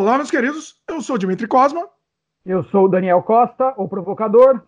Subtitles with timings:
[0.00, 0.80] Olá, meus queridos.
[0.88, 1.86] Eu sou o Dimitri Cosma.
[2.46, 4.62] Eu sou o Daniel Costa, o provocador.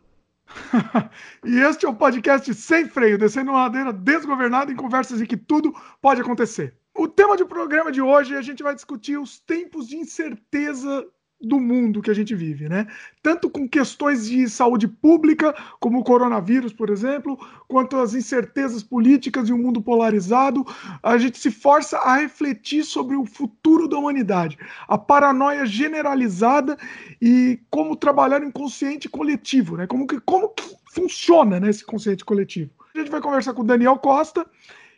[1.43, 5.39] e este é o podcast Sem Freio, descendo uma ladeira desgovernada em conversas em que
[5.39, 5.73] tudo
[6.03, 6.77] pode acontecer.
[6.95, 11.09] O tema do programa de hoje a gente vai discutir os tempos de incerteza
[11.43, 12.87] do mundo que a gente vive, né?
[13.23, 19.49] Tanto com questões de saúde pública, como o coronavírus, por exemplo, quanto as incertezas políticas
[19.49, 20.65] e o um mundo polarizado,
[21.03, 24.57] a gente se força a refletir sobre o futuro da humanidade,
[24.87, 26.77] a paranoia generalizada
[27.21, 29.87] e como trabalhar no inconsciente coletivo, né?
[29.87, 30.63] Como que, como que
[30.93, 32.71] funciona né, esse consciente coletivo.
[32.95, 34.47] A gente vai conversar com o Daniel Costa,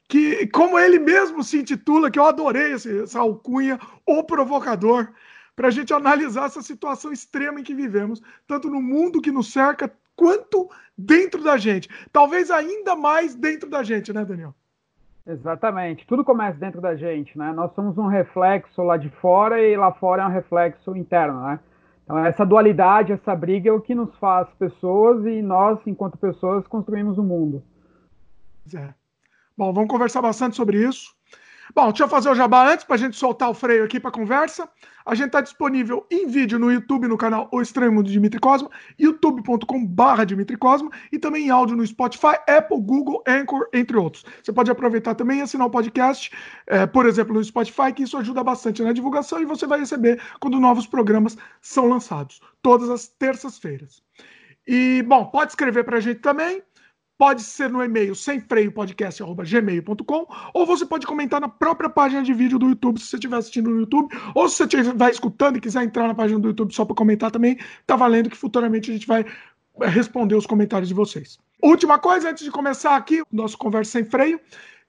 [0.09, 5.09] que, como ele mesmo se intitula, que eu adorei essa alcunha, o provocador
[5.55, 9.53] para a gente analisar essa situação extrema em que vivemos, tanto no mundo que nos
[9.53, 11.89] cerca, quanto dentro da gente.
[12.13, 14.55] Talvez ainda mais dentro da gente, né, Daniel?
[15.27, 16.07] Exatamente.
[16.07, 17.53] Tudo começa dentro da gente, né?
[17.53, 21.59] Nós somos um reflexo lá de fora e lá fora é um reflexo interno, né?
[22.05, 26.67] Então, essa dualidade, essa briga é o que nos faz pessoas e nós, enquanto pessoas,
[26.67, 27.63] construímos o um mundo.
[28.75, 28.93] É.
[29.57, 31.15] Bom, vamos conversar bastante sobre isso.
[31.73, 34.11] Bom, deixa eu fazer o jabá antes para a gente soltar o freio aqui para
[34.11, 34.69] conversa.
[35.07, 38.41] A gente está disponível em vídeo no YouTube, no canal O Estranho Mundo de Dimitri
[38.41, 44.25] Cosma, youtube.com.br Dimitri Cosma, e também em áudio no Spotify, Apple, Google, Anchor, entre outros.
[44.43, 46.31] Você pode aproveitar também e assinar o podcast,
[46.67, 50.21] é, por exemplo, no Spotify, que isso ajuda bastante na divulgação e você vai receber
[50.41, 54.03] quando novos programas são lançados, todas as terças-feiras.
[54.67, 56.63] E, bom, pode escrever para a gente também.
[57.17, 62.33] Pode ser no e-mail sem freio podcast@gmail.com ou você pode comentar na própria página de
[62.33, 65.61] vídeo do YouTube se você estiver assistindo no YouTube ou se você estiver escutando e
[65.61, 67.57] quiser entrar na página do YouTube só para comentar também,
[67.87, 69.25] tá valendo que futuramente a gente vai
[69.81, 71.39] eh, responder os comentários de vocês.
[71.63, 74.41] Última coisa antes de começar aqui o nosso conversa sem freio,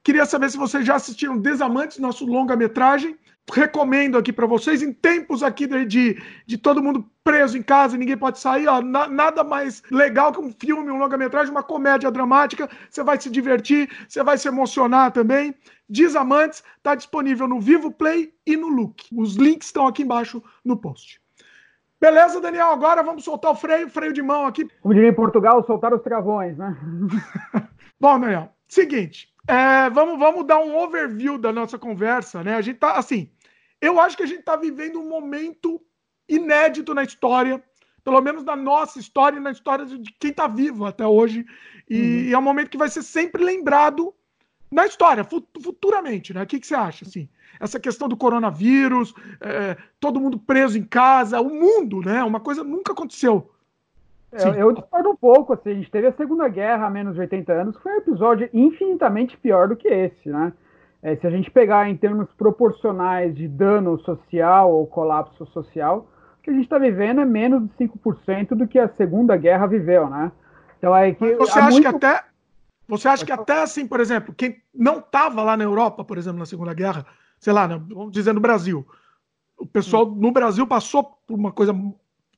[0.02, 3.16] queria saber se vocês já assistiram Desamantes, nosso longa-metragem
[3.52, 7.94] recomendo aqui para vocês, em tempos aqui de, de, de, todo mundo preso em casa
[7.94, 11.62] e ninguém pode sair, ó, na, nada mais legal que um filme, um longa-metragem, uma
[11.62, 12.68] comédia dramática.
[12.90, 15.54] Você vai se divertir, você vai se emocionar também.
[15.88, 19.04] Desamantes está disponível no Vivo Play e no Look.
[19.16, 21.20] Os links estão aqui embaixo no post.
[22.00, 22.70] Beleza, Daniel?
[22.70, 24.68] Agora vamos soltar o freio, freio de mão aqui.
[24.82, 26.76] Como diria em Portugal, soltar os travões, né?
[27.98, 29.28] Bom, Daniel, seguinte.
[29.48, 32.56] É, vamos, vamos dar um overview da nossa conversa, né?
[32.56, 33.30] A gente tá assim.
[33.86, 35.80] Eu acho que a gente está vivendo um momento
[36.28, 37.62] inédito na história,
[38.02, 41.46] pelo menos na nossa história e na história de quem está vivo até hoje.
[41.88, 42.06] E, uhum.
[42.28, 44.12] e, é um momento que vai ser sempre lembrado
[44.70, 45.24] na história,
[45.62, 46.42] futuramente, né?
[46.42, 47.28] O que, que você acha, assim?
[47.60, 52.24] Essa questão do coronavírus, é, todo mundo preso em casa, o mundo, né?
[52.24, 53.52] Uma coisa nunca aconteceu.
[54.32, 57.20] Eu, eu discordo um pouco, assim, a gente teve a Segunda Guerra há menos de
[57.20, 60.52] 80 anos, foi um episódio infinitamente pior do que esse, né?
[61.06, 66.08] É, se a gente pegar em termos proporcionais de dano social ou colapso social,
[66.40, 69.68] o que a gente está vivendo é menos de 5% do que a Segunda Guerra
[69.68, 70.32] viveu, né?
[70.76, 71.36] Então é que.
[71.36, 71.82] Você acha muito...
[71.82, 72.24] que até.
[72.88, 76.40] Você acha que até assim, por exemplo, quem não estava lá na Europa, por exemplo,
[76.40, 77.06] na Segunda Guerra,
[77.38, 78.84] sei lá, vamos dizer no Brasil,
[79.56, 81.72] o pessoal no Brasil passou por uma coisa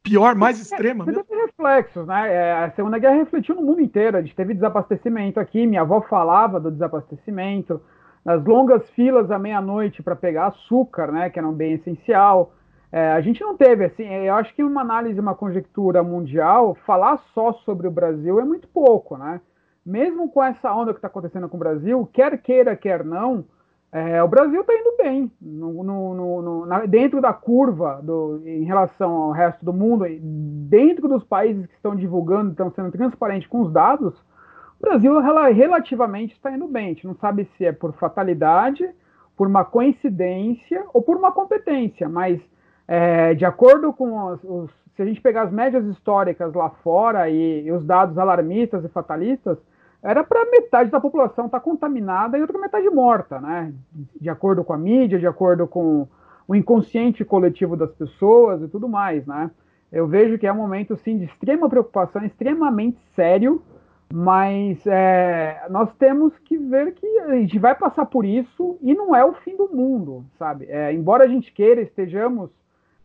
[0.03, 1.07] pior, mais extrema.
[1.07, 2.35] Mas tem reflexos, né?
[2.35, 4.19] É, a Segunda Guerra refletiu no mundo inteiro.
[4.19, 5.67] A gente teve desabastecimento aqui.
[5.67, 7.81] Minha avó falava do desabastecimento
[8.29, 12.53] nas longas filas à meia-noite para pegar açúcar, né, que era um bem essencial.
[12.93, 17.17] É, a gente não teve, assim, eu acho que uma análise, uma conjectura mundial, falar
[17.33, 19.41] só sobre o Brasil é muito pouco, né?
[19.85, 23.47] Mesmo com essa onda que está acontecendo com o Brasil, quer queira, quer não,
[23.91, 28.65] é, o Brasil está indo bem no, no, no, na, dentro da curva do, em
[28.65, 30.05] relação ao resto do mundo,
[30.69, 34.15] dentro dos países que estão divulgando, estão sendo transparentes com os dados,
[34.81, 36.87] o Brasil relativamente está indo bem.
[36.87, 38.89] A gente não sabe se é por fatalidade,
[39.37, 42.41] por uma coincidência ou por uma competência, mas
[42.87, 47.29] é, de acordo com os, os, se a gente pegar as médias históricas lá fora
[47.29, 49.59] e, e os dados alarmistas e fatalistas,
[50.03, 53.73] era para metade da população estar tá contaminada e outra metade morta, né?
[54.21, 56.07] De acordo com a mídia, de acordo com
[56.47, 59.51] o inconsciente coletivo das pessoas e tudo mais, né?
[59.91, 63.63] Eu vejo que é um momento, sim, de extrema preocupação, extremamente sério,
[64.13, 69.15] mas é, nós temos que ver que a gente vai passar por isso e não
[69.15, 70.67] é o fim do mundo, sabe?
[70.69, 72.51] É, embora a gente queira, estejamos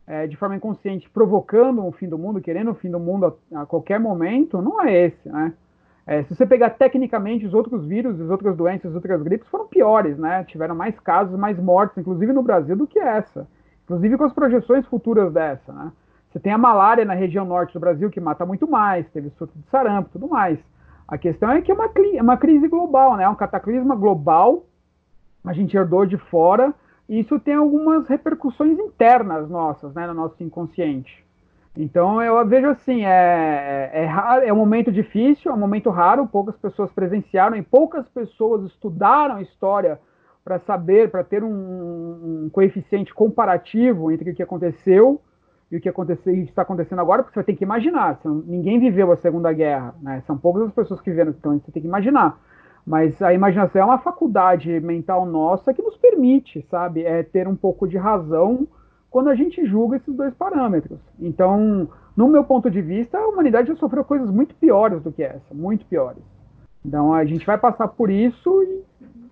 [0.08, 3.62] é, de forma inconsciente provocando um fim do mundo, querendo o fim do mundo a,
[3.62, 5.54] a qualquer momento, não é esse, né?
[6.06, 9.68] É, se você pegar tecnicamente os outros vírus, as outras doenças, as outras gripes foram
[9.68, 10.44] piores, né?
[10.44, 13.48] Tiveram mais casos, mais mortes, inclusive no Brasil, do que essa.
[13.86, 15.92] Inclusive com as projeções futuras dessa, né?
[16.30, 19.54] Você tem a malária na região norte do Brasil, que mata muito mais, teve surto
[19.58, 20.60] de sarampo tudo mais.
[21.08, 23.24] A questão é que é uma, é uma crise global, né?
[23.24, 24.66] É um cataclisma global.
[25.44, 26.74] A gente herdou de fora
[27.08, 31.24] isso tem algumas repercussões internas nossas, né, no nosso inconsciente.
[31.76, 36.28] Então eu vejo assim, é, é, é, é um momento difícil, é um momento raro,
[36.28, 40.00] poucas pessoas presenciaram e poucas pessoas estudaram história
[40.46, 41.50] para saber, para ter um,
[42.46, 45.20] um, coeficiente comparativo entre o que aconteceu
[45.74, 48.20] e o que aconteceu, está acontecendo agora, porque você tem que imaginar.
[48.46, 50.22] ninguém viveu a Segunda Guerra, né?
[50.28, 52.40] São poucas as pessoas que viveram, então você tem que imaginar.
[52.86, 57.56] Mas a imaginação é uma faculdade mental nossa que nos permite, sabe, é ter um
[57.56, 58.68] pouco de razão
[59.10, 61.00] quando a gente julga esses dois parâmetros.
[61.20, 65.24] Então, no meu ponto de vista, a humanidade já sofreu coisas muito piores do que
[65.24, 66.22] essa, muito piores.
[66.86, 68.62] Então, a gente vai passar por isso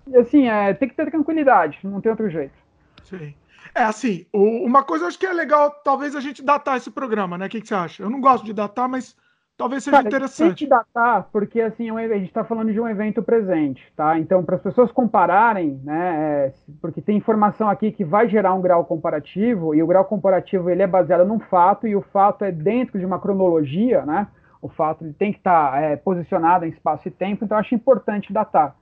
[0.07, 2.57] e, assim, é, tem que ter tranquilidade, não tem outro jeito.
[3.03, 3.35] Sim.
[3.73, 7.37] É assim, uma coisa eu acho que é legal, talvez a gente datar esse programa,
[7.37, 7.45] né?
[7.45, 8.03] O que, que você acha?
[8.03, 9.15] Eu não gosto de datar, mas
[9.57, 10.47] talvez seja Cara, interessante.
[10.47, 14.19] Tem que datar, porque assim, é a gente está falando de um evento presente, tá?
[14.19, 16.15] Então, para as pessoas compararem, né?
[16.47, 20.69] É, porque tem informação aqui que vai gerar um grau comparativo, e o grau comparativo
[20.69, 24.27] ele é baseado num fato, e o fato é dentro de uma cronologia, né?
[24.61, 28.33] O fato tem que estar tá, é, posicionado em espaço e tempo, então acho importante
[28.33, 28.75] datar.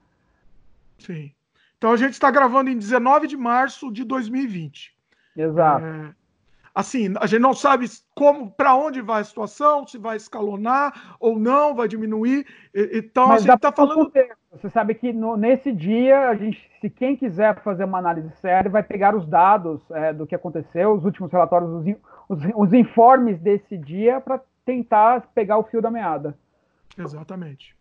[0.98, 1.30] Sim.
[1.80, 4.94] Então a gente está gravando em 19 de março de 2020.
[5.34, 5.86] Exato.
[5.86, 6.14] É,
[6.74, 11.38] assim, a gente não sabe como, para onde vai a situação, se vai escalonar ou
[11.38, 12.46] não, vai diminuir.
[12.74, 14.12] Então Mas a gente está falando.
[14.52, 18.70] Você sabe que no, nesse dia, a gente, se quem quiser fazer uma análise séria,
[18.70, 21.96] vai pegar os dados é, do que aconteceu, os últimos relatórios, os,
[22.28, 26.36] os, os informes desse dia, para tentar pegar o fio da meada.
[26.98, 27.74] Exatamente.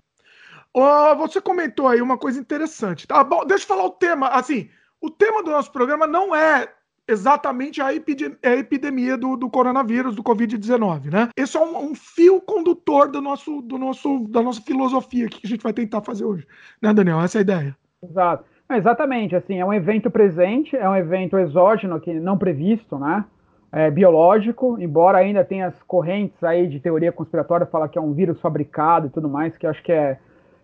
[0.74, 3.08] Oh, você comentou aí uma coisa interessante.
[3.08, 4.28] Tá bom, deixa eu falar o tema.
[4.28, 4.70] Assim,
[5.02, 6.68] o tema do nosso programa não é
[7.08, 11.30] exatamente a, epidemia, a epidemia do, do, coronavírus, do Covid-19, né?
[11.36, 15.48] Esse é um, um, fio condutor do nosso, do nosso, da nossa filosofia que a
[15.48, 16.48] gente vai tentar fazer hoje,
[16.80, 17.20] né, Daniel?
[17.22, 17.78] Essa é a ideia.
[18.04, 18.46] Exato.
[18.70, 23.26] É, exatamente, assim, é um evento presente, é um evento exógeno que não previsto, né?
[23.72, 28.14] É, biológico, embora ainda tenha as correntes aí de teoria conspiratória falar que é um
[28.14, 30.20] vírus fabricado e tudo mais, que acho que é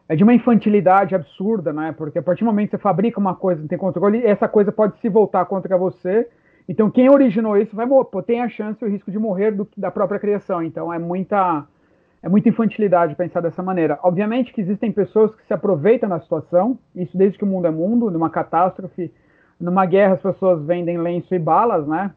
[0.07, 1.91] é de uma infantilidade absurda, né?
[1.91, 4.71] Porque a partir do momento que você fabrica uma coisa, não tem controle, essa coisa
[4.71, 6.27] pode se voltar contra você.
[6.67, 7.87] Então, quem originou isso vai
[8.25, 10.63] tem a chance e o risco de morrer do, da própria criação.
[10.63, 11.65] Então, é muita
[12.21, 13.99] é muita infantilidade pensar dessa maneira.
[14.01, 17.71] Obviamente que existem pessoas que se aproveitam da situação, isso desde que o mundo é
[17.71, 19.13] mundo, numa catástrofe,
[19.59, 22.11] numa guerra as pessoas vendem lenço e balas, né?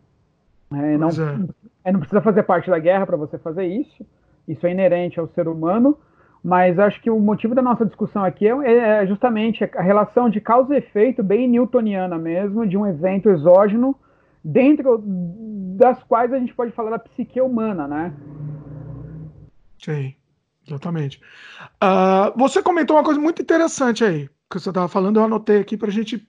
[0.72, 1.48] É, não, é.
[1.84, 4.04] É, não precisa fazer parte da guerra para você fazer isso.
[4.46, 5.98] Isso é inerente ao ser humano.
[6.42, 10.40] Mas acho que o motivo da nossa discussão aqui é, é justamente a relação de
[10.40, 13.96] causa e efeito, bem newtoniana mesmo, de um evento exógeno,
[14.42, 15.02] dentro
[15.76, 18.12] das quais a gente pode falar da psique humana, né?
[19.78, 20.14] Sim,
[20.66, 21.20] exatamente.
[21.82, 25.76] Uh, você comentou uma coisa muito interessante aí, que você estava falando, eu anotei aqui
[25.76, 26.26] para a gente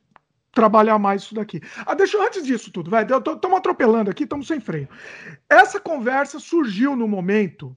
[0.51, 1.61] trabalhar mais isso daqui.
[1.85, 3.03] Ah, deixa antes disso tudo, vai.
[3.03, 4.89] Estamos atropelando aqui, estamos sem freio.
[5.49, 7.75] Essa conversa surgiu no momento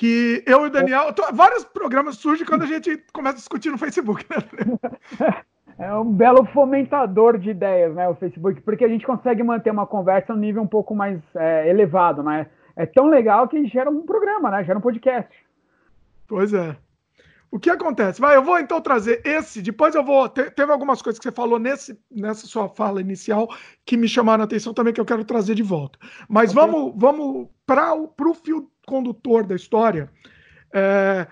[0.00, 1.12] que eu e o Daniel.
[1.12, 4.38] Tô, vários programas surgem quando a gente começa a discutir no Facebook, né?
[5.78, 8.06] É um belo fomentador de ideias, né?
[8.06, 11.70] O Facebook, porque a gente consegue manter uma conversa um nível um pouco mais é,
[11.70, 12.48] elevado, né?
[12.76, 14.62] É tão legal que gera um programa, né?
[14.62, 15.30] Gera um podcast.
[16.28, 16.76] Pois é.
[17.50, 18.20] O que acontece?
[18.20, 20.28] Vai, eu vou então trazer esse, depois eu vou.
[20.28, 23.48] Te, teve algumas coisas que você falou nesse, nessa sua fala inicial
[23.84, 25.98] que me chamaram a atenção também, que eu quero trazer de volta.
[26.28, 26.62] Mas okay.
[26.62, 30.08] vamos, vamos para o fio condutor da história.
[30.72, 31.26] É,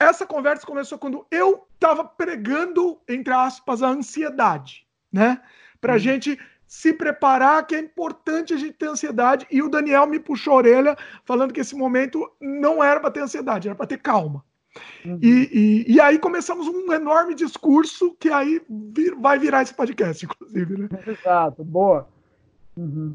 [0.00, 5.42] essa conversa começou quando eu estava pregando, entre aspas, a ansiedade, né?
[5.78, 6.00] Para a hum.
[6.00, 9.46] gente se preparar, que é importante a gente ter ansiedade.
[9.50, 13.20] E o Daniel me puxou a orelha, falando que esse momento não era para ter
[13.20, 14.44] ansiedade, era para ter calma.
[15.04, 15.18] Uhum.
[15.22, 20.24] E, e, e, aí começamos um enorme discurso que aí vir, vai virar esse podcast,
[20.26, 20.88] inclusive, né?
[21.06, 22.08] Exato, boa.
[22.76, 23.14] Uhum.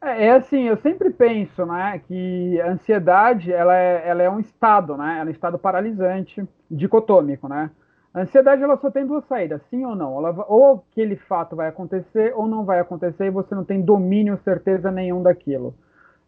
[0.00, 4.38] É, é, assim, eu sempre penso, né, que a ansiedade, ela é, ela é um
[4.38, 7.70] estado, né, ela é um estado paralisante, dicotômico, né.
[8.14, 10.16] A ansiedade, ela só tem duas saídas, sim ou não.
[10.18, 14.38] Ela, ou aquele fato vai acontecer ou não vai acontecer e você não tem domínio,
[14.44, 15.74] certeza nenhum daquilo.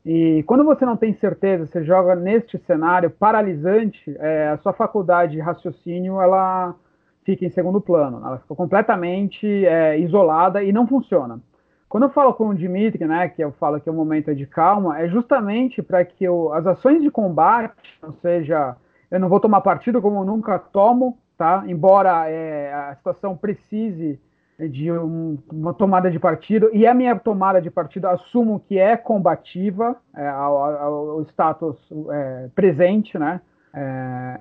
[0.07, 5.33] E quando você não tem certeza, você joga neste cenário paralisante, é, a sua faculdade
[5.33, 6.77] de raciocínio, ela
[7.25, 8.25] fica em segundo plano.
[8.25, 11.41] Ela fica completamente é, isolada e não funciona.
[11.89, 14.47] Quando eu falo com o Dimitri, né, que eu falo que o momento é de
[14.47, 18.77] calma, é justamente para que eu, as ações de combate, ou seja,
[19.11, 21.65] eu não vou tomar partido como eu nunca tomo, tá?
[21.67, 24.21] Embora é, a situação precise
[24.59, 28.97] de um, uma tomada de partido, e a minha tomada de partido assumo que é
[28.97, 31.77] combativa é, ao, ao, status
[32.11, 33.41] é, presente, né?
[33.75, 34.41] É,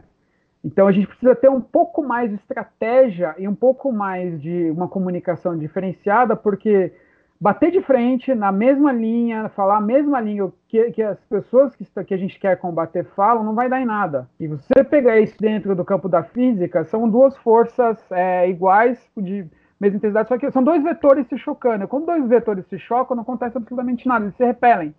[0.64, 4.70] Então a gente precisa ter um pouco mais de estratégia e um pouco mais de
[4.72, 6.94] uma comunicação diferenciada, porque
[7.40, 11.86] bater de frente na mesma linha, falar a mesma língua que, que as pessoas que,
[12.06, 14.30] que, a gente quer combater falam, não vai dar em nada.
[14.40, 19.46] E você pegar isso dentro do campo da física, são duas forças é, iguais, de
[19.80, 21.88] mesma intensidade, só que são dois vetores se chocando.
[21.88, 24.94] Quando dois vetores se chocam, não acontece absolutamente nada, eles se repelem.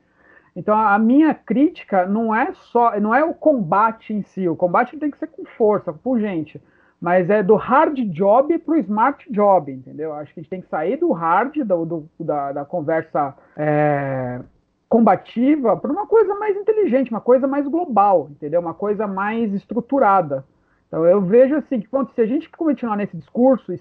[0.55, 4.49] Então a minha crítica não é só, não é o combate em si.
[4.49, 6.61] O combate tem que ser com força, com gente,
[7.01, 10.15] mas é do hard job para o smart job, entendeu?
[10.15, 14.41] Acho que a gente tem que sair do hard do, do da, da, conversa é,
[14.89, 18.61] combativa para uma coisa mais inteligente, uma coisa mais global, entendeu?
[18.61, 20.43] Uma coisa mais estruturada.
[20.87, 23.73] Então eu vejo assim que se a gente continuar nesse discurso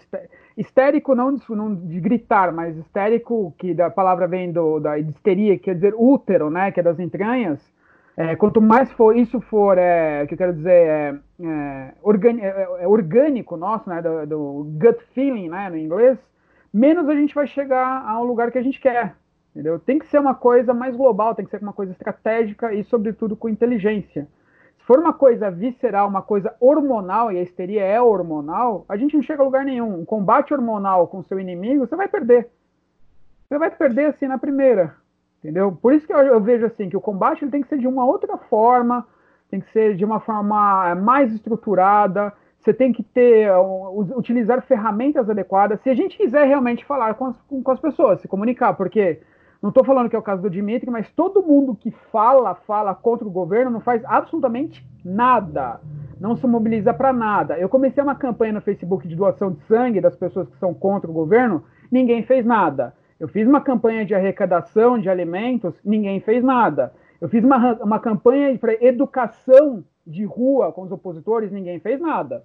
[0.58, 5.76] histérico, não, não de gritar, mas histérico, que da palavra vem do, da histeria, quer
[5.76, 7.62] dizer útero, né, que é das entranhas,
[8.18, 11.94] é, quanto mais for isso for, é, que eu quero dizer, é, é,
[12.40, 16.18] é, é orgânico nosso, né, do, do, gut feeling, né, no inglês,
[16.74, 19.16] menos a gente vai chegar ao lugar que a gente quer,
[19.52, 19.78] entendeu?
[19.80, 23.36] Tem que ser uma coisa mais global, tem que ser uma coisa estratégica e, sobretudo,
[23.36, 24.28] com inteligência
[24.86, 29.24] for uma coisa visceral, uma coisa hormonal, e a histeria é hormonal, a gente não
[29.24, 30.00] chega a lugar nenhum.
[30.00, 32.48] Um combate hormonal com seu inimigo, você vai perder.
[33.48, 34.96] Você vai perder assim na primeira.
[35.39, 35.72] Entendeu?
[35.72, 37.88] Por isso que eu, eu vejo assim que o combate ele tem que ser de
[37.88, 39.06] uma outra forma,
[39.50, 42.32] tem que ser de uma forma mais estruturada.
[42.60, 43.51] Você tem que ter,
[44.15, 45.80] utilizar ferramentas adequadas.
[45.82, 49.22] Se a gente quiser realmente falar com as, com as pessoas, se comunicar, porque
[49.65, 52.93] não estou falando que é o caso do Dimitri, mas todo mundo que fala, fala
[52.93, 55.81] contra o governo não faz absolutamente nada.
[56.19, 57.57] Não se mobiliza para nada.
[57.57, 61.10] Eu comecei uma campanha no Facebook de doação de sangue das pessoas que são contra
[61.10, 62.93] o governo, ninguém fez nada.
[63.19, 66.93] Eu fiz uma campanha de arrecadação de alimentos, ninguém fez nada.
[67.19, 72.43] Eu fiz uma, uma campanha para educação de rua com os opositores, ninguém fez nada.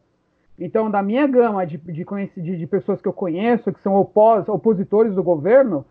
[0.58, 2.06] Então, da minha gama de, de,
[2.38, 5.84] de, de pessoas que eu conheço, que são opos, opositores do governo,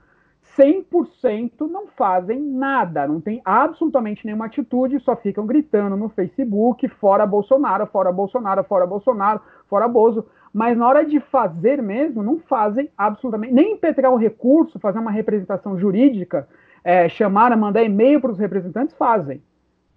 [0.58, 7.25] 100% não fazem nada, não tem absolutamente nenhuma atitude, só ficam gritando no Facebook, fora
[7.25, 12.89] Bolsonaro, fora Bolsonaro, fora Bolsonaro, fora Bozo, mas na hora de fazer mesmo, não fazem
[12.98, 16.48] absolutamente, nem impetrar o recurso, fazer uma representação jurídica,
[16.84, 19.41] é, chamar, mandar e-mail para os representantes, fazem.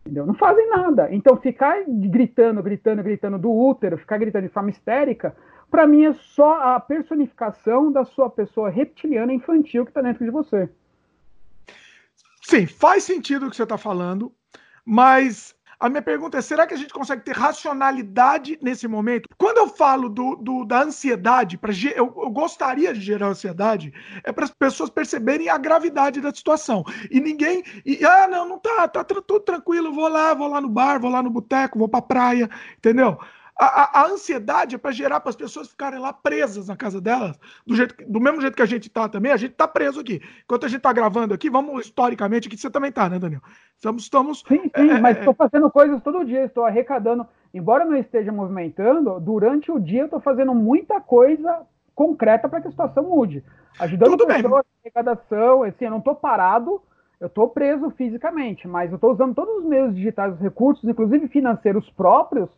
[0.04, 0.26] Entendeu?
[0.26, 1.08] Não fazem nada.
[1.12, 5.34] Então, ficar gritando, gritando, gritando do útero, ficar gritando de forma histérica,
[5.72, 10.30] para mim é só a personificação da sua pessoa reptiliana infantil que está dentro de
[10.30, 10.68] você.
[12.42, 14.30] Sim, faz sentido o que você está falando,
[14.84, 19.30] mas a minha pergunta é: será que a gente consegue ter racionalidade nesse momento?
[19.38, 24.30] Quando eu falo do, do da ansiedade, pra, eu, eu, gostaria de gerar ansiedade, é
[24.30, 26.84] para as pessoas perceberem a gravidade da situação.
[27.10, 27.64] E ninguém.
[27.86, 31.10] E, ah, não, não tá, tá tudo tranquilo, vou lá, vou lá no bar, vou
[31.10, 33.16] lá no boteco, vou para praia, entendeu?
[33.58, 37.00] A, a, a ansiedade é para gerar para as pessoas ficarem lá presas na casa
[37.00, 40.00] delas, do, jeito, do mesmo jeito que a gente está também, a gente está preso
[40.00, 40.20] aqui.
[40.44, 43.42] Enquanto a gente está gravando aqui, vamos historicamente aqui, você também está, né, Daniel?
[43.76, 44.02] Estamos.
[44.04, 47.26] estamos sim, sim, é, mas estou é, fazendo coisas todo dia, estou arrecadando.
[47.52, 52.68] Embora não esteja movimentando, durante o dia eu estou fazendo muita coisa concreta para que
[52.68, 53.44] a situação mude.
[53.78, 54.80] Ajudando Tudo pessoas, bem.
[54.84, 56.82] arrecadação, assim, eu não estou parado,
[57.20, 61.28] eu estou preso fisicamente, mas eu estou usando todos os meios digitais, os recursos, inclusive
[61.28, 62.50] financeiros próprios,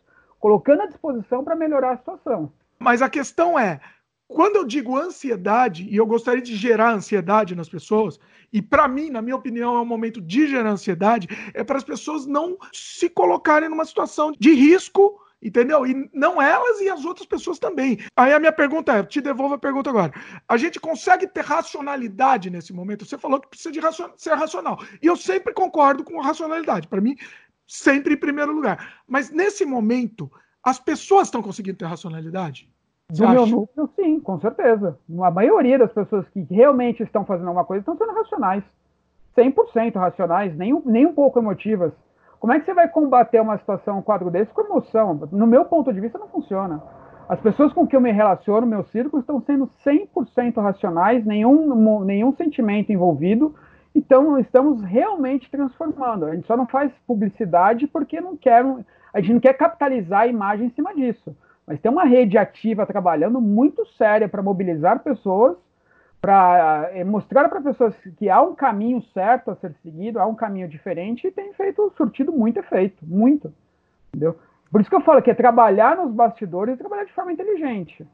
[0.45, 2.53] colocando à disposição para melhorar a situação.
[2.77, 3.81] Mas a questão é,
[4.27, 8.19] quando eu digo ansiedade, e eu gostaria de gerar ansiedade nas pessoas,
[8.53, 11.83] e para mim, na minha opinião, é um momento de gerar ansiedade, é para as
[11.83, 15.85] pessoas não se colocarem numa situação de risco, entendeu?
[15.85, 17.99] E não elas e as outras pessoas também.
[18.15, 20.13] Aí a minha pergunta é, te devolvo a pergunta agora.
[20.47, 23.05] A gente consegue ter racionalidade nesse momento?
[23.05, 24.79] Você falou que precisa de racion ser racional.
[25.01, 26.87] E eu sempre concordo com racionalidade.
[26.87, 27.15] Para mim,
[27.67, 29.01] sempre em primeiro lugar.
[29.07, 30.31] Mas nesse momento,
[30.63, 32.69] as pessoas estão conseguindo ter racionalidade?
[33.11, 34.97] Do meu núcleo, sim, com certeza.
[35.21, 38.63] A maioria das pessoas que realmente estão fazendo alguma coisa estão sendo racionais.
[39.37, 41.93] 100% racionais, nem, nem um pouco emotivas.
[42.39, 45.27] Como é que você vai combater uma situação, um quadro desse com emoção?
[45.31, 46.81] No meu ponto de vista, não funciona.
[47.27, 52.31] As pessoas com que eu me relaciono, meu círculo, estão sendo 100% racionais, nenhum, nenhum
[52.33, 53.55] sentimento envolvido,
[53.95, 56.25] então, estamos realmente transformando.
[56.25, 58.65] A gente só não faz publicidade porque não quer,
[59.13, 61.35] a gente não quer capitalizar a imagem em cima disso.
[61.65, 65.55] Mas tem uma rede ativa trabalhando muito séria para mobilizar pessoas,
[66.19, 70.35] para é, mostrar para pessoas que há um caminho certo a ser seguido, há um
[70.35, 73.53] caminho diferente e tem feito, surtido muito efeito, muito.
[74.09, 74.37] Entendeu?
[74.69, 78.05] Por isso que eu falo que é trabalhar nos bastidores e trabalhar de forma inteligente.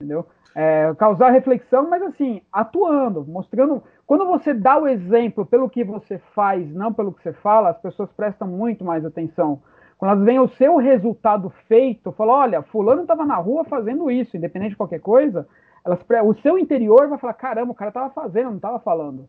[0.00, 0.26] Entendeu?
[0.54, 6.18] É, causar reflexão, mas assim, atuando, mostrando, quando você dá o exemplo pelo que você
[6.34, 9.62] faz, não pelo que você fala, as pessoas prestam muito mais atenção.
[9.98, 14.36] Quando elas veem o seu resultado feito, falam, olha, fulano estava na rua fazendo isso,
[14.36, 15.46] independente de qualquer coisa,
[15.84, 19.28] elas, o seu interior vai falar, caramba, o cara estava fazendo, não estava falando.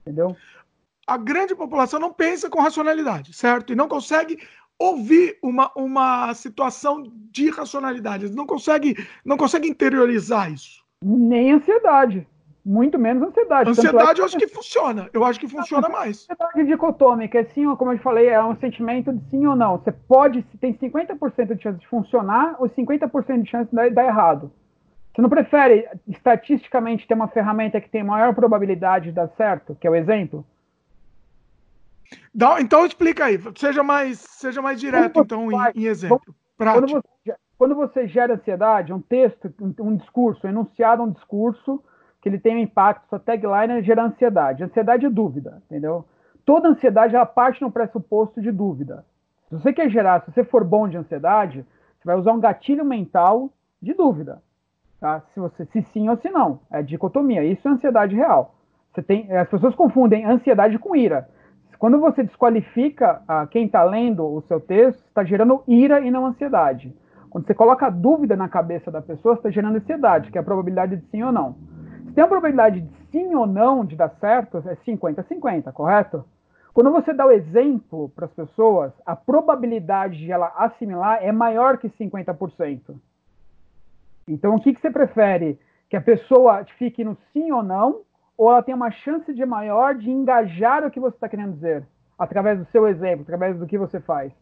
[0.00, 0.34] Entendeu?
[1.06, 3.74] A grande população não pensa com racionalidade, certo?
[3.74, 4.38] E não consegue
[4.78, 8.24] ouvir uma, uma situação de racionalidade.
[8.24, 10.82] Eles não consegue, não consegue interiorizar isso.
[11.02, 12.26] Nem ansiedade.
[12.64, 13.70] Muito menos ansiedade.
[13.70, 14.20] Ansiedade é que...
[14.20, 15.10] eu acho que funciona.
[15.12, 16.26] Eu acho que funciona mais.
[16.30, 19.76] Ansiedade dicotômica, é sim, como eu falei, é um sentimento de sim ou não.
[19.78, 24.50] Você pode, tem 50% de chance de funcionar ou 50% de chance de dar errado.
[25.14, 29.86] Você não prefere, estatisticamente, ter uma ferramenta que tem maior probabilidade de dar certo, que
[29.86, 30.44] é o exemplo?
[32.34, 36.20] Não, então explica aí, seja mais, seja mais direto, então, em, em, exemplo.
[36.56, 41.82] Quando você, quando você, gera ansiedade, um texto, um, discurso, um enunciado um discurso
[42.20, 44.64] que ele tem um impacto, sua tagline gera ansiedade.
[44.64, 46.04] Ansiedade é dúvida, entendeu?
[46.44, 49.04] Toda ansiedade ela parte no pressuposto de dúvida.
[49.48, 51.64] Se você quer gerar, se você for bom de ansiedade,
[51.98, 54.42] você vai usar um gatilho mental de dúvida.
[55.00, 55.20] Tá?
[55.32, 56.60] Se você se sim ou se não.
[56.70, 57.44] É dicotomia.
[57.44, 58.54] Isso é ansiedade real.
[58.92, 61.28] Você tem, as pessoas confundem ansiedade com ira.
[61.78, 66.26] Quando você desqualifica ah, quem está lendo o seu texto, está gerando ira e não
[66.26, 66.94] ansiedade.
[67.30, 70.96] Quando você coloca dúvida na cabeça da pessoa, está gerando ansiedade, que é a probabilidade
[70.96, 71.56] de sim ou não
[72.14, 76.24] tem a probabilidade de sim ou não de dar certo, é 50-50, correto?
[76.72, 81.78] Quando você dá o exemplo para as pessoas, a probabilidade de ela assimilar é maior
[81.78, 82.94] que 50%.
[84.26, 85.58] Então, o que, que você prefere?
[85.88, 88.00] Que a pessoa fique no sim ou não,
[88.36, 91.86] ou ela tem uma chance de maior de engajar o que você está querendo dizer,
[92.18, 94.32] através do seu exemplo, através do que você faz?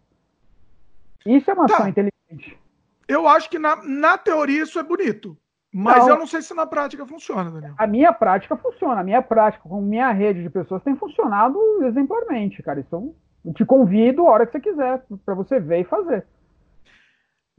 [1.26, 1.74] Isso é uma tá.
[1.74, 2.58] ação inteligente.
[3.06, 5.36] Eu acho que na, na teoria isso é bonito.
[5.74, 7.74] Mas não, eu não sei se na prática funciona, Daniel.
[7.78, 9.00] A minha prática funciona.
[9.00, 12.80] A minha prática com minha rede de pessoas tem funcionado exemplarmente, cara.
[12.80, 16.26] Então, eu te convido a hora que você quiser para você ver e fazer.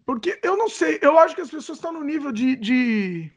[0.06, 3.32] Porque eu não sei, eu acho que as pessoas estão no nível de, de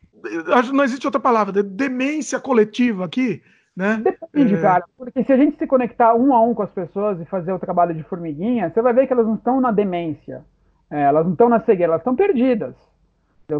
[0.72, 3.42] não existe outra palavra, de demência coletiva aqui,
[3.76, 4.00] né?
[4.02, 4.60] Depende, é...
[4.60, 4.84] cara.
[4.96, 7.58] Porque se a gente se conectar um a um com as pessoas e fazer o
[7.58, 10.44] trabalho de formiguinha, você vai ver que elas não estão na demência.
[10.90, 12.74] É, elas não estão na cegueira, elas estão perdidas.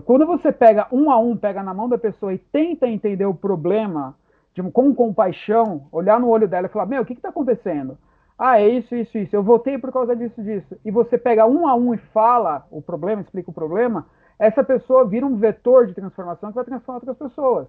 [0.05, 3.35] Quando você pega um a um, pega na mão da pessoa e tenta entender o
[3.35, 4.16] problema
[4.53, 7.97] de, com compaixão, olhar no olho dela e falar: Meu, o que está acontecendo?
[8.38, 9.35] Ah, é isso, isso, isso.
[9.35, 10.77] Eu voltei por causa disso, disso.
[10.85, 14.07] E você pega um a um e fala o problema, explica o problema,
[14.38, 17.68] essa pessoa vira um vetor de transformação que vai transformar outras pessoas.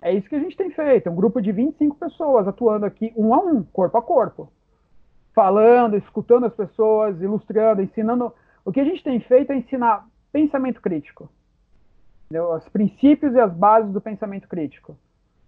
[0.00, 1.08] É isso que a gente tem feito.
[1.08, 4.52] É um grupo de 25 pessoas atuando aqui um a um, corpo a corpo.
[5.34, 8.32] Falando, escutando as pessoas, ilustrando, ensinando.
[8.64, 11.28] O que a gente tem feito é ensinar pensamento crítico.
[12.26, 12.52] Entendeu?
[12.52, 14.96] Os princípios e as bases do pensamento crítico.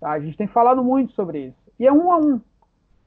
[0.00, 0.11] Tá?
[0.11, 1.72] A gente tem falado muito sobre isso.
[1.78, 2.40] E é um a um.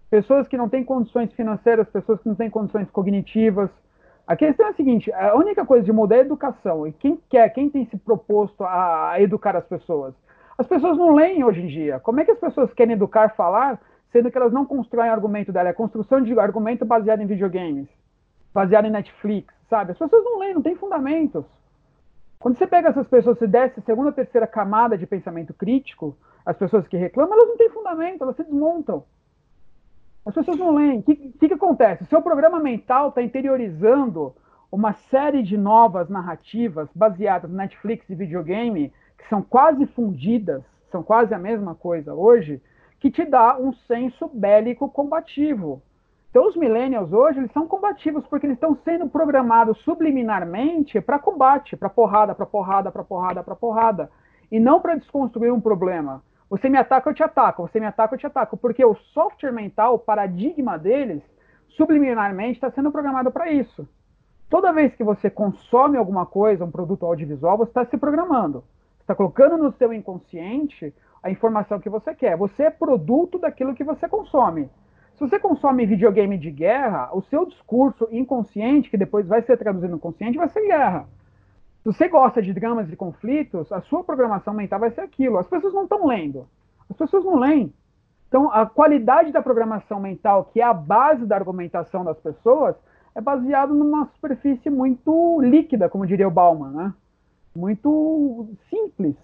[0.10, 3.70] Pessoas que não têm condições financeiras, pessoas que não têm condições cognitivas.
[4.26, 6.88] A questão é a seguinte: a única coisa de mudar é a educação.
[6.88, 10.14] E quem quer, quem tem se proposto a, educar as pessoas?
[10.58, 12.00] As pessoas não leem hoje em dia.
[12.00, 13.82] Como é que as pessoas querem educar falar,
[14.12, 15.70] sendo que elas não constroem argumento dela?
[15.70, 17.88] É construção de argumento baseado em videogames,
[18.54, 19.92] baseado em Netflix, sabe?
[19.92, 21.46] As pessoas não leem, não têm fundamentos.
[22.40, 26.58] Quando você pega essas pessoas e desce a segunda, terceira camada de pensamento crítico, as
[26.58, 29.04] pessoas que reclamam, elas não têm fundamento, elas se desmontam.
[30.26, 31.00] As pessoas não leem.
[31.00, 32.04] O que, que, que acontece?
[32.04, 34.36] O seu programa mental está interiorizando
[34.72, 41.02] uma série de novas narrativas baseadas no Netflix e videogame, que são quase fundidas, são
[41.02, 42.62] quase a mesma coisa hoje,
[43.00, 45.82] que te dá um senso bélico combativo.
[46.30, 51.76] Então, os millennials hoje, eles são combativos porque eles estão sendo programados subliminarmente para combate,
[51.76, 54.10] para porrada, para porrada, para porrada, para porrada.
[54.52, 56.24] E não para desconstruir um problema.
[56.52, 57.66] Você me ataca, eu te ataco.
[57.66, 58.58] Você me ataca, eu te ataco.
[58.58, 61.24] Porque o software mental, o paradigma deles,
[61.70, 63.88] subliminarmente está sendo programado para isso.
[64.50, 68.66] Toda vez que você consome alguma coisa, um produto audiovisual, você está se programando.
[69.00, 72.36] Está colocando no seu inconsciente a informação que você quer.
[72.36, 74.70] Você é produto daquilo que você consome.
[75.14, 79.94] Se você consome videogame de guerra, o seu discurso inconsciente, que depois vai ser traduzido
[79.94, 81.08] no consciente, vai ser guerra.
[81.84, 85.40] Se você gosta de dramas e conflitos, a sua programação mental vai ser aquilo.
[85.40, 86.48] As pessoas não estão lendo.
[86.88, 87.74] As pessoas não leem.
[88.28, 92.76] Então, a qualidade da programação mental, que é a base da argumentação das pessoas,
[93.16, 96.94] é baseado numa superfície muito líquida, como diria o Bauman, né?
[97.54, 99.16] Muito simples,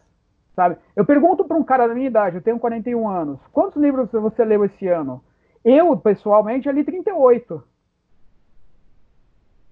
[0.56, 0.78] sabe?
[0.96, 4.44] Eu pergunto para um cara da minha idade, eu tenho 41 anos, quantos livros você
[4.44, 5.24] leu esse ano?
[5.64, 7.64] Eu, pessoalmente, li 38.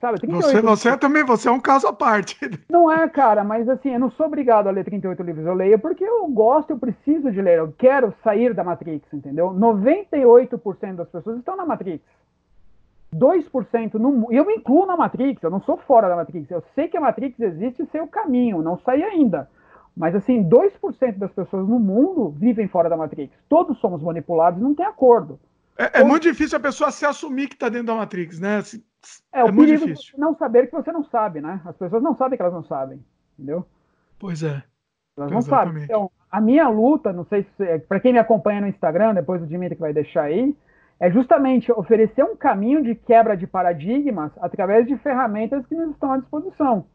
[0.05, 2.37] Sabe, 38 você, você também, você é um caso à parte.
[2.69, 5.47] Não é, cara, mas assim, eu não sou obrigado a ler 38 livros.
[5.47, 7.57] Eu leio porque eu gosto, eu preciso de ler.
[7.57, 9.47] Eu quero sair da Matrix, entendeu?
[9.49, 12.03] 98% das pessoas estão na Matrix.
[13.15, 16.51] 2% no E eu me incluo na Matrix, eu não sou fora da Matrix.
[16.51, 19.49] Eu sei que a Matrix existe e sei o caminho, não saí ainda.
[19.97, 23.33] Mas assim, 2% das pessoas no mundo vivem fora da Matrix.
[23.49, 25.39] Todos somos manipulados, não tem acordo.
[25.77, 28.59] É, é muito difícil a pessoa se assumir que está dentro da Matrix, né?
[28.59, 28.61] É,
[29.31, 30.17] é o muito difícil.
[30.17, 31.61] não saber que você não sabe, né?
[31.65, 33.65] As pessoas não sabem que elas não sabem, entendeu?
[34.19, 34.63] Pois é.
[35.17, 35.67] Elas não Exatamente.
[35.67, 35.83] sabem.
[35.83, 39.47] Então, a minha luta, não sei se para quem me acompanha no Instagram, depois o
[39.47, 40.55] Dimitri que vai deixar aí,
[40.99, 46.11] é justamente oferecer um caminho de quebra de paradigmas através de ferramentas que nos estão
[46.11, 46.85] à disposição.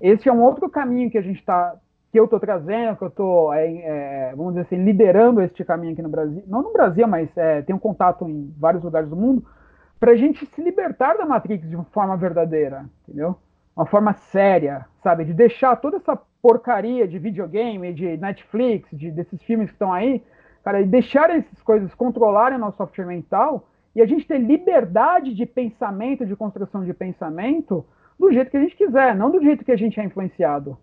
[0.00, 1.76] Esse é um outro caminho que a gente está
[2.12, 5.92] que eu estou trazendo, que eu estou, é, é, vamos dizer assim, liderando este caminho
[5.92, 9.44] aqui no Brasil, não no Brasil, mas é, tenho contato em vários lugares do mundo,
[9.98, 13.36] para a gente se libertar da Matrix de uma forma verdadeira, entendeu?
[13.74, 15.24] Uma forma séria, sabe?
[15.24, 20.22] De deixar toda essa porcaria de videogame, de Netflix, de, desses filmes que estão aí,
[20.62, 25.34] cara, e deixar essas coisas controlarem o nosso software mental e a gente ter liberdade
[25.34, 27.84] de pensamento, de construção de pensamento,
[28.18, 30.78] do jeito que a gente quiser, não do jeito que a gente é influenciado.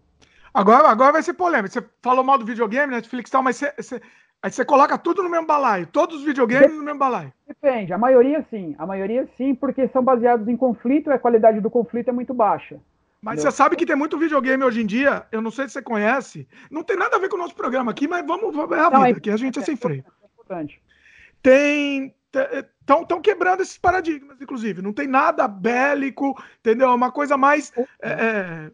[0.53, 1.73] Agora, agora vai ser polêmico.
[1.73, 4.01] Você falou mal do videogame, Netflix e tal, mas você, você,
[4.43, 5.87] aí você coloca tudo no mesmo balaio.
[5.87, 7.31] Todos os videogames no mesmo balaio.
[7.47, 7.93] Depende.
[7.93, 8.75] A maioria sim.
[8.77, 12.33] A maioria sim, porque são baseados em conflito e a qualidade do conflito é muito
[12.33, 12.77] baixa.
[13.21, 13.51] Mas Entendeu?
[13.51, 16.45] você sabe que tem muito videogame hoje em dia, eu não sei se você conhece,
[16.69, 19.03] não tem nada a ver com o nosso programa aqui, mas vamos, ver a não,
[19.03, 20.03] vida, é, que a gente é, é sem freio.
[20.21, 20.81] É importante.
[21.41, 22.13] Tem.
[22.81, 24.81] Estão quebrando esses paradigmas, inclusive.
[24.81, 26.89] Não tem nada bélico, entendeu?
[26.89, 27.71] É uma coisa mais.
[28.01, 28.71] É, é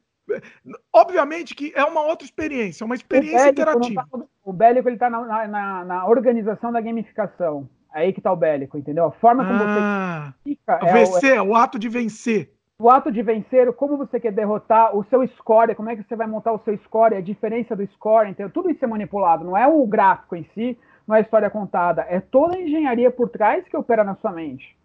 [0.93, 4.05] Obviamente que é uma outra experiência, uma experiência interativa.
[4.11, 7.69] Tá, o bélico ele está na, na, na, organização da gamificação.
[7.93, 9.05] É aí que está o bélico, entendeu?
[9.05, 10.79] A forma como ah, você fica.
[10.83, 12.51] É vencer, é o, o ato de vencer.
[12.81, 16.15] O ato de vencer, como você quer derrotar o seu score, como é que você
[16.15, 18.49] vai montar o seu score, a diferença do score, entendeu?
[18.49, 22.05] Tudo isso é manipulado, não é o gráfico em si, não é a história contada,
[22.07, 24.77] é toda a engenharia por trás que opera na sua mente.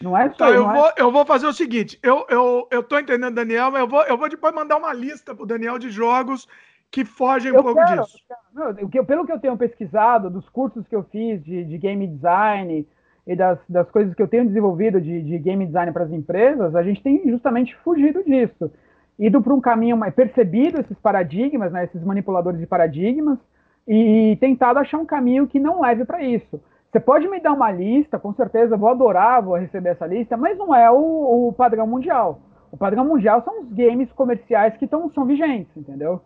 [0.00, 0.34] Não é só.
[0.34, 0.74] Então, eu, é...
[0.74, 4.02] Vou, eu vou fazer o seguinte: eu, eu, eu tô entendendo, Daniel, mas eu vou,
[4.02, 6.48] eu vou depois mandar uma lista pro Daniel de jogos
[6.90, 8.18] que fogem um eu pouco quero, disso.
[8.54, 12.86] Meu, pelo que eu tenho pesquisado, dos cursos que eu fiz de, de game design
[13.26, 16.76] e das, das coisas que eu tenho desenvolvido de, de game design para as empresas,
[16.76, 18.70] a gente tem justamente fugido disso.
[19.18, 23.38] Ido para um caminho mais percebido esses paradigmas, né, esses manipuladores de paradigmas,
[23.88, 26.60] e tentado achar um caminho que não leve para isso.
[26.92, 30.58] Você pode me dar uma lista, com certeza, vou adorar, vou receber essa lista, mas
[30.58, 32.42] não é o, o padrão mundial.
[32.70, 36.20] O padrão mundial são os games comerciais que tão, são vigentes, entendeu?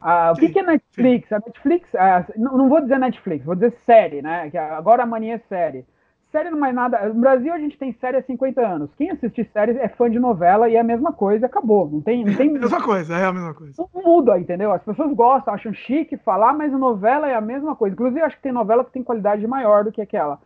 [0.00, 1.32] Ah, o que, que, é Netflix?
[1.32, 4.50] A Netflix, ah, não, não, vou dizer Netflix, vou dizer série, né?
[4.50, 5.86] Que agora a mania é série
[6.34, 7.08] série não é nada.
[7.10, 8.90] No Brasil a gente tem série há 50 anos.
[8.96, 11.88] Quem assiste série é fã de novela e é a mesma coisa, acabou.
[11.88, 12.24] Não tem.
[12.24, 12.50] Não tem...
[12.54, 13.74] É a mesma coisa, é a mesma coisa.
[13.94, 14.72] Não muda, entendeu?
[14.72, 17.94] As pessoas gostam, acham chique falar, mas a novela é a mesma coisa.
[17.94, 20.40] Inclusive, acho que tem novela que tem qualidade maior do que aquela.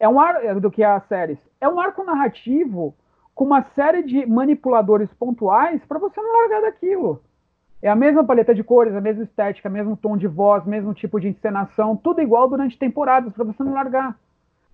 [0.00, 1.38] É um ar do que as séries.
[1.60, 2.94] É um arco narrativo
[3.34, 7.20] com uma série de manipuladores pontuais para você não largar daquilo.
[7.82, 11.20] É a mesma paleta de cores, a mesma estética, mesmo tom de voz, mesmo tipo
[11.20, 14.16] de encenação, tudo igual durante temporadas para você não largar.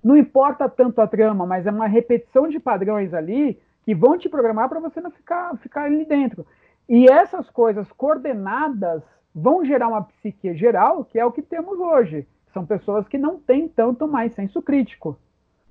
[0.02, 4.28] Não importa tanto a trama, mas é uma repetição de padrões ali que vão te
[4.28, 6.46] programar para você não ficar, ficar ali dentro.
[6.88, 9.02] E essas coisas coordenadas
[9.34, 12.26] vão gerar uma psique geral, que é o que temos hoje.
[12.52, 15.18] São pessoas que não têm tanto mais senso crítico.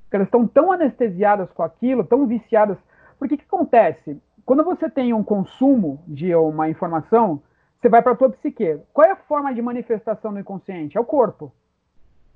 [0.04, 2.78] Porque elas estão tão anestesiadas com aquilo, tão viciadas.
[3.18, 4.22] Porque o que acontece?
[4.46, 7.42] Quando você tem um consumo de uma informação,
[7.80, 8.80] você vai para a tua psique.
[8.94, 10.98] Qual é a forma de manifestação no inconsciente?
[10.98, 11.52] É o corpo.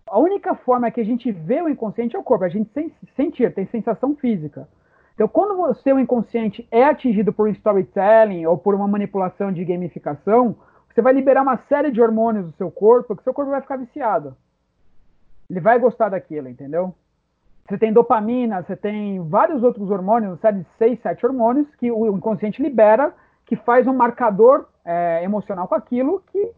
[0.05, 2.91] A única forma que a gente vê o inconsciente é o corpo, a gente sem,
[3.15, 4.67] sentir, tem sensação física.
[5.13, 10.55] Então, quando o seu inconsciente é atingido por storytelling ou por uma manipulação de gamificação,
[10.93, 13.77] você vai liberar uma série de hormônios do seu corpo que seu corpo vai ficar
[13.77, 14.35] viciado.
[15.49, 16.93] Ele vai gostar daquilo, entendeu?
[17.67, 22.15] Você tem dopamina, você tem vários outros hormônios, série de seis, sete hormônios que o
[22.15, 23.13] inconsciente libera,
[23.45, 26.51] que faz um marcador é, emocional com aquilo que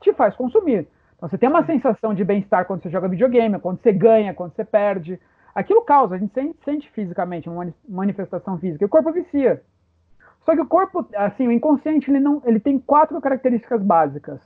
[0.00, 0.86] te faz consumir.
[1.22, 4.56] Então, você tem uma sensação de bem-estar quando você joga videogame, quando você ganha, quando
[4.56, 5.20] você perde.
[5.54, 8.82] Aquilo causa, a gente sente, sente fisicamente uma manifestação física.
[8.82, 9.62] E o corpo vicia.
[10.44, 14.40] Só que o corpo, assim, o inconsciente, ele, não, ele tem quatro características básicas.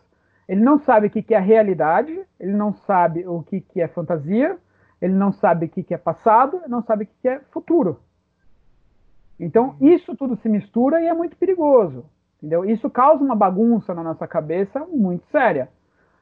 [0.47, 3.89] Ele não sabe o que, que é realidade, ele não sabe o que, que é
[3.89, 4.59] fantasia,
[5.01, 7.41] ele não sabe o que, que é passado, ele não sabe o que, que é
[7.53, 8.01] futuro.
[9.41, 12.05] Então, isso tudo se mistura e é muito perigoso.
[12.37, 12.67] Entendeu?
[12.67, 15.71] Isso causa uma bagunça na nossa cabeça muito séria.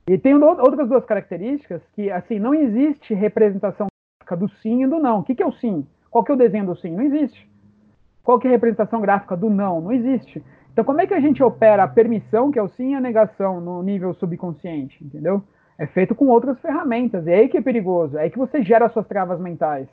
[0.06, 3.86] E tem outras duas características que, assim, não existe representação
[4.20, 5.20] gráfica do sim e do não.
[5.20, 5.86] O que, que é o sim?
[6.10, 6.90] Qual que é o desenho do sim?
[6.90, 7.48] Não existe.
[8.22, 9.80] Qual que é a representação gráfica do não?
[9.80, 10.44] Não existe.
[10.72, 13.00] Então, como é que a gente opera a permissão, que é o sim, e a
[13.00, 15.42] negação no nível subconsciente, entendeu?
[15.78, 17.26] É feito com outras ferramentas.
[17.26, 18.18] É aí que é perigoso.
[18.18, 19.88] É aí que você gera suas travas mentais.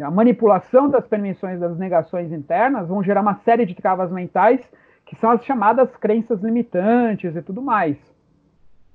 [0.00, 4.60] A manipulação das permissões das negações internas vão gerar uma série de travas mentais
[5.04, 7.96] que são as chamadas crenças limitantes e tudo mais.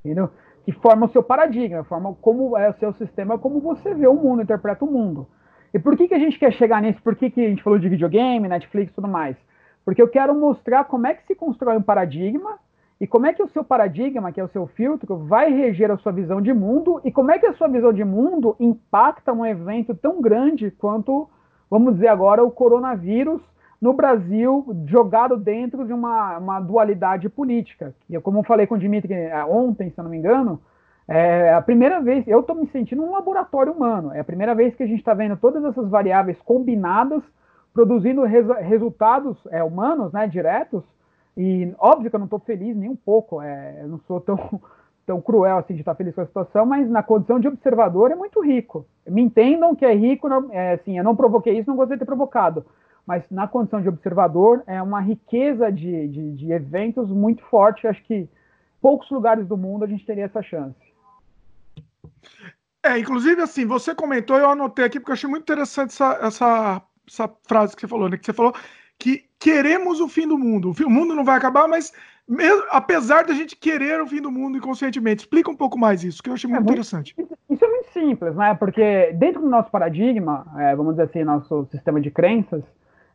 [0.03, 0.29] Entendeu?
[0.65, 4.13] Que formam o seu paradigma, formam como é o seu sistema, como você vê o
[4.13, 5.27] mundo, interpreta o mundo.
[5.73, 7.01] E por que, que a gente quer chegar nisso?
[7.01, 9.35] Por que, que a gente falou de videogame, Netflix e tudo mais?
[9.83, 12.59] Porque eu quero mostrar como é que se constrói um paradigma
[13.01, 15.97] e como é que o seu paradigma, que é o seu filtro, vai reger a
[15.97, 19.45] sua visão de mundo e como é que a sua visão de mundo impacta um
[19.45, 21.29] evento tão grande quanto,
[21.69, 23.41] vamos dizer agora, o coronavírus
[23.83, 27.93] no Brasil, jogado dentro de uma, uma dualidade política.
[28.09, 30.61] E como eu falei com o Dimitri é, ontem, se eu não me engano,
[31.05, 34.13] é a primeira vez, eu estou me sentindo um laboratório humano.
[34.13, 37.21] É a primeira vez que a gente está vendo todas essas variáveis combinadas,
[37.73, 40.81] produzindo res, resultados é, humanos, né, diretos.
[41.35, 43.41] E óbvio que eu não estou feliz nem um pouco.
[43.41, 44.61] É, eu não sou tão,
[45.05, 48.15] tão cruel assim de estar feliz com a situação, mas na condição de observador é
[48.15, 48.85] muito rico.
[49.05, 51.99] Me entendam que é rico, não, é, assim, eu não provoquei isso, não gostaria de
[51.99, 52.63] ter provocado
[53.05, 57.87] mas na condição de observador é uma riqueza de, de, de eventos muito forte.
[57.87, 58.27] Acho que
[58.81, 60.75] poucos lugares do mundo a gente teria essa chance.
[62.83, 66.81] É, inclusive, assim, você comentou, eu anotei aqui, porque eu achei muito interessante essa, essa,
[67.07, 68.17] essa frase que você falou, né?
[68.17, 68.53] Que você falou
[68.99, 70.73] que queremos o fim do mundo.
[70.85, 71.93] O, mundo não vai acabar, mas
[72.27, 75.23] mesmo, apesar da gente querer o fim do mundo inconscientemente.
[75.23, 77.15] Explica um pouco mais isso, que eu achei muito, é muito interessante.
[77.49, 78.53] Isso é muito simples, né?
[78.53, 82.63] Porque dentro do nosso paradigma, é, vamos dizer assim, nosso sistema de crenças,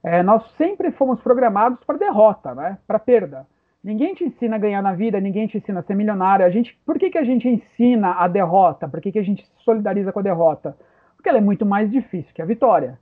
[0.02, 2.78] é, nós sempre fomos programados para derrota, né?
[2.86, 3.46] para perda.
[3.82, 6.44] Ninguém te ensina a ganhar na vida, ninguém te ensina a ser milionário.
[6.44, 8.88] A gente, por que, que a gente ensina a derrota?
[8.88, 10.76] Por que, que a gente se solidariza com a derrota?
[11.16, 12.98] Porque ela é muito mais difícil que a vitória.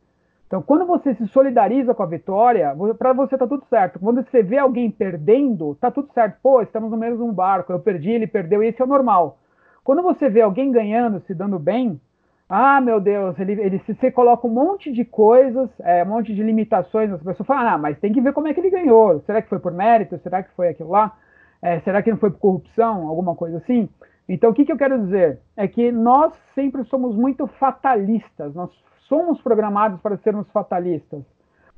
[0.47, 3.99] Então, quando você se solidariza com a vitória, para você tá tudo certo.
[3.99, 6.39] Quando você vê alguém perdendo, tá tudo certo.
[6.41, 9.39] Pô, estamos no mesmo barco, eu perdi, ele perdeu, e esse é o normal.
[9.83, 12.01] Quando você vê alguém ganhando, se dando bem,
[12.49, 16.33] ah, meu Deus, ele, ele se você coloca um monte de coisas, é, um monte
[16.33, 19.21] de limitações, as pessoas falam, ah, mas tem que ver como é que ele ganhou.
[19.27, 20.19] Será que foi por mérito?
[20.19, 21.17] Será que foi aquilo lá?
[21.61, 23.09] É, será que não foi por corrupção?
[23.09, 23.89] Alguma coisa assim?
[24.29, 25.41] Então, o que, que eu quero dizer?
[25.57, 28.71] É que nós sempre somos muito fatalistas, nós
[29.09, 31.23] somos programados para sermos fatalistas,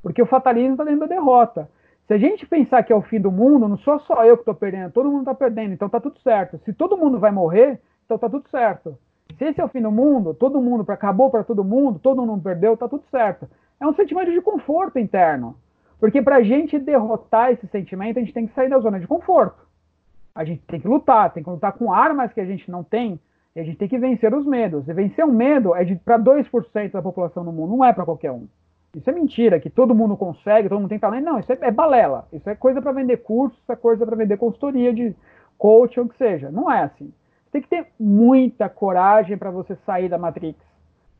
[0.03, 1.69] porque o fatalismo está dentro da derrota.
[2.07, 4.41] Se a gente pensar que é o fim do mundo, não sou só eu que
[4.41, 6.59] estou perdendo, todo mundo está perdendo, então está tudo certo.
[6.65, 8.97] Se todo mundo vai morrer, então está tudo certo.
[9.37, 12.41] Se esse é o fim do mundo, todo mundo acabou para todo mundo, todo mundo
[12.41, 13.47] perdeu, tá tudo certo.
[13.79, 15.55] É um sentimento de conforto interno.
[15.99, 19.07] Porque para a gente derrotar esse sentimento, a gente tem que sair da zona de
[19.07, 19.67] conforto.
[20.33, 23.19] A gente tem que lutar, tem que lutar com armas que a gente não tem,
[23.55, 24.87] e a gente tem que vencer os medos.
[24.87, 28.31] E vencer o medo é para 2% da população no mundo, não é para qualquer
[28.31, 28.47] um.
[28.95, 31.25] Isso é mentira, que todo mundo consegue, todo mundo tem talento.
[31.25, 32.27] Não, isso é, é balela.
[32.33, 35.15] Isso é coisa para vender curso, isso é coisa para vender consultoria de
[35.57, 36.49] coach ou o que seja.
[36.49, 37.13] Não é assim
[37.51, 40.59] tem que ter muita coragem para você sair da Matrix.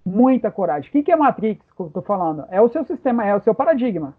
[0.05, 0.89] Muita coragem.
[0.89, 2.45] O que, é Matrix, que eu estou falando?
[2.49, 4.15] É o seu sistema, é o seu paradigma.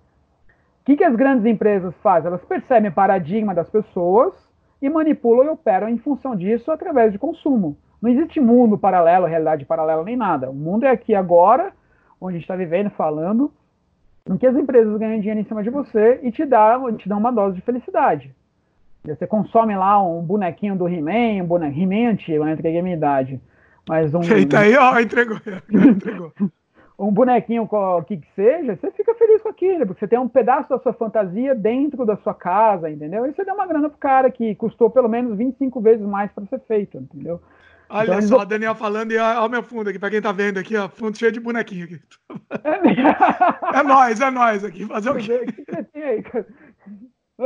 [0.81, 2.29] O que, que as grandes empresas fazem?
[2.29, 4.35] Elas percebem o paradigma das pessoas
[4.81, 7.77] e manipulam e operam em função disso através de consumo.
[8.01, 10.51] Não existe mundo paralelo, realidade paralela, nem nada.
[10.51, 11.73] O mundo é aqui agora,
[12.21, 13.53] onde a gente está vivendo, falando,
[14.27, 17.19] em que as empresas ganham dinheiro em cima de você e te dão, te dão
[17.19, 18.35] uma dose de felicidade.
[19.05, 22.53] Você consome lá um bonequinho do He-Man, um bonequinho He-Man antigo, né?
[22.53, 23.41] Entreguei a minha idade.
[23.89, 24.23] Mas um.
[24.23, 25.39] Eita aí, ó, entregou.
[25.69, 26.33] entregou.
[26.99, 30.29] um bonequinho o que, que seja, você fica feliz com aquilo, porque você tem um
[30.29, 33.25] pedaço da sua fantasia dentro da sua casa, entendeu?
[33.25, 36.45] E você dá uma grana pro cara que custou pelo menos 25 vezes mais para
[36.45, 37.41] ser feito, entendeu?
[37.89, 38.49] Olha então, só, eles...
[38.49, 41.19] Daniel falando, e olha o meu fundo aqui, para quem tá vendo aqui, ó, fundo
[41.19, 42.01] cheio de bonequinho aqui.
[42.63, 45.41] É, é nóis, é nóis aqui, fazer o quê?
[45.43, 46.47] O que você tem aí, cara?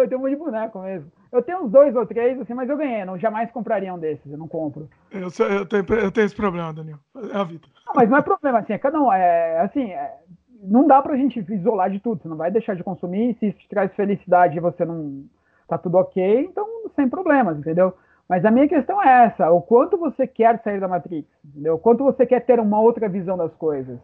[0.00, 1.10] Eu tenho um monte de boneco mesmo.
[1.30, 3.04] Eu tenho uns dois ou três, assim, mas eu ganhei.
[3.04, 4.88] Não jamais compraria um desses, eu não compro.
[5.10, 6.98] Eu, sou, eu, tenho, eu tenho esse problema, Daniel.
[7.32, 7.66] É a vida.
[7.86, 9.12] Não, mas não é problema, assim, é cada um.
[9.12, 10.16] É, assim, é,
[10.62, 12.22] não dá pra gente isolar de tudo.
[12.22, 13.36] Você não vai deixar de consumir.
[13.38, 15.24] Se isso te traz felicidade e você não.
[15.68, 17.94] tá tudo ok, então sem problemas, entendeu?
[18.28, 21.74] Mas a minha questão é essa: o quanto você quer sair da Matrix, entendeu?
[21.74, 23.98] O quanto você quer ter uma outra visão das coisas.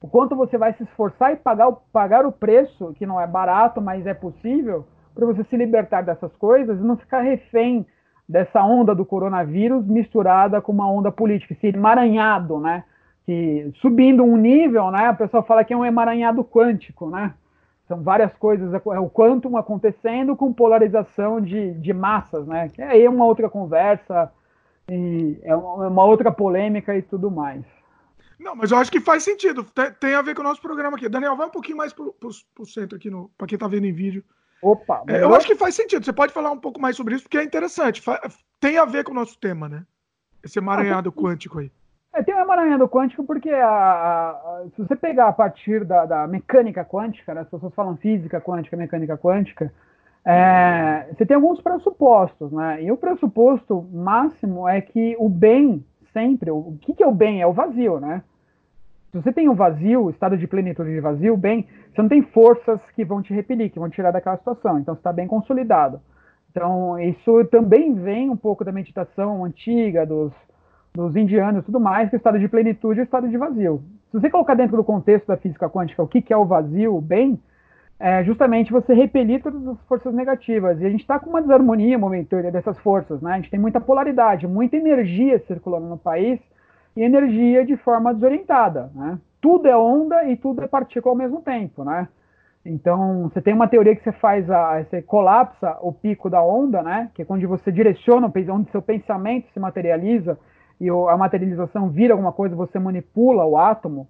[0.00, 3.80] O quanto você vai se esforçar e pagar, pagar o preço, que não é barato,
[3.80, 7.86] mas é possível, para você se libertar dessas coisas e não ficar refém
[8.28, 12.84] dessa onda do coronavírus misturada com uma onda política, esse emaranhado, né?
[13.26, 15.06] Que subindo um nível, né?
[15.06, 17.34] A pessoa fala que é um emaranhado quântico, né?
[17.86, 22.70] São várias coisas, é o quantum acontecendo com polarização de, de massas, né?
[22.70, 24.32] Que aí é uma outra conversa,
[24.88, 27.64] e é uma outra polêmica e tudo mais.
[28.38, 29.64] Não, mas eu acho que faz sentido.
[29.98, 31.08] Tem, a ver com o nosso programa aqui.
[31.08, 34.22] Daniel, vai um pouquinho mais pro, pro centro aqui, para quem está vendo em vídeo.
[34.64, 35.02] Opa!
[35.08, 36.02] É, eu acho que faz sentido.
[36.02, 38.02] Você pode falar um pouco mais sobre isso, porque é interessante.
[38.58, 39.84] Tem a ver com o nosso tema, né?
[40.42, 41.70] Esse emaranhado ah, quântico aí.
[42.14, 46.06] É, tem um emaranhado quântico porque a, a, a, se você pegar a partir da,
[46.06, 49.72] da, mecânica quântica, né, as pessoas falam física quântica, mecânica quântica,
[50.24, 52.82] é, você tem alguns pressupostos, né?
[52.82, 57.12] E o pressuposto máximo é que o bem sempre, o, o que, que é o
[57.12, 57.42] bem?
[57.42, 58.22] É o vazio, né?
[59.14, 62.80] Se você tem um vazio, estado de plenitude de vazio, bem, você não tem forças
[62.96, 64.76] que vão te repelir, que vão tirar daquela situação.
[64.76, 66.00] Então, você está bem consolidado.
[66.50, 70.32] Então, isso também vem um pouco da meditação antiga, dos,
[70.92, 73.84] dos indianos e tudo mais, que o estado de plenitude é o estado de vazio.
[74.10, 77.00] Se você colocar dentro do contexto da física quântica o que, que é o vazio,
[77.00, 77.38] bem,
[78.00, 80.80] é justamente você repelir todas as forças negativas.
[80.80, 83.34] E a gente está com uma desarmonia momentânea dessas forças, né?
[83.34, 86.40] A gente tem muita polaridade, muita energia circulando no país
[86.96, 89.18] e energia de forma desorientada, né?
[89.40, 92.08] Tudo é onda e tudo é partícula ao mesmo tempo, né?
[92.64, 96.82] Então, você tem uma teoria que você faz, a, você colapsa o pico da onda,
[96.82, 97.10] né?
[97.14, 100.38] Que é onde você direciona, onde seu pensamento se materializa
[100.80, 104.08] e a materialização vira alguma coisa, você manipula o átomo,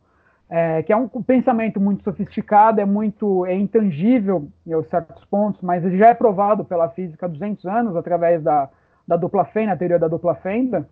[0.49, 5.83] é, que é um pensamento muito sofisticado, é muito é intangível em certos pontos, mas
[5.99, 8.69] já é provado pela física há 200 anos através da,
[9.07, 10.89] da dupla fenda, a teoria da dupla fenda,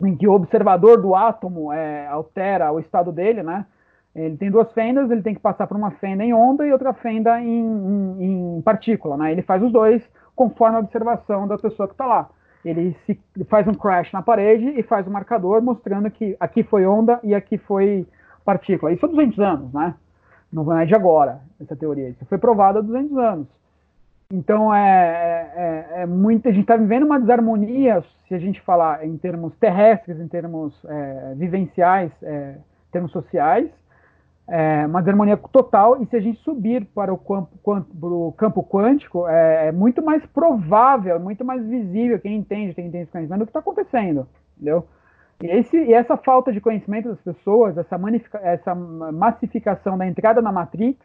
[0.00, 3.66] em que o observador do átomo é, altera o estado dele, né?
[4.14, 6.92] Ele tem duas fendas, ele tem que passar por uma fenda em onda e outra
[6.92, 9.32] fenda em, em, em partícula, né?
[9.32, 10.02] Ele faz os dois
[10.34, 12.30] conforme a observação da pessoa que está lá.
[12.64, 16.86] Ele se, faz um crash na parede e faz um marcador mostrando que aqui foi
[16.86, 18.06] onda e aqui foi
[18.44, 18.92] partícula.
[18.92, 19.94] Isso há 200 anos, né?
[20.52, 22.08] Não é de agora, essa teoria.
[22.08, 23.57] Isso foi provado há 200 anos.
[24.30, 24.78] Então, é,
[25.56, 29.16] é, é, é muito, a gente está vivendo uma desarmonia, se a gente falar em
[29.16, 33.70] termos terrestres, em termos é, vivenciais, é, em termos sociais,
[34.46, 39.68] é uma desarmonia total, e se a gente subir para o campo, campo quântico, é,
[39.68, 43.50] é, muito mais provável, muito mais visível, quem entende, quem entende esse conhecimento, o que
[43.50, 44.86] está acontecendo, entendeu?
[45.42, 47.98] E, esse, e, essa falta de conhecimento das pessoas, essa,
[48.42, 50.98] essa massificação da entrada na Matrix,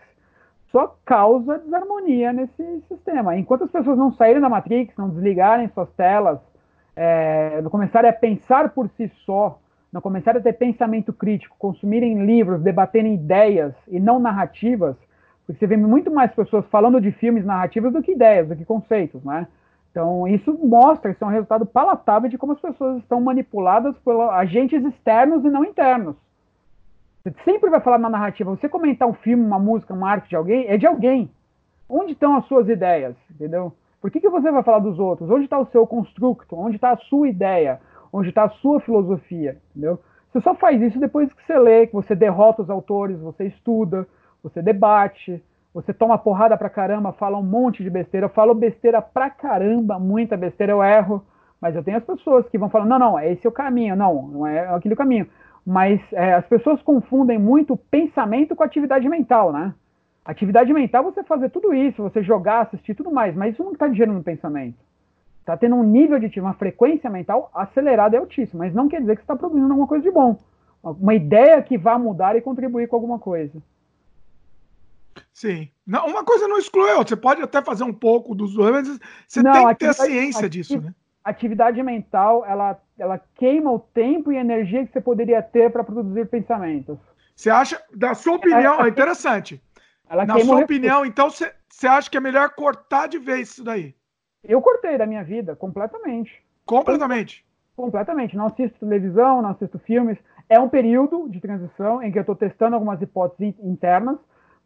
[0.73, 3.37] só causa desarmonia nesse sistema.
[3.37, 6.39] Enquanto as pessoas não saírem da Matrix, não desligarem suas telas,
[6.95, 9.59] é, não começarem a pensar por si só,
[9.91, 14.95] não começarem a ter pensamento crítico, consumirem livros, debaterem ideias e não narrativas,
[15.45, 18.65] porque você vê muito mais pessoas falando de filmes narrativos do que ideias, do que
[18.65, 19.47] conceitos, né?
[19.91, 24.19] Então, isso mostra, isso é um resultado palatável de como as pessoas estão manipuladas por
[24.31, 26.15] agentes externos e não internos.
[27.23, 30.35] Você sempre vai falar na narrativa, você comentar um filme, uma música, uma arte de
[30.35, 31.31] alguém, é de alguém.
[31.87, 33.73] Onde estão as suas ideias, entendeu?
[34.01, 35.29] Por que, que você vai falar dos outros?
[35.29, 36.57] Onde está o seu construto?
[36.57, 37.79] Onde está a sua ideia?
[38.13, 39.99] onde está a sua filosofia, entendeu?
[40.31, 44.07] Você só faz isso depois que você lê, que você derrota os autores, você estuda,
[44.43, 48.27] você debate, você toma porrada pra caramba, fala um monte de besteira.
[48.27, 51.25] Eu falo besteira pra caramba, muita besteira, eu erro,
[51.59, 54.27] mas eu tenho as pessoas que vão falar, não, não, esse é o caminho, não,
[54.27, 55.27] não é aquele caminho.
[55.65, 59.73] Mas é, as pessoas confundem muito pensamento com atividade mental, né?
[60.25, 63.89] Atividade mental você fazer tudo isso, você jogar, assistir tudo mais, mas isso não está
[63.89, 64.77] gerando pensamento
[65.43, 69.15] está tendo um nível de uma frequência mental acelerada e altíssima, mas não quer dizer
[69.15, 70.39] que você está produzindo alguma coisa de bom.
[70.81, 73.61] Uma ideia que vá mudar e contribuir com alguma coisa.
[75.33, 75.69] Sim.
[75.85, 77.15] Não, uma coisa não exclui a outra.
[77.15, 79.93] Você pode até fazer um pouco dos dois, mas você não, tem que ter a
[79.93, 80.93] ciência disso, né?
[81.23, 86.27] Atividade mental, ela, ela queima o tempo e energia que você poderia ter para produzir
[86.27, 86.97] pensamentos.
[87.35, 89.61] Você acha, da sua opinião, ela, é interessante.
[90.09, 93.63] Ela Na sua opinião, então, você, você acha que é melhor cortar de vez isso
[93.63, 93.95] daí?
[94.43, 96.43] Eu cortei da minha vida completamente.
[96.65, 97.45] Completamente?
[97.75, 98.37] Completamente.
[98.37, 100.17] Não assisto televisão, não assisto filmes.
[100.47, 104.17] É um período de transição em que eu estou testando algumas hipóteses internas,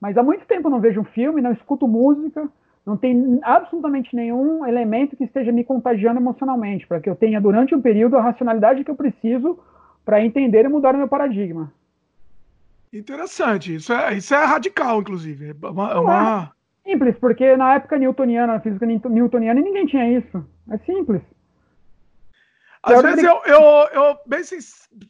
[0.01, 2.49] mas há muito tempo eu não vejo um filme, não escuto música,
[2.87, 7.75] não tem absolutamente nenhum elemento que esteja me contagiando emocionalmente, para que eu tenha durante
[7.75, 9.59] um período a racionalidade que eu preciso
[10.05, 11.69] para entender e mudar o meu paradigma.
[12.93, 15.49] Interessante, isso é, isso é radical, inclusive.
[15.49, 16.51] É uma, é uma...
[16.85, 20.45] Simples, porque na época newtoniana, na física newtoniana, ninguém tinha isso.
[20.71, 21.21] É simples.
[22.95, 24.41] Às vezes eu, eu, eu bem,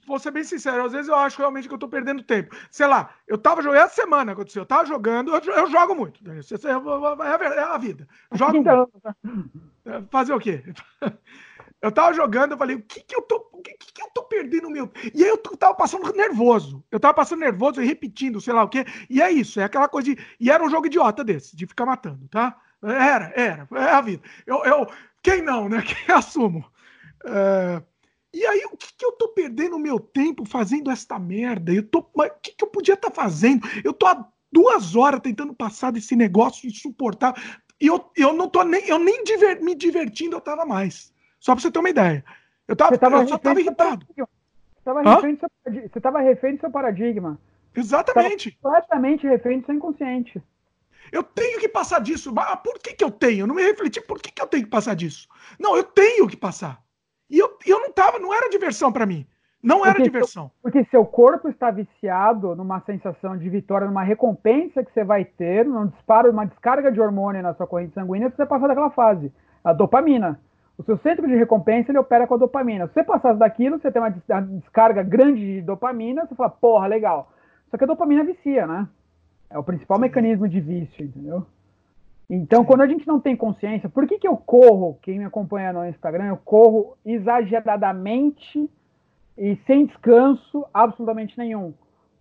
[0.05, 2.55] vou ser bem sincero, às vezes eu acho realmente que eu tô perdendo tempo.
[2.71, 6.19] Sei lá, eu tava jogando, essa semana aconteceu, eu tava jogando, eu, eu jogo muito.
[6.39, 8.07] Isso é, é, a vida.
[8.33, 8.89] Jogo então...
[9.23, 9.57] muito.
[9.85, 10.63] É, fazer o quê?
[11.79, 14.23] Eu tava jogando, eu falei, o que que eu tô, o que, que eu tô
[14.23, 14.91] perdendo meu?
[15.13, 16.83] E aí eu tava passando nervoso.
[16.89, 18.83] Eu tava passando nervoso e repetindo, sei lá o quê.
[19.07, 21.85] E é isso, é aquela coisa de, e era um jogo idiota desse, de ficar
[21.85, 22.59] matando, tá?
[22.81, 24.23] Era, era, é a vida.
[24.47, 24.87] Eu, eu
[25.21, 25.81] quem não, né?
[25.85, 26.65] Quem assumo.
[27.25, 27.81] É...
[28.33, 31.73] E aí, o que, que eu tô perdendo meu tempo fazendo esta merda?
[31.73, 33.67] Eu tô, o que, que eu podia estar tá fazendo?
[33.83, 37.41] Eu tô há duas horas tentando passar desse negócio insuportável.
[37.79, 41.13] E eu, eu não tô nem, eu nem diver, me divertindo, eu tava mais.
[41.39, 42.23] Só pra você ter uma ideia.
[42.67, 44.05] Eu tava, você tava, eu só tava irritado.
[44.05, 44.19] Você
[45.97, 47.39] estava refém, do seu paradigma.
[47.75, 48.49] Exatamente.
[48.49, 50.41] Você completamente refém do seu inconsciente.
[51.11, 52.33] Eu tenho que passar disso.
[52.33, 53.41] Mas por que, que eu tenho?
[53.41, 55.27] Eu não me refleti por que, que eu tenho que passar disso.
[55.59, 56.83] Não, eu tenho que passar.
[57.29, 59.25] E eu, eu não tava, não era diversão para mim.
[59.61, 60.45] Não era porque diversão.
[60.45, 65.25] Seu, porque seu corpo está viciado numa sensação de vitória, numa recompensa que você vai
[65.25, 69.31] ter, num disparo, uma descarga de hormônio na sua corrente sanguínea, você passar daquela fase.
[69.63, 70.39] A dopamina.
[70.77, 72.87] O seu centro de recompensa ele opera com a dopamina.
[72.87, 77.31] Se você passasse daquilo, você tem uma descarga grande de dopamina, você fala, porra, legal.
[77.71, 78.87] Só que a dopamina vicia, né?
[79.49, 81.45] É o principal mecanismo de vício, entendeu?
[82.29, 84.99] Então, quando a gente não tem consciência, por que, que eu corro?
[85.01, 88.69] Quem me acompanha no Instagram, eu corro exageradamente
[89.37, 91.73] e sem descanso absolutamente nenhum,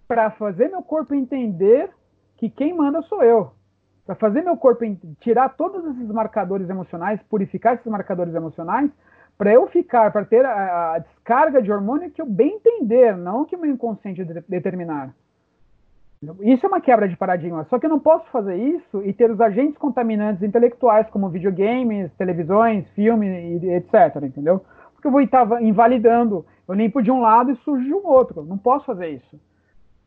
[0.07, 1.91] para fazer meu corpo entender
[2.37, 3.57] que quem manda sou eu
[4.07, 4.85] para fazer meu corpo
[5.21, 8.89] tirar todos esses marcadores emocionais, purificar esses marcadores emocionais,
[9.37, 13.45] para eu ficar, para ter a, a, descarga de hormônio que eu bem entender, não
[13.45, 15.13] que o meu inconsciente de, determinar.
[16.41, 17.65] Isso é uma quebra de paradigma.
[17.69, 22.11] Só que eu não posso fazer isso e ter os agentes contaminantes intelectuais, como videogames,
[22.17, 24.23] televisões, filmes, etc.
[24.23, 24.65] Entendeu?
[24.95, 26.47] Porque eu vou estar invalidando.
[26.67, 28.45] Eu limpo de um lado e sujo de um outro.
[28.45, 29.39] Não posso fazer isso.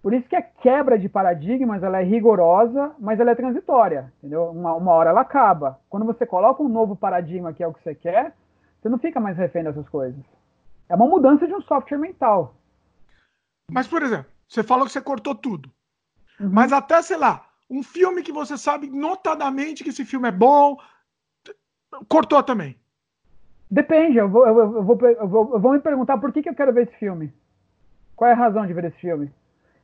[0.01, 4.45] Por isso que a quebra de paradigmas ela é rigorosa, mas ela é transitória, entendeu?
[4.45, 5.79] Uma, uma hora ela acaba.
[5.89, 8.33] Quando você coloca um novo paradigma que é o que você quer,
[8.81, 10.23] você não fica mais refém dessas coisas.
[10.87, 12.55] É uma mudança de um software mental.
[13.69, 15.69] Mas, por exemplo, você falou que você cortou tudo.
[16.39, 20.77] Mas até, sei lá, um filme que você sabe notadamente que esse filme é bom,
[22.07, 22.77] cortou também.
[23.69, 26.55] Depende, eu vou, eu vou, eu vou, eu vou me perguntar por que, que eu
[26.55, 27.31] quero ver esse filme.
[28.15, 29.31] Qual é a razão de ver esse filme?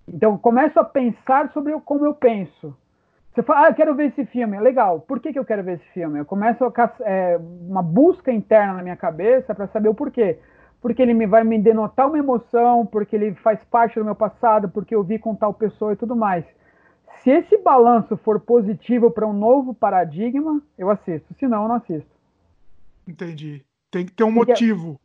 [0.08, 2.76] Então, começo a pensar sobre como eu penso.
[3.34, 4.60] Você fala, ah, eu quero ver esse filme.
[4.60, 6.20] Legal, por que, que eu quero ver esse filme?
[6.20, 10.40] Eu começo a, é, uma busca interna na minha cabeça para saber o porquê.
[10.82, 14.70] Porque ele me vai me denotar uma emoção, porque ele faz parte do meu passado,
[14.70, 16.46] porque eu vi com tal pessoa e tudo mais.
[17.24, 21.34] Se esse balanço for positivo para um novo paradigma, eu assisto.
[21.40, 22.10] Se não, eu não assisto.
[23.08, 23.66] Entendi.
[23.90, 25.00] Tem que ter um porque, motivo.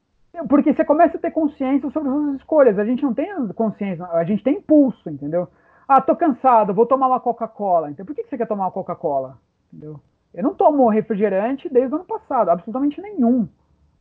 [0.48, 2.78] Porque você começa a ter consciência sobre as suas escolhas.
[2.78, 5.48] A gente não tem consciência, a gente tem impulso, entendeu?
[5.88, 7.90] Ah, tô cansado, vou tomar uma Coca-Cola.
[7.90, 9.38] Então por que você quer tomar uma Coca-Cola?
[9.72, 10.00] Entendeu?
[10.32, 13.48] Eu não tomo refrigerante desde o ano passado, absolutamente nenhum.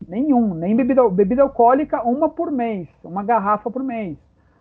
[0.08, 0.54] Nenhum.
[0.54, 2.88] Nem bebida, bebida alcoólica, uma por mês.
[3.04, 4.18] Uma garrafa por mês.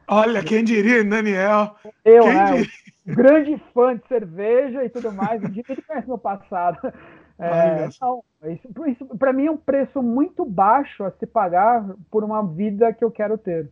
[0.06, 1.76] Olha, quem diria, Daniel?
[2.04, 2.66] Eu, quem né?
[3.06, 5.42] Grande fã de cerveja e tudo mais.
[5.42, 6.78] O dia que ele conhece meu passado.
[7.40, 12.24] É, não, isso, isso para mim é um preço muito baixo a se pagar por
[12.24, 13.70] uma vida que eu quero ter.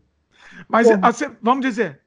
[0.68, 2.00] Mas assim, vamos dizer,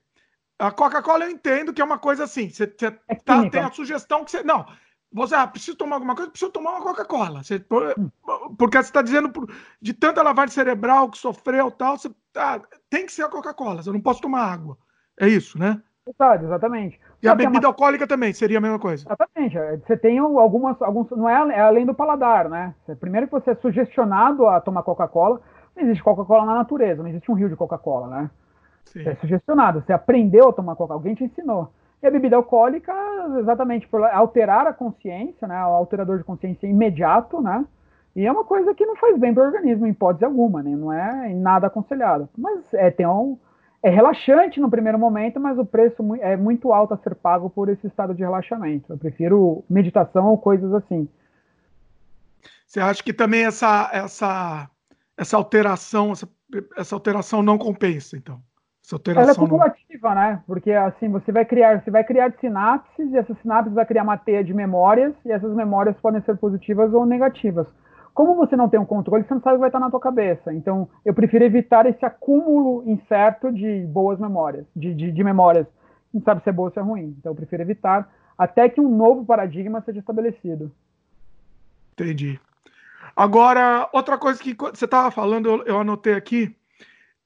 [0.58, 2.50] a Coca-Cola eu entendo que é uma coisa assim.
[2.50, 4.42] Você, você é tá, tem a sugestão que você.
[4.42, 4.66] Não,
[5.12, 7.42] você ah, precisa tomar alguma coisa, precisa tomar uma Coca-Cola.
[8.58, 9.32] Porque você está dizendo
[9.82, 13.92] de tanta lavagem cerebral que sofreu tal, você, ah, tem que ser a Coca-Cola, você
[13.92, 14.78] não pode tomar água.
[15.20, 15.82] É isso, né?
[16.08, 17.00] Exato, exatamente.
[17.22, 17.70] E Só a bebida uma...
[17.70, 19.06] alcoólica também seria a mesma coisa.
[19.06, 19.58] Exatamente.
[19.86, 20.82] Você tem algumas.
[20.82, 22.74] Alguns, não é, é além do paladar, né?
[23.00, 25.42] Primeiro que você é sugestionado a tomar Coca-Cola.
[25.76, 28.32] Não existe Coca-Cola na natureza, não existe um rio de Coca-Cola, né?
[28.86, 29.04] Sim.
[29.04, 31.72] Você é sugestionado, você aprendeu a tomar Coca-Cola, alguém te ensinou.
[32.02, 32.94] E a bebida alcoólica,
[33.40, 35.62] exatamente por alterar a consciência, né?
[35.66, 37.66] O alterador de consciência imediato, né?
[38.16, 40.76] E é uma coisa que não faz bem para o organismo, em hipótese alguma, né?
[40.76, 42.30] Não é nada aconselhado.
[42.38, 43.38] Mas é, tem um,
[43.84, 47.70] é relaxante no primeiro momento, mas o preço é muito alto a ser pago por
[47.70, 48.92] esse estado de relaxamento.
[48.92, 51.08] Eu prefiro meditação ou coisas assim.
[52.66, 54.70] Você acha que também essa essa
[55.18, 56.30] essa alteração essa,
[56.78, 58.42] essa alteração não compensa, então?
[58.90, 60.44] Essa alteração Ela é cumulativa, né?
[60.48, 64.18] Porque assim você vai criar você vai criar sinapses e essas sinapses vai criar uma
[64.18, 67.68] teia de memórias e essas memórias podem ser positivas ou negativas.
[68.16, 70.00] Como você não tem um controle, você não sabe o que vai estar na tua
[70.00, 70.52] cabeça.
[70.52, 75.68] Então, eu prefiro evitar esse acúmulo incerto de boas memórias, de, de, de memórias.
[76.12, 77.16] Não sabe se é boa ou se é ruim.
[77.18, 80.72] Então, eu prefiro evitar até que um novo paradigma seja estabelecido.
[81.94, 82.40] Entendi.
[83.16, 86.56] Agora, outra coisa que você estava falando, eu, eu, anotei aqui,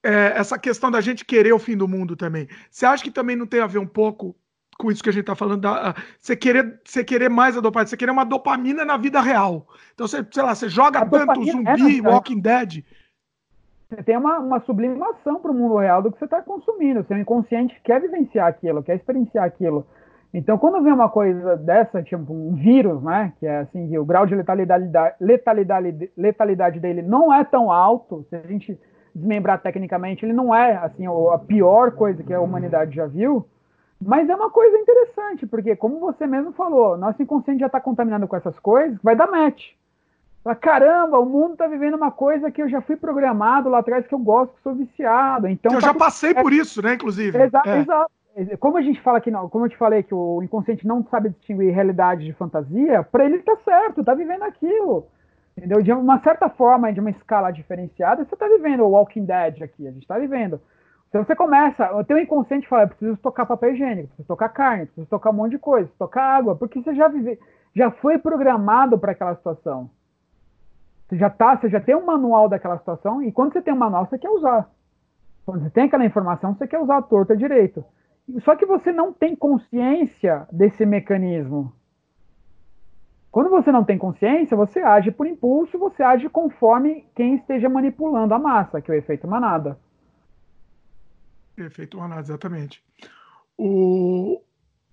[0.03, 2.47] é essa questão da gente querer o fim do mundo também.
[2.69, 4.35] Você acha que também não tem a ver um pouco
[4.77, 7.87] com isso que a gente está falando, da, você, querer, você querer mais a dopamina,
[7.87, 9.67] você querer uma dopamina na vida real.
[9.93, 12.83] Então, você, sei lá, você joga a tanto é zumbi, é Walking Dead.
[13.89, 17.01] Você tem uma, uma sublimação para o mundo real do que você está consumindo.
[17.01, 19.85] O seu inconsciente quer vivenciar aquilo, quer experienciar aquilo.
[20.33, 24.25] Então, quando vem uma coisa dessa, tipo um vírus, né, que é assim, o grau
[24.25, 24.89] de letalidade,
[25.19, 28.79] letalidade, letalidade dele não é tão alto, se a gente
[29.14, 33.45] desmembrar tecnicamente, ele não é assim a pior coisa que a humanidade já viu,
[34.01, 38.28] mas é uma coisa interessante, porque, como você mesmo falou, nosso inconsciente já está contaminado
[38.28, 39.72] com essas coisas, vai dar match.
[40.43, 44.05] Fala, caramba, o mundo está vivendo uma coisa que eu já fui programado lá atrás,
[44.05, 45.47] que eu gosto, que sou viciado.
[45.47, 47.38] Então, eu já passei por isso, né, inclusive.
[47.41, 47.80] Exato, é.
[47.80, 48.11] exato.
[48.59, 51.30] Como a gente fala que não, como eu te falei que o inconsciente não sabe
[51.30, 55.07] distinguir realidade de fantasia, para ele tá certo, tá vivendo aquilo.
[55.55, 55.81] Entendeu?
[55.81, 59.87] De uma certa forma, de uma escala diferenciada, você tá vivendo o Walking Dead aqui,
[59.87, 60.59] a gente tá vivendo.
[61.09, 64.87] Então você começa, o teu inconsciente fala, eu preciso tocar papel higiênico, preciso tocar carne,
[64.87, 67.39] preciso tocar um monte de coisa, tocar água, porque você já vive,
[67.75, 69.91] já foi programado para aquela situação.
[71.07, 73.77] Você já tá, você já tem um manual daquela situação e quando você tem um
[73.77, 74.67] manual você quer usar.
[75.45, 77.85] Quando você tem aquela informação você quer usar a torta direito.
[78.39, 81.71] Só que você não tem consciência desse mecanismo.
[83.34, 88.31] Quando você não tem consciência, você age por impulso, você age conforme quem esteja manipulando
[88.31, 89.75] a massa, que é o efeito manada.
[91.57, 92.84] Efeito manada, exatamente.
[93.57, 94.39] O...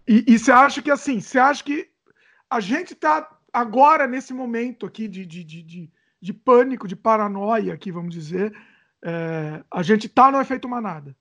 [0.08, 1.90] E, e você acha que assim, você acha que
[2.48, 7.74] a gente está agora nesse momento aqui de, de, de, de, de pânico, de paranoia,
[7.74, 8.56] aqui, vamos dizer,
[9.02, 11.14] é, a gente está no efeito manada.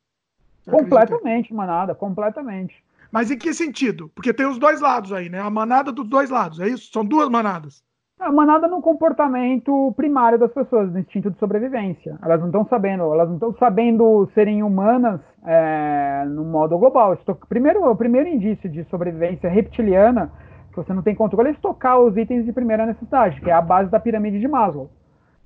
[0.65, 2.81] Completamente, manada, completamente.
[3.11, 4.09] Mas em que sentido?
[4.13, 5.39] Porque tem os dois lados aí, né?
[5.39, 6.91] A manada dos dois lados, é isso?
[6.91, 7.83] São duas manadas.
[8.19, 12.19] A manada no comportamento primário das pessoas, no instinto de sobrevivência.
[12.21, 17.17] Elas não estão sabendo, elas não estão sabendo serem humanas é, no modo global.
[17.47, 20.31] Primeiro, o primeiro indício de sobrevivência reptiliana
[20.69, 23.61] que você não tem controle é estocar os itens de primeira necessidade, que é a
[23.61, 24.89] base da pirâmide de Maslow.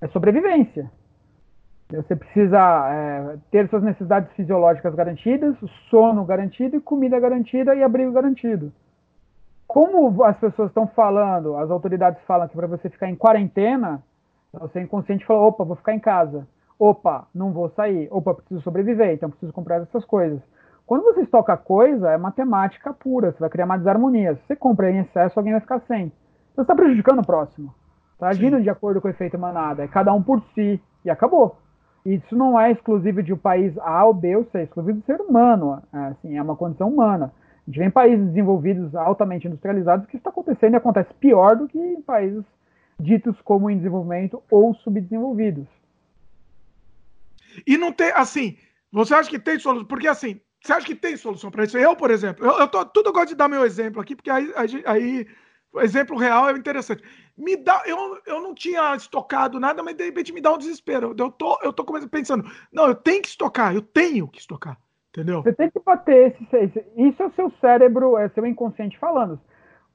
[0.01, 0.91] É sobrevivência.
[1.95, 2.57] Você precisa
[2.89, 5.55] é, ter suas necessidades fisiológicas garantidas,
[5.89, 8.71] sono garantido, comida garantida e abrigo garantido.
[9.67, 14.01] Como as pessoas estão falando, as autoridades falam que para você ficar em quarentena,
[14.51, 16.47] você inconsciente fala: opa, vou ficar em casa.
[16.79, 18.07] Opa, não vou sair.
[18.11, 20.41] Opa, preciso sobreviver, então preciso comprar essas coisas.
[20.85, 24.35] Quando você estoca coisa, é matemática pura, você vai criar uma desarmonia.
[24.35, 26.11] Se você compra em excesso, alguém vai ficar sem.
[26.55, 27.73] Você está prejudicando o próximo.
[28.13, 28.63] Está agindo Sim.
[28.63, 29.83] de acordo com o efeito manada.
[29.83, 30.81] É cada um por si.
[31.05, 31.57] E acabou.
[32.05, 35.05] Isso não é exclusivo de um país A ou B ou C, é exclusivo do
[35.05, 35.81] ser humano.
[35.93, 37.33] É, assim, é uma condição humana.
[37.65, 41.55] A gente vê em países desenvolvidos, altamente industrializados, que isso está acontecendo e acontece pior
[41.55, 42.43] do que em países
[42.99, 45.65] ditos como em desenvolvimento ou subdesenvolvidos.
[47.65, 48.57] E não tem, assim,
[48.91, 49.87] você acha que tem solução?
[49.87, 51.77] Porque, assim, você acha que tem solução para isso?
[51.77, 54.51] Eu, por exemplo, eu, eu tô, tudo gosto de dar meu exemplo aqui, porque aí,
[54.55, 55.27] aí, aí
[55.81, 57.03] exemplo real é interessante.
[57.35, 61.15] Me dá, eu, eu não tinha estocado nada, mas de repente me dá um desespero.
[61.17, 64.77] Eu tô, eu tô pensando, não, eu tenho que estocar, eu tenho que estocar.
[65.09, 65.43] Entendeu?
[65.43, 69.39] Você tem que bater esse, esse isso é o seu cérebro, é seu inconsciente falando.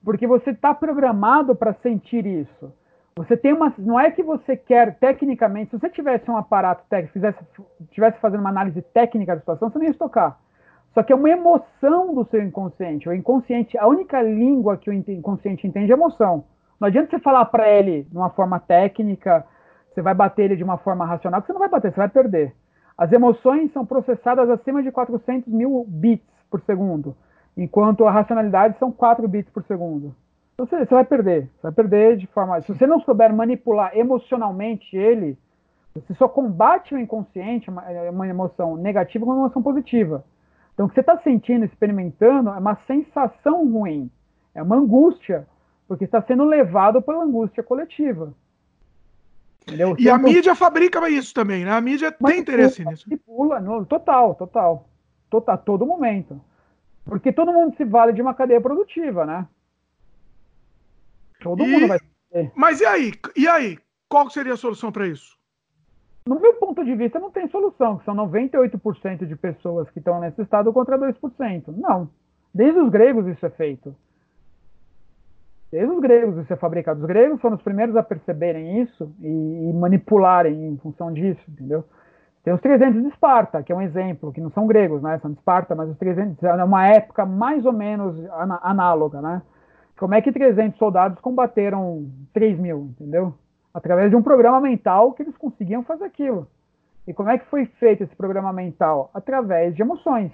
[0.05, 2.73] Porque você está programado para sentir isso.
[3.17, 3.75] Você tem uma.
[3.79, 5.71] Não é que você quer tecnicamente.
[5.71, 7.39] Se você tivesse um aparato técnico, fizesse,
[7.91, 10.39] tivesse fazendo uma análise técnica da situação, você nem ia estocar.
[10.95, 13.09] Só que é uma emoção do seu inconsciente.
[13.09, 16.45] O inconsciente, a única língua que o inconsciente entende é emoção.
[16.81, 19.45] Não adianta você falar para ele de uma forma técnica,
[19.91, 22.09] você vai bater ele de uma forma racional, que você não vai bater, você vai
[22.09, 22.55] perder.
[22.97, 27.17] As emoções são processadas acima de 400 mil bits por segundo,
[27.57, 30.15] enquanto a racionalidade são 4 bits por segundo.
[30.55, 32.61] Então você, você vai perder, você vai perder de forma.
[32.63, 35.39] Se você não souber manipular emocionalmente ele,
[35.95, 40.25] você só combate o inconsciente, uma, uma emoção negativa, com uma emoção positiva.
[40.75, 44.09] Então, o que você está sentindo, experimentando, é uma sensação ruim,
[44.55, 45.47] é uma angústia,
[45.89, 48.33] porque está sendo levado pela angústia coletiva.
[49.63, 49.97] Entendeu?
[49.99, 51.73] E a mídia fabrica isso também, né?
[51.73, 53.05] A mídia tem interesse nisso.
[53.27, 54.89] Pula, no, total, total.
[55.29, 56.41] Total, todo momento.
[57.05, 59.47] Porque todo mundo se vale de uma cadeia produtiva, né?
[61.41, 61.67] Todo e...
[61.67, 61.99] mundo vai.
[62.55, 63.13] Mas e aí?
[63.35, 63.79] E aí?
[64.09, 65.39] Qual seria a solução para isso?
[66.29, 70.21] no meu ponto de vista, não tem solução, que são 98% de pessoas que estão
[70.21, 71.65] nesse estado contra 2%.
[71.69, 72.11] Não.
[72.53, 73.97] Desde os gregos isso é feito.
[75.71, 77.01] Desde os gregos isso é fabricado.
[77.01, 81.85] Os gregos foram os primeiros a perceberem isso e, e manipularem em função disso, entendeu?
[82.43, 85.19] Tem os 300 de Esparta, que é um exemplo, que não são gregos, né?
[85.19, 88.17] São de Esparta, mas os 300 é uma época mais ou menos
[88.63, 89.43] análoga, né?
[89.99, 93.35] Como é que 300 soldados combateram 3 mil, entendeu?
[93.79, 96.49] através de um programa mental que eles conseguiam fazer aquilo.
[97.07, 99.11] E como é que foi feito esse programa mental?
[99.15, 100.33] Através de emoções.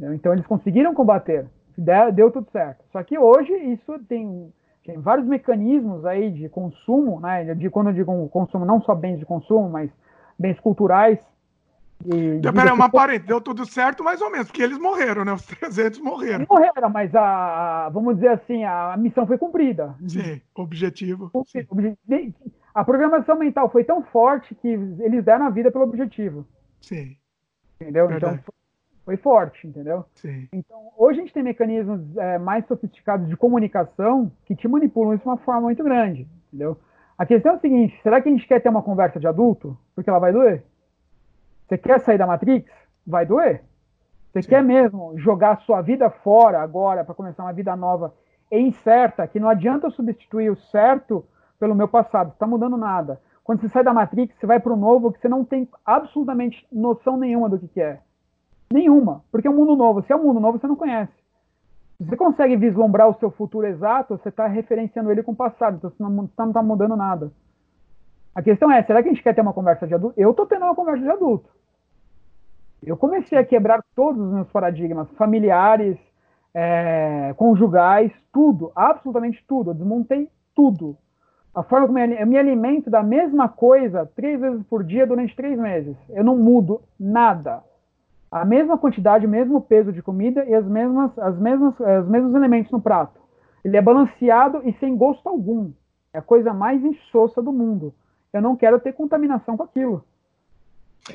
[0.00, 1.46] Então eles conseguiram combater,
[1.80, 2.84] deu tudo certo.
[2.92, 4.52] Só que hoje isso tem,
[4.84, 7.54] tem vários mecanismos aí de consumo, né?
[7.54, 9.90] De quando eu digo consumo, não só bens de consumo, mas
[10.38, 11.18] bens culturais,
[12.04, 15.32] e, Peraí, uma parente, deu tudo certo mais ou menos, porque eles morreram, né?
[15.32, 16.40] Os 300 morreram.
[16.40, 19.94] Eles morreram, mas a, vamos dizer assim, a missão foi cumprida.
[20.06, 21.30] Sim, objetivo.
[21.46, 22.34] Sim.
[22.74, 26.46] A programação mental foi tão forte que eles deram a vida pelo objetivo.
[26.80, 27.16] Sim.
[27.80, 28.04] Entendeu?
[28.06, 28.42] Então, Verdade.
[28.42, 28.54] Então
[29.04, 30.04] foi forte, entendeu?
[30.14, 30.48] Sim.
[30.52, 35.22] Então, hoje a gente tem mecanismos é, mais sofisticados de comunicação que te manipulam isso
[35.22, 36.26] de uma forma muito grande.
[36.48, 36.78] entendeu?
[37.16, 39.76] A questão é o seguinte: será que a gente quer ter uma conversa de adulto?
[39.94, 40.64] Porque ela vai doer?
[41.68, 42.70] Você quer sair da Matrix?
[43.06, 43.62] Vai doer.
[44.32, 44.48] Você Sim.
[44.48, 48.14] quer mesmo jogar a sua vida fora agora para começar uma vida nova
[48.50, 51.24] e incerta, que não adianta eu substituir o certo
[51.58, 53.20] pelo meu passado, está mudando nada.
[53.42, 56.66] Quando você sai da Matrix, você vai para o novo que você não tem absolutamente
[56.72, 58.00] noção nenhuma do que, que é.
[58.74, 59.22] Nenhuma.
[59.30, 60.02] Porque é um mundo novo.
[60.02, 61.12] Se é um mundo novo, você não conhece.
[61.96, 65.76] Se você consegue vislumbrar o seu futuro exato, você está referenciando ele com o passado,
[65.76, 67.30] então você não está mudando nada.
[68.34, 70.20] A questão é, será que a gente quer ter uma conversa de adulto?
[70.20, 71.48] Eu estou tendo uma conversa de adulto.
[72.82, 75.96] Eu comecei a quebrar todos os meus paradigmas familiares,
[76.52, 79.70] é, conjugais, tudo, absolutamente tudo.
[79.70, 80.96] Eu desmontei tudo.
[81.54, 85.56] A forma como eu me alimento da mesma coisa três vezes por dia durante três
[85.56, 85.96] meses.
[86.08, 87.62] Eu não mudo nada
[88.34, 92.34] a mesma quantidade, o mesmo peso de comida e as mesmas, as mesmas, os mesmos
[92.34, 93.20] elementos no prato.
[93.64, 95.70] Ele é balanceado e sem gosto algum.
[96.12, 97.94] É a coisa mais insossa do mundo.
[98.32, 100.04] Eu não quero ter contaminação com aquilo.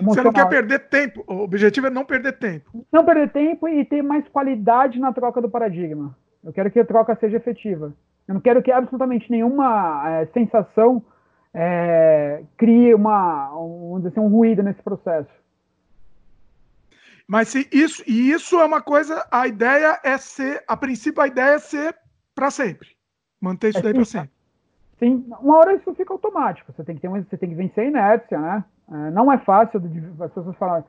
[0.02, 1.22] Você não quer perder tempo.
[1.28, 2.86] O objetivo é não perder tempo.
[2.90, 6.16] Não perder tempo e ter mais qualidade na troca do paradigma.
[6.42, 7.94] Eu quero que a troca seja efetiva.
[8.26, 11.04] Eu não quero que absolutamente nenhuma é, sensação
[11.54, 15.30] é, crie uma, um, assim, um ruído nesse processo.
[17.30, 21.28] Mas se isso, e isso é uma coisa, a ideia é ser, a princípio a
[21.28, 21.96] ideia é ser
[22.34, 22.88] para sempre.
[23.40, 24.32] Manter isso é, daí para sempre.
[24.98, 26.74] Sim, uma hora isso fica automático.
[26.74, 28.66] Você tem que ter você tem que vencer a inércia, né?
[28.92, 29.80] É, não é fácil
[30.20, 30.84] as pessoas falam.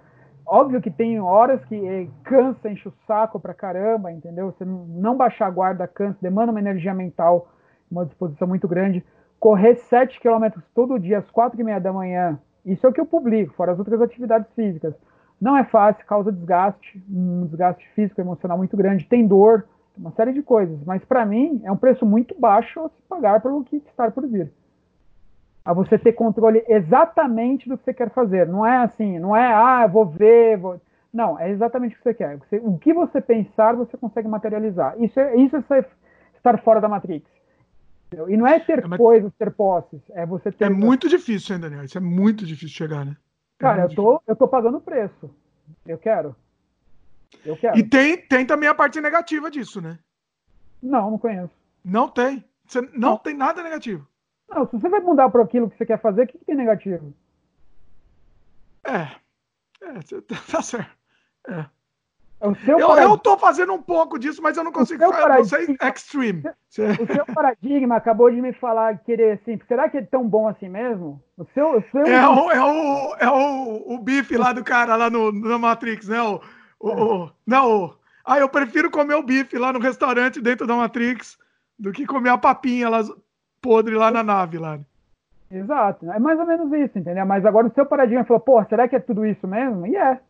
[0.47, 4.47] Óbvio que tem horas que é, cansa, enche o saco pra caramba, entendeu?
[4.47, 7.53] Você não baixar a guarda cansa, demanda uma energia mental,
[7.91, 9.05] uma disposição muito grande.
[9.39, 13.01] Correr 7 quilômetros todo dia às 4 e meia da manhã, isso é o que
[13.01, 14.95] eu publico, fora as outras atividades físicas
[15.41, 19.65] não é fácil, causa desgaste, um desgaste físico, emocional muito grande, tem dor,
[19.97, 20.79] uma série de coisas.
[20.85, 24.27] Mas para mim é um preço muito baixo a se pagar pelo que está por
[24.27, 24.51] vir.
[25.65, 28.47] A você ter controle exatamente do que você quer fazer.
[28.47, 30.81] Não é assim, não é, ah, eu vou ver, vou...
[31.13, 32.39] Não, é exatamente o que você quer.
[32.63, 34.95] O que você pensar, você consegue materializar.
[34.99, 35.85] Isso é, isso é
[36.37, 37.29] estar fora da Matrix.
[38.29, 40.65] E não é ter é, coisas, ter posses, é você ter.
[40.65, 41.85] É muito difícil, hein, Daniel?
[41.85, 43.17] Isso é muito difícil chegar, né?
[43.61, 45.31] Cara, eu tô, eu tô pagando preço.
[45.87, 46.35] Eu quero.
[47.45, 47.79] Eu quero.
[47.79, 49.99] E tem, tem também a parte negativa disso, né?
[50.83, 51.53] Não, não conheço.
[51.85, 52.43] Não tem.
[52.67, 53.19] Você não, não.
[53.19, 54.09] tem nada negativo.
[54.49, 56.57] Não, se você vai mudar para aquilo que você quer fazer, o que, que tem
[56.57, 57.13] negativo?
[58.83, 59.03] É.
[59.83, 59.93] É,
[60.51, 60.91] tá certo.
[61.47, 61.67] É.
[62.41, 63.05] É eu, parad...
[63.05, 65.23] eu tô fazendo um pouco disso, mas eu não consigo fazer.
[65.23, 65.77] Paradigma...
[65.79, 66.43] Você extreme.
[66.71, 69.61] O seu paradigma acabou de me falar querer assim.
[69.67, 71.21] Será que é tão bom assim mesmo?
[71.37, 72.03] O seu, o seu...
[72.07, 76.09] É, o, é, o, é o, o bife lá do cara lá no, no Matrix,
[76.09, 76.23] né?
[76.23, 76.41] O,
[76.79, 80.77] o, o, não, o, ah, eu prefiro comer o bife lá no restaurante dentro da
[80.77, 81.37] Matrix
[81.79, 83.03] do que comer a papinha lá
[83.61, 84.79] podre lá na nave lá.
[85.51, 87.27] Exato, é mais ou menos isso, entendeu?
[87.27, 89.85] Mas agora o seu paradigma falou, pô, será que é tudo isso mesmo?
[89.87, 90.21] E é,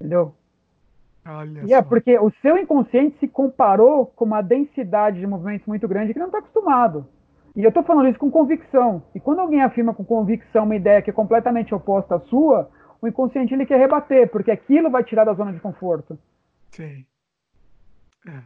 [0.00, 0.32] entendeu?
[1.26, 5.88] Olha e é porque o seu inconsciente se comparou com uma densidade de movimentos muito
[5.88, 7.06] grande que não está acostumado.
[7.56, 9.02] E eu estou falando isso com convicção.
[9.14, 12.68] E quando alguém afirma com convicção uma ideia que é completamente oposta à sua,
[13.00, 16.18] o inconsciente ele quer rebater, porque aquilo vai tirar da zona de conforto.
[16.72, 17.06] Sim.
[18.26, 18.42] É.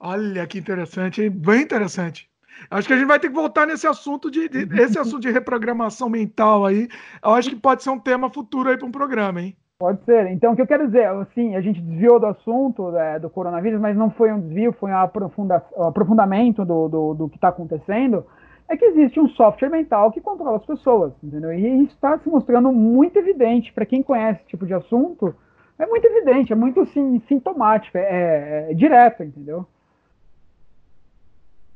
[0.00, 1.30] Olha que interessante, hein?
[1.30, 2.28] bem interessante.
[2.70, 5.30] Acho que a gente vai ter que voltar nesse assunto de, de esse assunto de
[5.30, 6.88] reprogramação mental aí.
[7.22, 9.56] Eu acho que pode ser um tema futuro aí para um programa, hein?
[9.78, 10.26] Pode ser.
[10.32, 13.80] Então, o que eu quero dizer, assim, a gente desviou do assunto é, do coronavírus,
[13.80, 18.26] mas não foi um desvio, foi um aprofunda aprofundamento do, do, do que está acontecendo.
[18.68, 21.52] É que existe um software mental que controla as pessoas, entendeu?
[21.52, 25.32] E isso está se mostrando muito evidente para quem conhece esse tipo de assunto.
[25.78, 29.64] É muito evidente, é muito sim, sintomático, é, é, é direto, entendeu?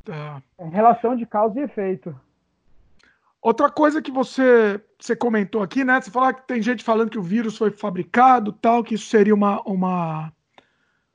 [0.05, 0.42] Tá.
[0.59, 2.12] É relação de causa e efeito.
[3.43, 6.01] Outra coisa que você, você comentou aqui, né?
[6.01, 9.34] Você falou que tem gente falando que o vírus foi fabricado, tal, que isso seria
[9.34, 10.32] uma, uma,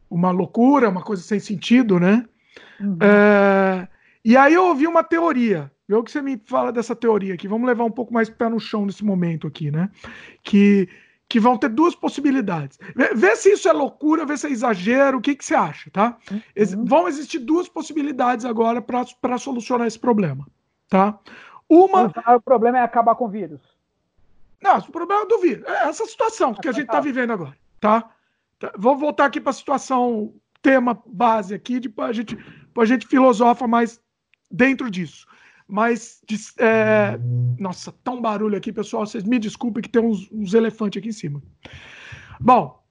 [0.10, 2.26] uma loucura, uma coisa sem sentido, né?
[2.82, 2.98] Uhum.
[3.02, 3.88] É,
[4.26, 5.72] e aí eu ouvi uma teoria.
[5.88, 7.48] Vê o que você me fala dessa teoria aqui.
[7.48, 9.90] Vamos levar um pouco mais pé no chão nesse momento aqui, né?
[10.44, 10.90] Que,
[11.30, 12.78] que vão ter duas possibilidades.
[12.94, 15.90] Vê, vê se isso é loucura, vê se é exagero, o que, que você acha,
[15.92, 16.18] tá?
[16.30, 16.84] Uhum.
[16.84, 20.46] vão existir duas possibilidades agora para solucionar esse problema,
[20.90, 21.18] tá?
[21.70, 22.12] Uma.
[22.36, 23.62] O problema é acabar com o vírus.
[24.62, 25.66] Não, o problema é do vírus.
[25.68, 28.10] É essa situação que a gente está vivendo agora, tá?
[28.58, 28.72] tá?
[28.78, 32.38] Vou voltar aqui para a situação, tema base aqui, depois a gente,
[32.78, 34.02] a gente filosofa mais
[34.50, 35.28] dentro disso.
[35.68, 36.22] Mas,
[36.58, 37.20] é...
[37.60, 39.06] nossa, tão tá barulho aqui, pessoal.
[39.06, 41.44] Vocês me desculpem que tem uns, uns elefantes aqui em cima.
[42.40, 42.82] Bom,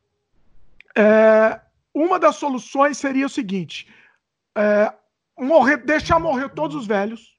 [0.95, 1.59] é...
[1.95, 3.91] uma das soluções seria o seguinte:
[4.55, 4.93] é...
[5.39, 7.37] morrer, deixar morrer todos os velhos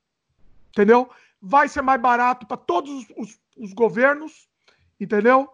[0.78, 1.10] entendeu?
[1.48, 4.50] Vai ser mais barato para todos os, os, os, governos,
[5.00, 5.48] entendeu?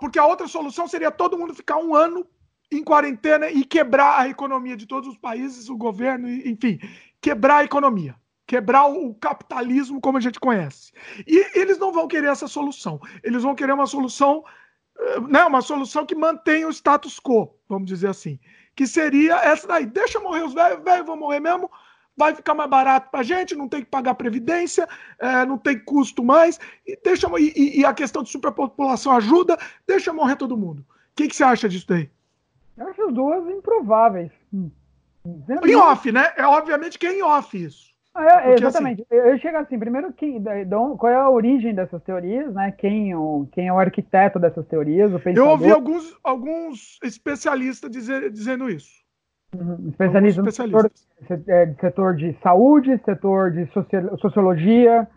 [0.00, 2.26] Porque a outra solução seria todo mundo ficar um ano
[2.72, 6.80] em quarentena e quebrar a economia de todos os países, o governo, enfim,
[7.20, 10.92] quebrar a economia, quebrar o capitalismo como a gente conhece.
[11.26, 13.00] E eles não vão querer essa solução.
[13.22, 14.42] Eles vão querer uma solução,
[14.98, 18.40] eh, né, uma solução que mantenha o status quo, vamos dizer assim
[18.76, 19.86] que seria essa daí.
[19.86, 21.70] Deixa morrer os velhos, velhos vão morrer mesmo,
[22.16, 24.88] vai ficar mais barato para a gente, não tem que pagar previdência,
[25.18, 30.12] é, não tem custo mais, e, deixa, e, e, a questão de superpopulação ajuda, deixa
[30.12, 30.80] morrer todo mundo.
[30.80, 32.10] O que, que você acha disso daí?
[32.76, 34.30] Eu acho as duas improváveis.
[34.52, 34.70] Hum.
[35.64, 36.32] Em off, né?
[36.36, 37.96] É obviamente que é em off isso.
[38.16, 39.02] É, Porque, exatamente.
[39.02, 40.42] Assim, eu chego assim, primeiro, quem,
[40.98, 42.72] qual é a origem dessas teorias, né?
[42.72, 45.44] Quem, o, quem é o arquiteto dessas teorias, o pensador.
[45.44, 49.05] Eu ouvi alguns, alguns especialistas dizer, dizendo isso.
[49.54, 49.88] Uhum.
[49.88, 50.90] Especialistas no setor,
[51.48, 53.66] é, setor, de saúde, setor de
[54.20, 55.08] sociologia.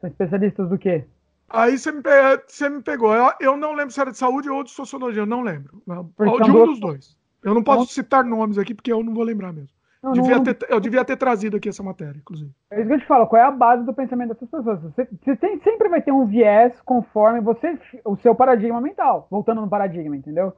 [0.00, 1.04] São especialistas do quê?
[1.48, 2.02] Aí você me,
[2.46, 3.14] você me pegou.
[3.14, 5.82] Eu, eu, não lembro se era de saúde ou de sociologia, eu não lembro.
[5.86, 7.16] De um dos dois.
[7.42, 9.78] Eu não posso citar nomes aqui porque eu não vou lembrar mesmo.
[10.02, 12.50] Não, devia não, ter, eu devia ter trazido aqui essa matéria, inclusive.
[12.70, 14.80] É isso que eu te falo, qual é a base do pensamento dessas pessoas?
[14.82, 19.60] Você, você tem, sempre vai ter um viés conforme você, o seu paradigma mental, voltando
[19.60, 20.52] no paradigma, entendeu?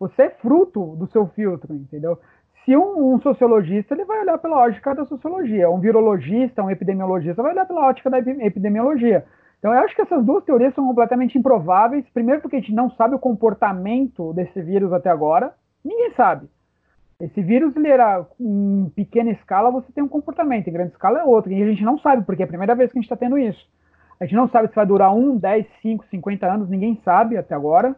[0.00, 2.18] Você é fruto do seu filtro, entendeu?
[2.64, 7.42] Se um, um, sociologista, ele vai olhar pela ótica da sociologia, um virologista, um epidemiologista
[7.42, 9.24] vai olhar pela ótica da epidemiologia.
[9.58, 12.04] Então, eu acho que essas duas teorias são completamente improváveis.
[12.14, 15.52] Primeiro, porque a gente não sabe o comportamento desse vírus até agora.
[15.84, 16.48] Ninguém sabe.
[17.20, 21.24] Esse vírus, ele era em pequena escala, você tem um comportamento, em grande escala é
[21.24, 21.52] outro.
[21.52, 23.36] E a gente não sabe, porque é a primeira vez que a gente está tendo
[23.36, 23.68] isso.
[24.18, 27.54] A gente não sabe se vai durar 1, 10, 5, 50 anos, ninguém sabe até
[27.54, 27.94] agora.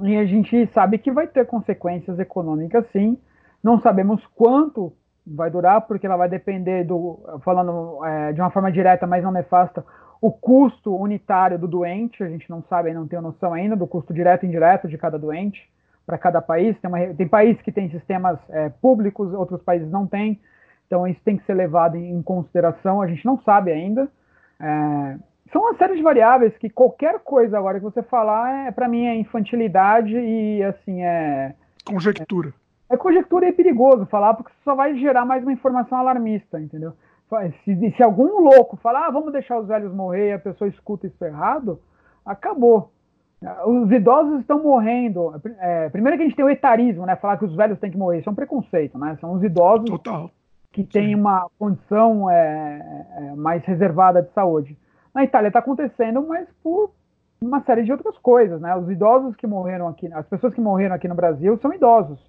[0.00, 3.18] E a gente sabe que vai ter consequências econômicas, sim.
[3.62, 4.92] Não sabemos quanto
[5.26, 9.32] vai durar, porque ela vai depender do, falando é, de uma forma direta, mas não
[9.32, 9.84] nefasta,
[10.20, 12.22] o custo unitário do doente.
[12.22, 15.18] A gente não sabe, não tem noção ainda do custo direto e indireto de cada
[15.18, 15.68] doente
[16.04, 16.78] para cada país.
[16.80, 20.40] Tem, uma, tem países que têm sistemas é, públicos, outros países não têm.
[20.86, 23.02] Então isso tem que ser levado em, consideração.
[23.02, 24.08] A gente não sabe ainda.
[24.60, 25.16] É,
[25.52, 29.06] são uma série de variáveis que qualquer coisa agora que você falar, é, para mim,
[29.06, 32.52] é infantilidade e assim é conjectura.
[32.90, 36.60] É, é conjectura e é perigoso falar porque só vai gerar mais uma informação alarmista,
[36.60, 36.92] entendeu?
[37.64, 41.06] Se, se algum louco falar, ah, vamos deixar os velhos morrer e a pessoa escuta
[41.06, 41.80] isso errado,
[42.24, 42.92] acabou.
[43.66, 45.34] Os idosos estão morrendo.
[45.60, 47.16] É, primeiro que a gente tem o etarismo, né?
[47.16, 48.20] Falar que os velhos têm que morrer.
[48.20, 49.16] Isso é um preconceito, né?
[49.20, 50.30] São os idosos Total.
[50.72, 54.76] que têm uma condição é, é, mais reservada de saúde.
[55.16, 56.90] Na Itália está acontecendo, mas por
[57.40, 58.76] uma série de outras coisas, né?
[58.76, 62.20] Os idosos que morreram aqui, as pessoas que morreram aqui no Brasil são idosos,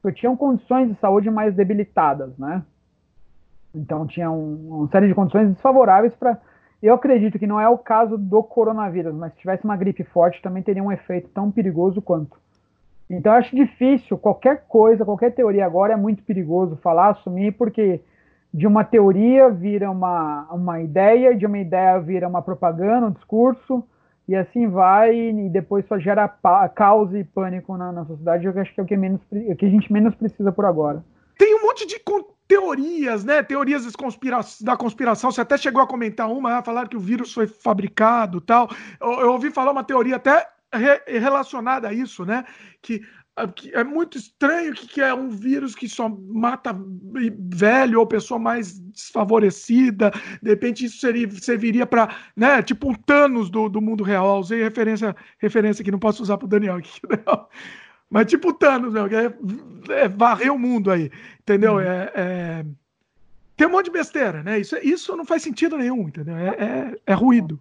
[0.00, 2.62] que tinham condições de saúde mais debilitadas, né?
[3.74, 6.38] Então tinham uma série de condições desfavoráveis para
[6.80, 10.40] eu acredito que não é o caso do coronavírus, mas se tivesse uma gripe forte
[10.40, 12.38] também teria um efeito tão perigoso quanto.
[13.10, 18.00] Então acho difícil, qualquer coisa, qualquer teoria agora é muito perigoso falar, assumir, porque
[18.52, 23.84] de uma teoria vira uma, uma ideia, de uma ideia vira uma propaganda, um discurso,
[24.28, 26.28] e assim vai, e depois só gera
[26.74, 29.66] caos e pânico na, na sociedade, eu acho que é o que, menos, o que
[29.66, 31.04] a gente menos precisa por agora.
[31.38, 32.00] Tem um monte de
[32.48, 33.42] teorias, né?
[33.42, 33.84] Teorias
[34.60, 35.30] da conspiração.
[35.30, 38.68] Você até chegou a comentar uma, falar que o vírus foi fabricado tal.
[39.00, 42.44] Eu, eu ouvi falar uma teoria até re, relacionada a isso, né?
[42.80, 43.02] Que
[43.72, 46.74] é muito estranho que, é um vírus que só mata
[47.38, 50.10] velho ou pessoa mais desfavorecida.
[50.42, 52.62] De repente isso seria, serviria para, né?
[52.62, 54.26] Tipo um Thanos do, do mundo real.
[54.26, 56.98] Eu usei referência, referência que não posso usar para o Daniel aqui.
[57.26, 57.46] Não.
[58.08, 59.02] Mas tipo o Thanos, né?
[59.90, 61.10] É, é varrer o mundo aí,
[61.40, 61.74] entendeu?
[61.74, 61.80] Uhum.
[61.80, 62.64] É, é,
[63.56, 64.58] Tem um monte de besteira, né?
[64.58, 66.36] Isso, isso não faz sentido nenhum, entendeu?
[66.36, 67.60] É, é, é ruído.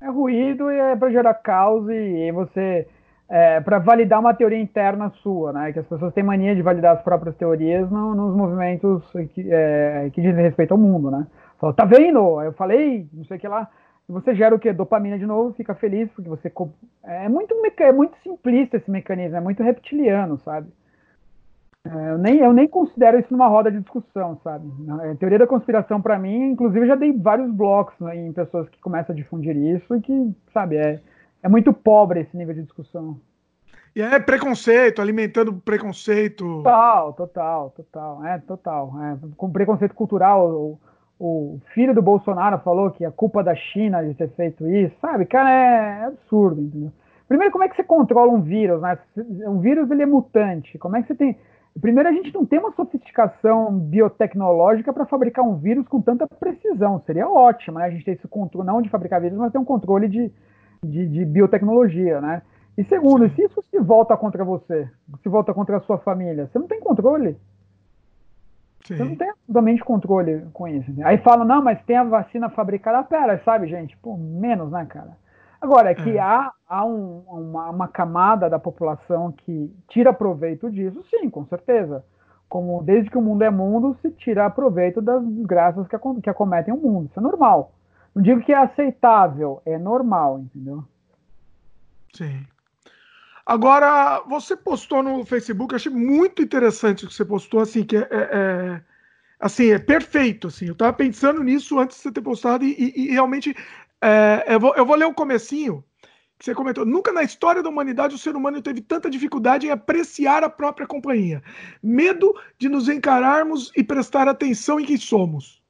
[0.00, 2.86] É ruído e é para gerar caos e você...
[3.30, 5.72] É, para validar uma teoria interna sua, né?
[5.72, 10.10] Que as pessoas têm mania de validar as próprias teorias no, nos movimentos que, é,
[10.12, 11.26] que dizem respeito ao mundo, né?
[11.60, 12.42] Fala, tá vendo?
[12.42, 13.68] Eu falei, não sei o que lá
[14.10, 14.72] você gera o que?
[14.72, 16.52] Dopamina de novo, fica feliz, porque você.
[17.04, 20.68] É muito, é muito simplista esse mecanismo, é muito reptiliano, sabe?
[21.84, 24.68] É, eu, nem, eu nem considero isso numa roda de discussão, sabe?
[25.10, 28.68] A teoria da conspiração, para mim, inclusive, eu já dei vários blocos né, em pessoas
[28.68, 31.00] que começam a difundir isso e que, sabe, é,
[31.42, 33.18] é muito pobre esse nível de discussão.
[33.94, 36.44] E é preconceito, alimentando preconceito.
[36.62, 38.24] Total, total, total.
[38.24, 38.92] É, total.
[39.02, 40.78] É, com preconceito cultural
[41.20, 45.26] o filho do Bolsonaro falou que a culpa da China de ter feito isso, sabe?
[45.26, 46.90] Cara, é, absurdo, entendeu?
[47.28, 48.98] Primeiro, como é que você controla um vírus, né?
[49.46, 50.78] Um vírus, ele é mutante.
[50.78, 51.38] Como é que você tem...
[51.78, 57.00] Primeiro, a gente não tem uma sofisticação biotecnológica para fabricar um vírus com tanta precisão.
[57.06, 57.84] Seria ótimo, né?
[57.84, 60.32] A gente ter esse controle, não de fabricar vírus, mas ter um controle de,
[60.84, 62.42] de, de biotecnologia, né?
[62.76, 63.34] E segundo, Sim.
[63.34, 64.88] se isso se volta contra você,
[65.22, 67.36] se volta contra a sua família, você não tem controle.
[68.86, 68.96] Sim.
[68.96, 70.90] Você não tem absolutamente controle com isso.
[71.04, 73.04] Aí falam, não, mas tem a vacina fabricada.
[73.04, 73.96] Pera, sabe, gente?
[73.98, 75.16] Pô, menos, né, cara?
[75.60, 76.20] Agora, é que é.
[76.20, 82.02] há, há um, uma, uma, camada da população que tira proveito disso, sim, com certeza.
[82.48, 86.72] Como desde que o mundo é mundo, se tira proveito das desgraças que, que acometem
[86.72, 87.08] o mundo.
[87.10, 87.72] Isso é normal.
[88.14, 90.84] Não digo que é aceitável, é normal, entendeu?
[92.12, 92.46] Sim.
[93.46, 98.00] Agora, você postou no Facebook, achei muito interessante o que você postou, assim, que é,
[98.00, 98.82] é, é
[99.38, 100.66] assim, é perfeito, assim.
[100.66, 103.56] Eu estava pensando nisso antes de você ter postado e, e, e realmente
[104.00, 105.84] é, eu, vou, eu vou ler o comecinho
[106.38, 106.86] que você comentou.
[106.86, 110.86] Nunca na história da humanidade o ser humano teve tanta dificuldade em apreciar a própria
[110.86, 111.42] companhia.
[111.82, 115.62] Medo de nos encararmos e prestar atenção em quem somos.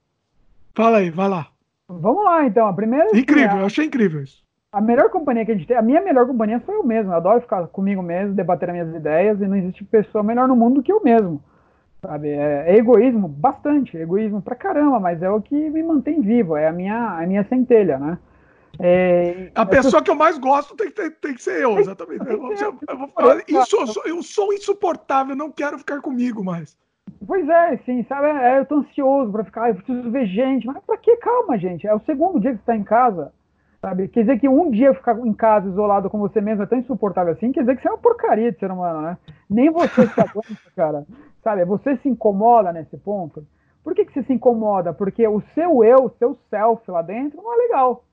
[0.75, 1.51] Fala aí, vai lá.
[1.99, 2.67] Vamos lá, então.
[2.67, 3.17] A primeira.
[3.17, 4.45] Incrível, eu achei incrível isso.
[4.73, 7.11] A melhor companhia que a gente tem, a minha melhor companhia sou eu mesmo.
[7.11, 10.55] Eu adoro ficar comigo mesmo, debater as minhas ideias, e não existe pessoa melhor no
[10.55, 11.43] mundo do que eu mesmo.
[12.01, 12.29] Sabe?
[12.29, 16.69] É, é, egoísmo, bastante, egoísmo pra caramba, mas é o que me mantém vivo, é
[16.69, 18.19] a minha, a minha centelha, né?
[18.79, 22.27] É, a pessoa que eu mais gosto tem que, tem, tem que ser eu, exatamente.
[22.27, 26.43] Eu, vou, eu vou falar, isso, eu, sou, eu sou insuportável, não quero ficar comigo
[26.43, 26.79] mais.
[27.27, 28.27] Pois é, sim, sabe?
[28.29, 31.17] É, eu tô ansioso pra ficar, eu preciso ver gente, mas pra que?
[31.17, 31.87] Calma, gente.
[31.87, 33.33] É o segundo dia que você tá em casa,
[33.81, 34.09] sabe?
[34.09, 37.33] Quer dizer que um dia ficar em casa isolado com você mesmo é tão insuportável
[37.33, 39.19] assim, quer dizer que você é uma porcaria de ser humano, né?
[39.49, 41.07] Nem você se aguenta, cara.
[41.43, 41.65] Sabe?
[41.65, 43.47] Você se incomoda nesse ponto.
[43.83, 44.93] Por que, que você se incomoda?
[44.93, 48.05] Porque o seu eu, o seu self lá dentro não é legal.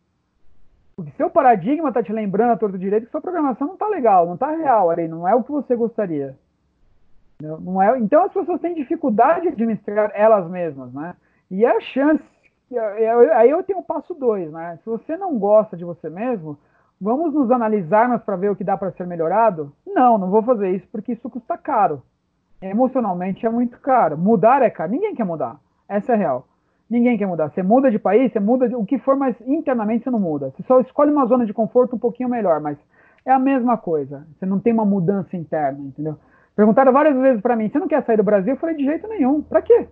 [0.95, 4.25] Porque seu paradigma está te lembrando a torta direito que sua programação não está legal,
[4.25, 6.35] não está real ali, não é o que você gostaria.
[7.41, 11.15] Não é, então as pessoas têm dificuldade de administrar elas mesmas, né?
[11.51, 12.23] E a chance,
[13.35, 14.77] aí eu tenho o passo dois, né?
[14.83, 16.57] Se você não gosta de você mesmo,
[16.99, 19.71] vamos nos analisarmos para ver o que dá para ser melhorado?
[19.85, 22.01] Não, não vou fazer isso porque isso custa caro
[22.61, 24.17] emocionalmente é muito caro.
[24.17, 24.91] Mudar é caro.
[24.91, 25.59] Ninguém quer mudar.
[25.87, 26.47] Essa é real.
[26.89, 27.49] Ninguém quer mudar.
[27.49, 30.51] Você muda de país, você muda de, o que for, mas internamente você não muda.
[30.51, 32.77] Você só escolhe uma zona de conforto um pouquinho melhor, mas
[33.25, 34.25] é a mesma coisa.
[34.33, 36.17] Você não tem uma mudança interna, entendeu?
[36.57, 38.53] Perguntaram várias vezes para mim: você não quer sair do Brasil?
[38.53, 39.43] Eu falei: de jeito nenhum.
[39.43, 39.87] Para quê?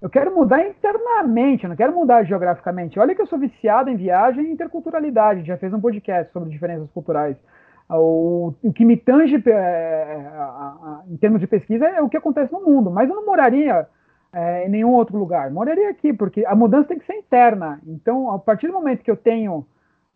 [0.00, 2.98] Eu quero mudar internamente, eu não quero mudar geograficamente.
[2.98, 5.44] Olha que eu sou viciado em viagem e interculturalidade.
[5.44, 7.36] Já fez um podcast sobre diferenças culturais.
[7.90, 12.52] O, o que me tange é, é em termos de pesquisa é o que acontece
[12.52, 13.86] no mundo, mas eu não moraria
[14.32, 15.50] é, em nenhum outro lugar.
[15.50, 17.80] Moraria aqui, porque a mudança tem que ser interna.
[17.86, 19.66] Então, a partir do momento que eu tenho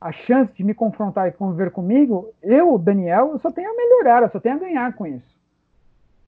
[0.00, 4.22] a chance de me confrontar e conviver comigo, eu, Daniel, eu só tenho a melhorar,
[4.22, 5.32] eu só tenho a ganhar com isso.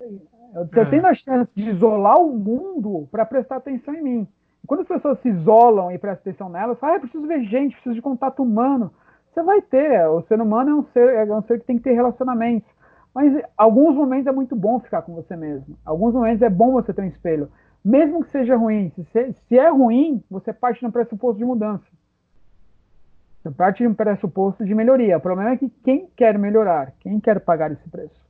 [0.01, 0.85] Eu, é.
[0.87, 4.29] tenho a chance de isolar o mundo para prestar atenção em mim.
[4.67, 7.95] Quando as pessoas se isolam e prestam atenção nelas, ah, eu preciso ver gente, preciso
[7.95, 8.93] de contato humano.
[9.33, 10.07] Você vai ter.
[10.09, 12.69] O ser humano é um ser, é um ser que tem que ter relacionamentos.
[13.15, 15.77] Mas alguns momentos é muito bom ficar com você mesmo.
[15.85, 17.51] Alguns momentos é bom você ter um espelho.
[17.85, 18.91] Mesmo que seja ruim.
[19.13, 21.85] Se, se é ruim, você parte no pressuposto de mudança.
[23.43, 25.19] Você parte de um pressuposto de melhoria.
[25.19, 26.93] O problema é que quem quer melhorar?
[27.01, 28.24] Quem quer pagar esse preço?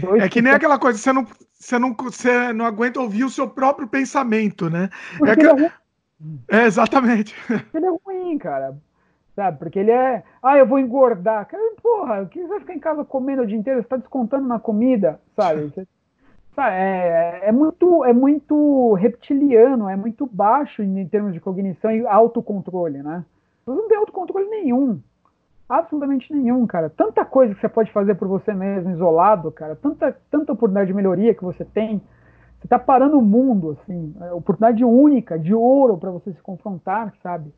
[0.00, 3.30] Dois é que nem aquela coisa, você não, você, não, você não aguenta ouvir o
[3.30, 4.90] seu próprio pensamento, né?
[5.24, 5.46] é, que...
[5.46, 5.72] é,
[6.62, 7.34] é, exatamente.
[7.74, 8.76] Ele é ruim, cara
[9.38, 9.58] sabe?
[9.58, 11.46] Porque ele é, ah, eu vou engordar.
[11.46, 13.78] Cara, porra, que você vai ficar em casa comendo o dia inteiro?
[13.78, 15.70] Você está descontando na comida, sabe?
[15.70, 15.86] Você,
[16.56, 21.92] sabe é, é, muito, é muito reptiliano, é muito baixo em, em termos de cognição
[21.92, 23.24] e autocontrole, né?
[23.64, 25.00] Você não tem autocontrole nenhum.
[25.68, 26.88] Absolutamente nenhum, cara.
[26.88, 29.76] Tanta coisa que você pode fazer por você mesmo, isolado, cara.
[29.76, 31.98] Tanta, tanta oportunidade de melhoria que você tem.
[32.58, 34.14] Você está parando o mundo, assim.
[34.20, 37.52] É, oportunidade única, de ouro para você se confrontar, sabe?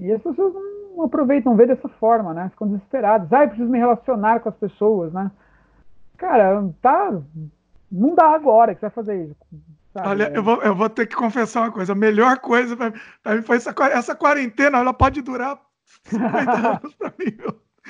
[0.00, 0.52] E as pessoas
[0.94, 2.50] não aproveitam ver dessa forma, né?
[2.50, 3.32] Ficam desesperadas.
[3.32, 5.30] Ah, preciso me relacionar com as pessoas, né?
[6.18, 7.18] Cara, tá.
[7.90, 9.36] Não dá agora que você vai fazer isso.
[9.94, 10.08] Sabe?
[10.08, 11.92] Olha, eu vou, eu vou ter que confessar uma coisa.
[11.92, 14.78] A melhor coisa para mim foi essa, essa quarentena.
[14.78, 15.58] Ela pode durar
[16.04, 17.36] 50 anos mim.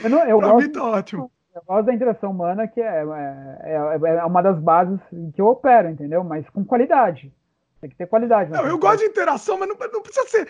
[0.03, 1.30] Eu, não, eu pra gosto, mim tá ótimo.
[1.55, 5.01] Eu gosto da interação humana, que é, é, é, é uma das bases
[5.34, 6.22] que eu opero, entendeu?
[6.22, 7.32] Mas com qualidade.
[7.80, 8.51] Tem que ter qualidade.
[8.51, 10.49] Não, eu gosto de interação, mas não, não, precisa ser.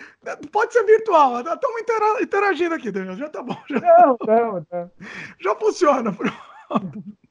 [0.51, 1.39] Pode ser virtual.
[1.41, 1.81] Estamos
[2.21, 3.17] interagindo aqui, Daniel.
[3.17, 3.57] Já tá bom.
[3.69, 4.91] Já, não, não, não.
[5.39, 6.15] já funciona.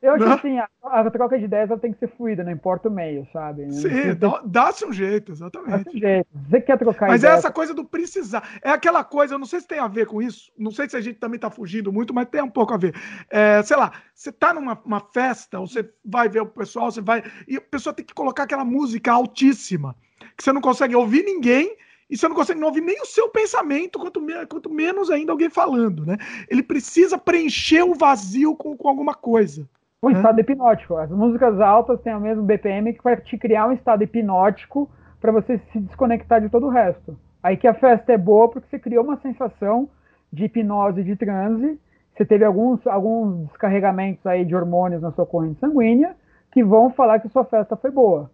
[0.00, 2.52] Eu acho que assim, a, a, troca de ideias ela tem que ser fluida, não
[2.52, 3.68] importa o meio, sabe?
[3.72, 5.84] Sim, dá-se um jeito, exatamente.
[5.84, 6.28] Dá-se um jeito.
[6.48, 8.48] Você quer trocar Mas é essa coisa do precisar.
[8.62, 10.96] É aquela coisa, eu não sei se tem a ver com isso, não sei se
[10.96, 12.94] a gente também tá fugindo muito, mas tem um pouco a ver.
[13.28, 17.24] É, sei lá, você tá numa festa, ou você vai ver o pessoal, você vai.
[17.48, 19.96] E a pessoa tem que colocar aquela música altíssima,
[20.36, 21.76] que você não consegue ouvir ninguém
[22.08, 25.50] e você não consegue não ouvir nem o seu pensamento, quanto, quanto menos ainda alguém
[25.50, 26.16] falando, né?
[26.48, 29.68] Ele precisa preencher o vazio com, com alguma coisa.
[30.00, 30.96] Um estado hipnótico.
[30.96, 34.88] As músicas altas têm o mesmo BPM que vai te criar um estado hipnótico
[35.20, 37.18] para você se desconectar de todo o resto.
[37.42, 39.88] Aí que a festa é boa porque você criou uma sensação
[40.32, 41.80] de hipnose, de transe.
[42.16, 46.14] Você teve alguns, alguns descarregamentos aí de hormônios na sua corrente sanguínea
[46.52, 48.30] que vão falar que sua festa foi boa.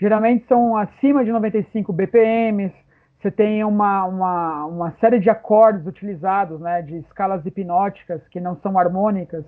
[0.00, 2.74] Geralmente são acima de 95 BPMs.
[3.20, 8.56] Você tem uma, uma, uma série de acordes utilizados, né, de escalas hipnóticas que não
[8.56, 9.44] são harmônicas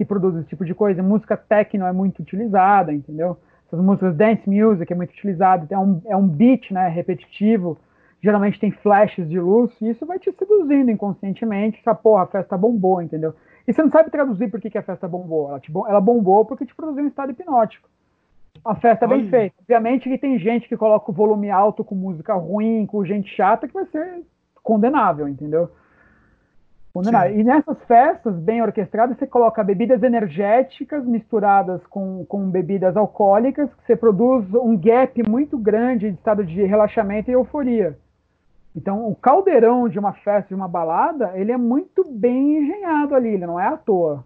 [0.00, 1.02] que produz esse tipo de coisa.
[1.02, 3.36] Música techno é muito utilizada, entendeu?
[3.66, 5.66] Essas músicas dance music é muito utilizado.
[5.68, 7.76] É um, é um beat, né, repetitivo.
[8.22, 11.80] Geralmente tem flashes de luz e isso vai te seduzindo inconscientemente.
[11.80, 13.34] Essa porra, a festa bombou, entendeu?
[13.68, 15.50] E você não sabe traduzir por que, que a festa bombou.
[15.50, 17.86] Ela, te, ela bombou porque te produziu um estado hipnótico.
[18.64, 19.54] A festa é bem feita.
[19.60, 23.68] Obviamente que tem gente que coloca o volume alto com música ruim, com gente chata,
[23.68, 24.22] que vai ser
[24.62, 25.70] condenável, entendeu?
[26.92, 33.86] E nessas festas bem orquestradas, você coloca bebidas energéticas misturadas com, com bebidas alcoólicas, que
[33.86, 37.96] você produz um gap muito grande de estado de relaxamento e euforia.
[38.74, 43.30] Então, o caldeirão de uma festa, de uma balada, ele é muito bem engenhado ali,
[43.30, 44.24] ele não é à toa.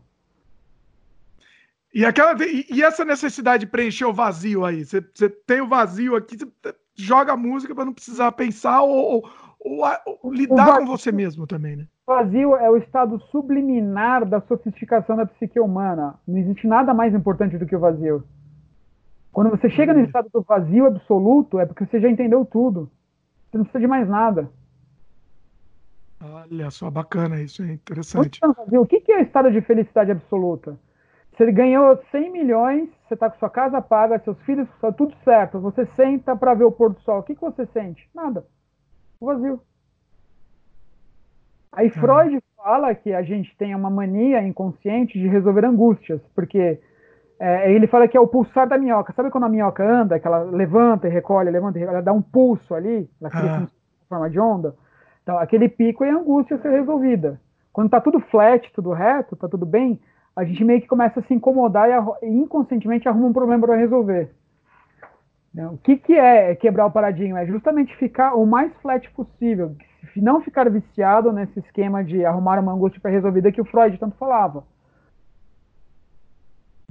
[1.94, 4.84] E, aquela, e, e essa necessidade de preencher o vazio aí?
[4.84, 9.28] Você, você tem o vazio aqui, você joga a música para não precisar pensar ou,
[9.64, 11.86] ou, ou lidar com você mesmo também, né?
[12.06, 16.14] vazio é o estado subliminar da sofisticação da psique humana.
[16.28, 18.24] Não existe nada mais importante do que o vazio.
[19.32, 22.90] Quando você chega no estado do vazio absoluto, é porque você já entendeu tudo.
[23.50, 24.50] Você não precisa de mais nada.
[26.22, 28.40] Olha só, bacana isso, é interessante.
[28.72, 30.78] O que é o estado de felicidade absoluta?
[31.36, 35.58] Você ganhou 100 milhões, você está com sua casa paga, seus filhos, tá tudo certo.
[35.58, 37.18] Você senta para ver o pôr do sol.
[37.18, 38.08] O que, que você sente?
[38.14, 38.46] Nada.
[39.24, 39.60] Vazio.
[41.72, 42.00] Aí tá.
[42.00, 46.80] Freud fala que a gente tem uma mania inconsciente de resolver angústias, porque
[47.38, 49.12] é, ele fala que é o pulsar da minhoca.
[49.12, 52.12] Sabe quando a minhoca anda, que ela levanta e recolhe, levanta e recolhe, ela dá
[52.12, 53.68] um pulso ali, ela cria ah.
[54.08, 54.74] forma de onda?
[55.22, 57.40] Então, aquele pico é a angústia ser resolvida.
[57.72, 60.00] Quando tá tudo flat, tudo reto, tá tudo bem,
[60.36, 63.76] a gente meio que começa a se incomodar e, e inconscientemente arruma um problema para
[63.76, 64.30] resolver.
[65.57, 67.40] O que, que é quebrar o paradigma?
[67.40, 69.76] É justamente ficar o mais flat possível,
[70.16, 74.16] não ficar viciado nesse esquema de arrumar uma angústia para resolvida que o Freud tanto
[74.16, 74.64] falava.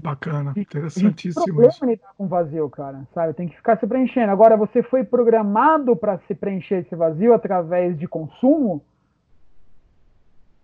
[0.01, 1.45] Bacana, interessantíssimo.
[1.45, 3.34] Tem problema lidar com vazio, cara, sabe?
[3.34, 4.32] Tem que ficar se preenchendo.
[4.32, 8.84] Agora, você foi programado para se preencher esse vazio através de consumo?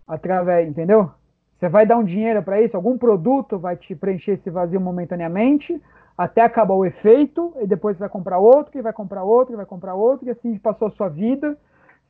[0.07, 1.11] Através, entendeu?
[1.57, 2.75] Você vai dar um dinheiro para isso?
[2.75, 5.81] Algum produto vai te preencher esse vazio momentaneamente?
[6.19, 9.55] Até acabar o efeito, e depois você vai comprar outro, que vai comprar outro, que
[9.55, 11.57] vai comprar outro, e assim passou a sua vida.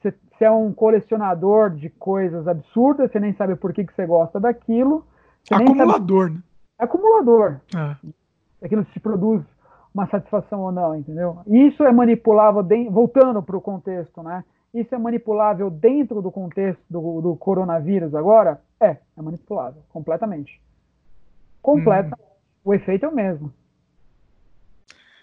[0.02, 4.08] Você, você, é um colecionador de coisas absurdas, você nem sabe por que, que você
[4.08, 5.06] gosta daquilo.
[5.52, 6.38] Acumulador, sabe...
[6.38, 6.44] né?
[6.80, 7.62] Acumulador.
[7.76, 8.66] É.
[8.66, 9.44] Aquilo se produz
[9.94, 11.38] uma satisfação ou não, entendeu?
[11.46, 12.90] Isso é manipulável, de...
[12.90, 14.44] voltando para o contexto, né?
[14.74, 18.60] Isso é manipulável dentro do contexto do, do coronavírus agora?
[18.82, 20.60] É, é manipulável, completamente.
[21.62, 22.20] Completamente.
[22.20, 22.26] Hum.
[22.66, 23.54] O efeito é o mesmo.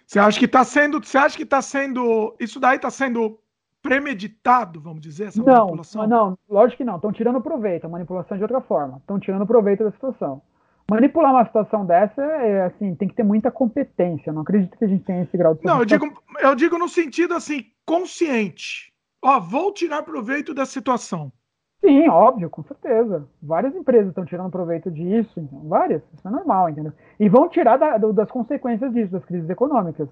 [0.07, 1.05] Você acha que está sendo.
[1.05, 2.35] Você acha que está sendo.
[2.39, 3.39] Isso daí está sendo
[3.83, 6.07] premeditado, vamos dizer, essa não, manipulação?
[6.09, 6.97] Não, lógico que não.
[6.97, 8.99] Estão tirando proveito, a manipulação de outra forma.
[8.99, 10.43] Estão tirando proveito da situação.
[10.89, 14.33] Manipular uma situação dessa é assim, tem que ter muita competência.
[14.33, 16.89] Não acredito que a gente tenha esse grau de Não, eu digo, eu digo no
[16.89, 18.93] sentido assim, consciente.
[19.23, 21.33] Ó, vou tirar proveito da situação.
[21.81, 23.27] Sim, óbvio, com certeza.
[23.43, 26.93] Várias empresas estão tirando proveito disso, então, várias, isso é normal, entendeu?
[27.19, 30.09] E vão tirar da, do, das consequências disso, das crises econômicas.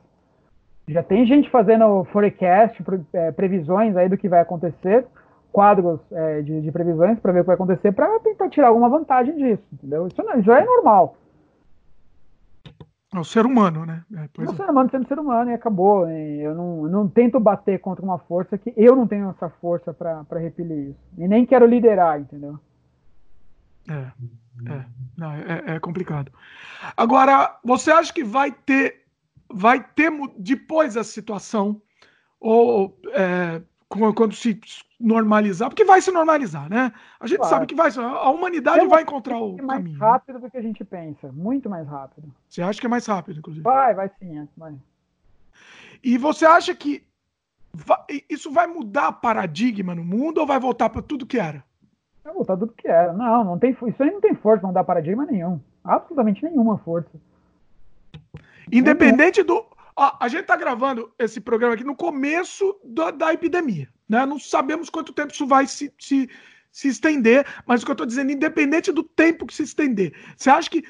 [0.87, 5.07] Já tem gente fazendo forecast, é, previsões aí do que vai acontecer,
[5.51, 8.89] quadros é, de, de, previsões para ver o que vai acontecer, para tentar tirar alguma
[8.89, 10.07] vantagem disso, entendeu?
[10.07, 11.17] Isso já é normal.
[13.15, 14.03] É o ser humano, né?
[14.13, 14.57] É, é o é.
[14.57, 16.11] ser humano sendo ser humano e acabou.
[16.11, 19.95] E eu, não, não tento bater contra uma força que eu não tenho essa força
[19.95, 20.99] para repelir isso.
[21.17, 22.59] E nem quero liderar, entendeu?
[23.89, 24.07] É,
[24.67, 24.85] é,
[25.17, 26.33] não, é, é complicado.
[26.97, 29.05] Agora, você acha que vai ter,
[29.49, 31.81] vai ter depois da situação,
[32.41, 34.59] ou é, quando se
[34.99, 36.93] normalizar, porque vai se normalizar, né?
[37.21, 37.49] A gente vai.
[37.49, 39.99] sabe que vai, a humanidade vai encontrar o é mais caminho.
[39.99, 42.33] Mais rápido do que a gente pensa, muito mais rápido.
[42.49, 43.63] Você acha que é mais rápido, inclusive?
[43.63, 44.75] Vai, vai sim, é, vai.
[46.03, 47.07] E você acha que
[48.29, 51.65] isso vai mudar paradigma no mundo ou vai voltar para tudo que era?
[52.23, 53.13] Vai voltar tudo que era.
[53.13, 55.61] Não, não tem, isso aí não tem força, não dá paradigma nenhum.
[55.83, 57.11] Absolutamente nenhuma força.
[58.73, 59.65] Independente do,
[59.97, 64.27] Ó, a gente tá gravando esse programa aqui no começo da, da epidemia, né?
[64.27, 66.29] Não sabemos quanto tempo isso vai se, se,
[66.71, 70.13] se estender, mas o que eu tô dizendo, independente do tempo que se estender.
[70.37, 70.83] Você acha que.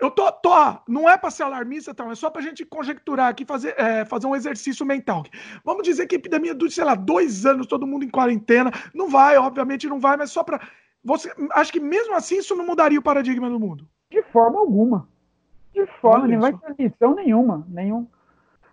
[0.00, 0.32] Eu tô.
[0.32, 0.50] tô
[0.88, 4.26] não é para ser alarmista, tal, é só pra gente conjecturar aqui, fazer, é, fazer
[4.26, 5.24] um exercício mental.
[5.62, 8.70] Vamos dizer que a epidemia dure, sei lá, dois anos, todo mundo em quarentena.
[8.94, 10.66] Não vai, obviamente não vai, mas só para.
[11.04, 13.86] Você acha que mesmo assim isso não mudaria o paradigma do mundo?
[14.10, 15.06] De forma alguma.
[15.74, 17.66] De forma, não vai ter lição nenhuma.
[17.68, 18.06] Nenhum.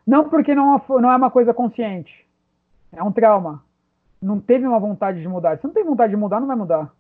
[0.06, 2.28] Não porque não, não é uma coisa consciente.
[2.92, 3.64] É um trauma.
[4.22, 5.58] Não teve uma vontade de mudar.
[5.58, 6.94] Se não tem vontade de mudar, não vai mudar.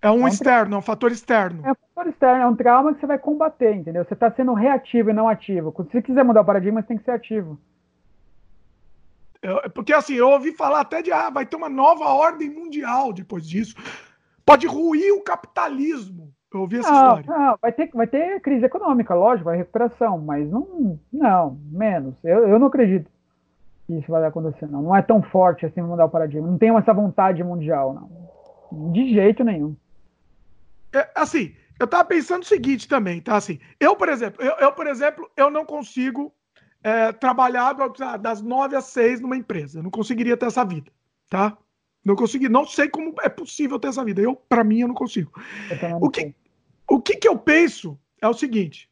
[0.00, 1.66] É um, é um externo, é um fator externo.
[1.66, 4.04] É um fator externo, é um trauma que você vai combater, entendeu?
[4.04, 5.74] Você está sendo reativo e não ativo.
[5.76, 7.58] Se você quiser mudar o paradigma, você tem que ser ativo.
[9.42, 13.12] Eu, porque assim, eu ouvi falar até de ah, vai ter uma nova ordem mundial
[13.12, 13.74] depois disso.
[14.44, 16.32] Pode ruir o capitalismo.
[16.52, 17.38] Eu ouvi essa não, história.
[17.38, 22.14] Não, vai ter, vai ter crise econômica, lógico, vai recuperação, mas não, não, menos.
[22.24, 23.10] Eu, eu não acredito
[23.86, 24.82] que isso vai acontecer, não.
[24.82, 26.48] Não é tão forte assim mudar o paradigma.
[26.48, 28.92] Não tem essa vontade mundial, não.
[28.92, 29.76] De jeito nenhum.
[30.92, 33.36] É, assim, eu tava pensando o seguinte também, tá?
[33.36, 36.32] Assim, eu, por exemplo, eu, eu por exemplo, eu não consigo
[36.82, 37.74] é, trabalhar
[38.20, 39.78] das nove às seis numa empresa.
[39.78, 40.90] Eu não conseguiria ter essa vida,
[41.28, 41.56] tá?
[42.04, 44.20] Não consegui, não sei como é possível ter essa vida.
[44.20, 45.32] Eu, para mim, eu não consigo.
[45.70, 46.34] Eu o que,
[46.88, 48.88] o que, que eu penso é o seguinte: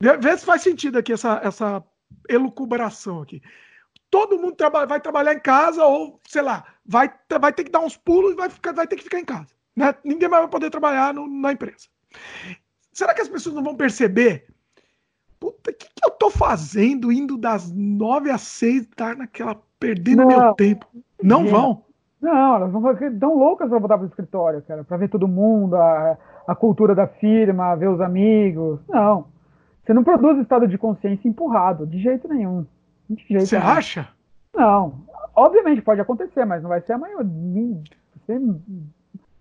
[0.00, 1.84] vê se faz sentido aqui essa, essa
[2.28, 3.42] elucubração aqui.
[4.10, 7.80] Todo mundo traba vai trabalhar em casa ou, sei lá, vai, vai ter que dar
[7.80, 9.48] uns pulos e vai, ficar, vai ter que ficar em casa.
[9.76, 9.94] Né?
[10.02, 11.88] Ninguém mais vai poder trabalhar no, na empresa.
[12.92, 14.46] Será que as pessoas não vão perceber?
[15.38, 19.54] Puta, o que, que eu tô fazendo indo das nove às seis, estar naquela.
[19.78, 20.86] perdendo não, meu tempo?
[21.22, 21.84] Não vão.
[22.20, 25.28] Não, elas vão ficar tão loucas para voltar para o escritório, cara, para ver todo
[25.28, 26.16] mundo, a,
[26.46, 28.80] a cultura da firma, ver os amigos.
[28.88, 29.26] Não.
[29.84, 32.66] Você não produz estado de consciência empurrado, de jeito nenhum.
[33.08, 33.70] De jeito Você nenhum.
[33.70, 34.08] acha?
[34.54, 34.94] Não.
[35.34, 37.80] Obviamente pode acontecer, mas não vai ser a maioria.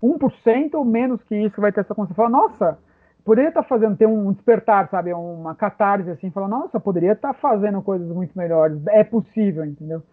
[0.01, 2.15] 1% ou menos que isso que vai ter essa consciência.
[2.15, 2.77] Fala, nossa,
[3.25, 5.11] poderia estar tá fazendo, ter um despertar, sabe?
[5.13, 8.79] Uma catarse assim, falar, nossa, poderia estar tá fazendo coisas muito melhores.
[8.87, 10.03] É possível, entendeu?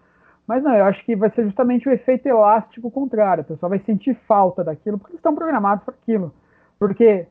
[0.47, 3.43] Mas não, eu acho que vai ser justamente o efeito elástico contrário.
[3.43, 6.35] A pessoa vai sentir falta daquilo, porque eles estão programados para aquilo.
[6.79, 7.27] Porque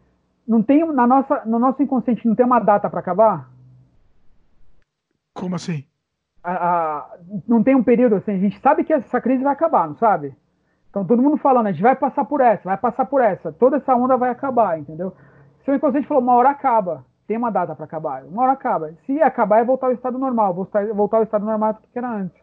[0.47, 3.49] não tem na nossa, no nosso inconsciente não tem uma data para acabar?
[5.33, 5.85] Como assim?
[6.43, 9.87] A, a, não tem um período assim, a gente sabe que essa crise vai acabar,
[9.87, 10.35] não sabe?
[10.89, 13.77] Então todo mundo falando, a gente vai passar por essa, vai passar por essa, toda
[13.77, 15.15] essa onda vai acabar, entendeu?
[15.63, 18.93] Seu inconsciente falou, uma hora acaba, tem uma data para acabar, uma hora acaba.
[19.05, 22.09] Se acabar é voltar ao estado normal, voltar, voltar ao estado normal do que era
[22.09, 22.42] antes.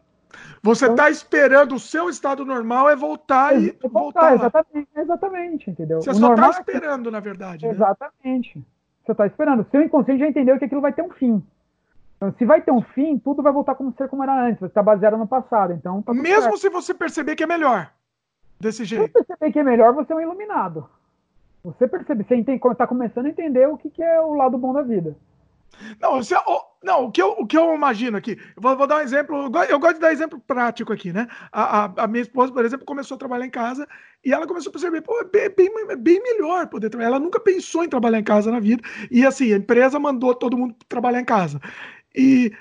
[0.62, 3.88] Você está então, esperando o seu estado normal é voltar e voltar.
[3.88, 6.00] voltar exatamente, exatamente, entendeu?
[6.00, 7.12] Você o só está é esperando, é...
[7.12, 7.66] na verdade.
[7.66, 7.72] Né?
[7.72, 8.64] Exatamente.
[9.04, 9.60] Você está esperando.
[9.60, 11.42] O seu inconsciente já entendeu que aquilo vai ter um fim.
[12.16, 14.60] Então, se vai ter um fim, tudo vai voltar como ser como era antes.
[14.60, 15.72] Você está baseado no passado.
[15.72, 16.58] Então, tá Mesmo certo.
[16.58, 17.90] se você perceber que é melhor.
[18.60, 19.06] Desse jeito.
[19.06, 20.86] Se você perceber que é melhor, você é um iluminado.
[21.64, 24.82] Você percebe, você está começando a entender o que, que é o lado bom da
[24.82, 25.16] vida.
[26.00, 26.34] Não, você,
[26.82, 29.50] não, o que eu, o que eu imagino aqui, eu vou, vou dar um exemplo,
[29.68, 31.26] eu gosto de dar exemplo prático aqui, né?
[31.52, 33.86] A, a, a, minha esposa, por exemplo, começou a trabalhar em casa
[34.24, 37.10] e ela começou a perceber, pô, é bem, bem, bem melhor poder trabalhar.
[37.10, 40.56] Ela nunca pensou em trabalhar em casa na vida e assim, a empresa mandou todo
[40.56, 41.60] mundo trabalhar em casa.
[42.14, 42.52] E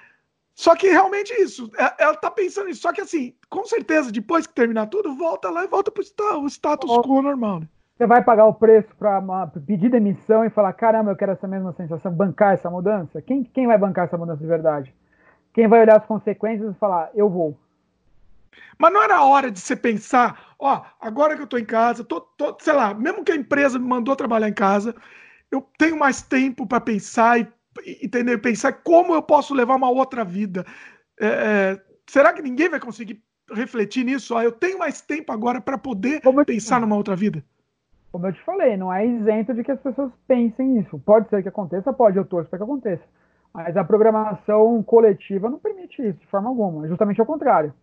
[0.53, 4.45] só que realmente isso, é, ela tá pensando nisso, só que assim, com certeza, depois
[4.45, 7.69] que terminar tudo, volta lá e volta pro status quo normal, né?
[7.99, 9.21] Você vai pagar o preço para
[9.67, 13.21] pedir demissão e falar: caramba, eu quero essa mesma sensação, bancar essa mudança?
[13.21, 14.95] Quem, quem vai bancar essa mudança de verdade?
[15.53, 17.59] Quem vai olhar as consequências e falar: eu vou?
[18.77, 22.21] Mas não era hora de você pensar: ó, agora que eu estou em casa, tô,
[22.21, 24.95] tô, sei lá, mesmo que a empresa me mandou trabalhar em casa,
[25.51, 27.49] eu tenho mais tempo para pensar e
[28.01, 30.65] entender, pensar como eu posso levar uma outra vida.
[31.19, 33.21] É, é, será que ninguém vai conseguir
[33.51, 34.35] refletir nisso?
[34.35, 37.43] Ó, eu tenho mais tempo agora para poder pensar numa outra vida
[38.11, 40.99] como eu te falei, não é isento de que as pessoas pensem isso.
[40.99, 43.03] Pode ser que aconteça, pode, eu torço para que aconteça.
[43.53, 47.73] Mas a programação coletiva não permite isso de forma alguma, justamente ao contrário.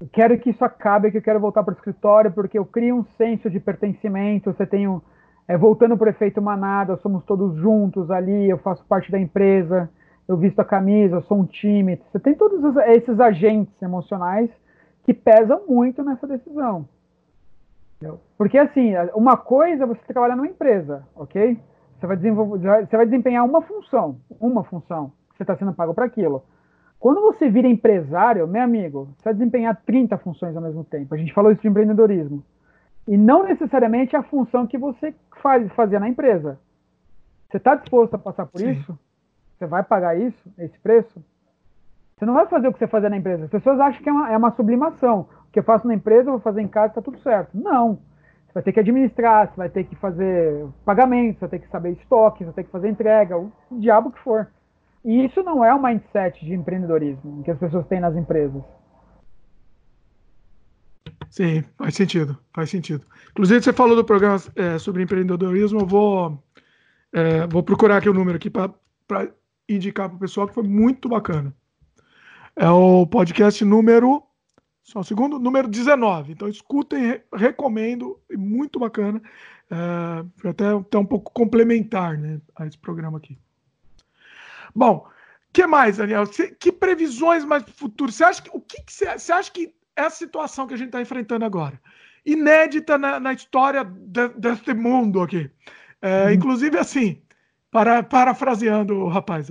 [0.00, 2.96] Eu quero que isso acabe, que eu quero voltar para o escritório, porque eu crio
[2.96, 5.00] um senso de pertencimento, você tem um,
[5.46, 9.88] é, voltando para o efeito manada, somos todos juntos ali, eu faço parte da empresa,
[10.26, 12.00] eu visto a camisa, eu sou um time.
[12.10, 14.50] Você tem todos esses agentes emocionais
[15.04, 16.86] que pesam muito nessa decisão.
[18.36, 21.58] Porque, assim, uma coisa é você trabalhar numa empresa, ok?
[21.98, 26.04] Você vai, desenvolver, você vai desempenhar uma função, uma função, você está sendo pago para
[26.04, 26.42] aquilo.
[26.98, 31.14] Quando você vira empresário, meu amigo, você vai desempenhar 30 funções ao mesmo tempo.
[31.14, 32.44] A gente falou isso de empreendedorismo.
[33.06, 36.58] E não necessariamente a função que você faz, fazia na empresa.
[37.50, 38.70] Você está disposto a passar por Sim.
[38.70, 38.98] isso?
[39.58, 41.22] Você vai pagar isso, esse preço?
[42.22, 43.46] Você não vai fazer o que você fazia na empresa.
[43.46, 45.26] As pessoas acham que é uma, é uma sublimação.
[45.48, 47.50] O que eu faço na empresa, eu vou fazer em casa, está tudo certo.
[47.52, 47.98] Não.
[48.46, 51.72] Você vai ter que administrar, você vai ter que fazer pagamentos, você vai ter que
[51.72, 54.46] saber estoque, você vai ter que fazer entrega, o diabo que for.
[55.04, 58.62] E isso não é o mindset de empreendedorismo que as pessoas têm nas empresas.
[61.28, 63.04] Sim, faz sentido, faz sentido.
[63.32, 66.40] Inclusive, você falou do programa é, sobre empreendedorismo, eu vou,
[67.12, 68.70] é, vou procurar aqui o número aqui para
[69.68, 71.52] indicar para o pessoal que foi muito bacana.
[72.56, 74.22] É o podcast número
[74.82, 76.32] só um segundo, número 19.
[76.32, 79.22] Então escutem, recomendo, muito bacana.
[79.70, 83.38] É, até, até um pouco complementar né, a esse programa aqui.
[84.74, 85.06] Bom,
[85.52, 86.24] que mais, Daniel?
[86.58, 88.10] que previsões mais para o futuro?
[88.10, 91.00] Você acha que, o que, você, acha que é a situação que a gente está
[91.00, 91.80] enfrentando agora?
[92.24, 95.50] Inédita na, na história de, deste mundo aqui.
[96.00, 96.30] É, hum.
[96.32, 97.22] Inclusive, assim,
[97.70, 99.48] para, parafraseando o rapaz.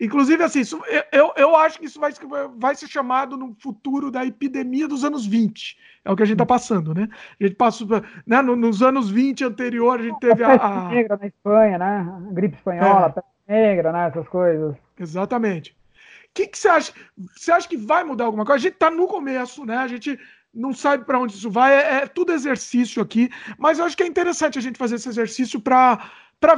[0.00, 0.80] Inclusive, assim, isso,
[1.12, 2.10] eu, eu acho que isso vai,
[2.56, 5.76] vai ser chamado no futuro da epidemia dos anos 20.
[6.04, 7.06] É o que a gente está passando, né?
[7.38, 7.86] A gente passou,
[8.26, 10.54] né, nos anos 20 anterior, a gente teve a.
[10.54, 10.88] a...
[10.88, 12.26] negra na Espanha, né?
[12.28, 13.04] A gripe espanhola, é.
[13.04, 14.08] a peste negra, né?
[14.08, 14.74] Essas coisas.
[14.98, 15.72] Exatamente.
[15.72, 16.92] O que, que você acha?
[17.36, 18.56] Você acha que vai mudar alguma coisa?
[18.56, 19.76] A gente está no começo, né?
[19.76, 20.18] A gente
[20.54, 23.28] não sabe para onde isso vai, é, é, tudo exercício aqui,
[23.58, 25.98] mas eu acho que é interessante a gente fazer esse exercício para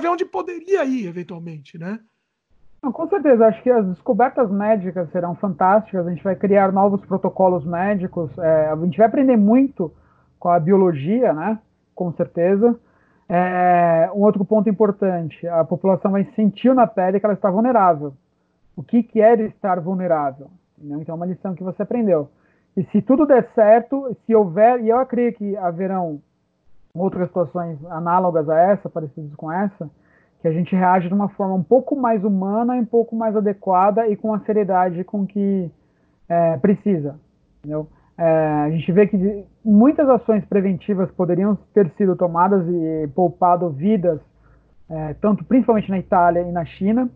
[0.00, 1.98] ver onde poderia ir, eventualmente, né?
[2.82, 6.04] Não, com certeza, acho que as descobertas médicas serão fantásticas.
[6.04, 8.36] A gente vai criar novos protocolos médicos.
[8.38, 9.92] É, a gente vai aprender muito
[10.36, 11.60] com a biologia, né?
[11.94, 12.76] Com certeza.
[13.28, 18.14] É, um outro ponto importante: a população vai sentir na pele que ela está vulnerável.
[18.76, 20.50] O que, que é estar vulnerável?
[20.82, 22.30] Então, é uma lição que você aprendeu.
[22.76, 26.20] E se tudo der certo, se houver, e eu acredito que haverão
[26.92, 29.88] outras situações análogas a essa, parecidas com essa,
[30.42, 34.08] que a gente reage de uma forma um pouco mais humana, um pouco mais adequada
[34.08, 35.70] e com a seriedade com que
[36.28, 37.14] é, precisa.
[37.58, 37.86] Entendeu?
[38.18, 38.26] É,
[38.66, 44.20] a gente vê que muitas ações preventivas poderiam ter sido tomadas e poupado vidas,
[44.90, 47.08] é, tanto principalmente na Itália e na China,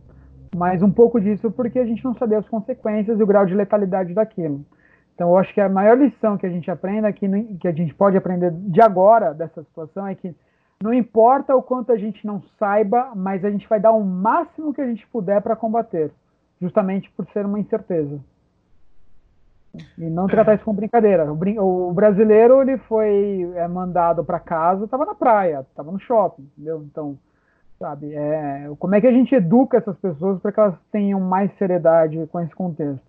[0.54, 3.54] mas um pouco disso porque a gente não sabia as consequências e o grau de
[3.54, 4.64] letalidade daquilo.
[5.16, 7.12] Então, eu acho que a maior lição que a gente aprende,
[7.58, 10.32] que a gente pode aprender de agora dessa situação, é que
[10.82, 14.74] não importa o quanto a gente não saiba, mas a gente vai dar o máximo
[14.74, 16.10] que a gente puder para combater,
[16.60, 18.20] justamente por ser uma incerteza.
[19.98, 21.30] E não tratar isso com brincadeira.
[21.30, 25.98] O, brin o brasileiro ele foi é, mandado para casa, estava na praia, estava no
[25.98, 26.82] shopping, entendeu?
[26.82, 27.18] Então,
[27.78, 31.54] sabe, é, como é que a gente educa essas pessoas para que elas tenham mais
[31.58, 33.04] seriedade com esse contexto?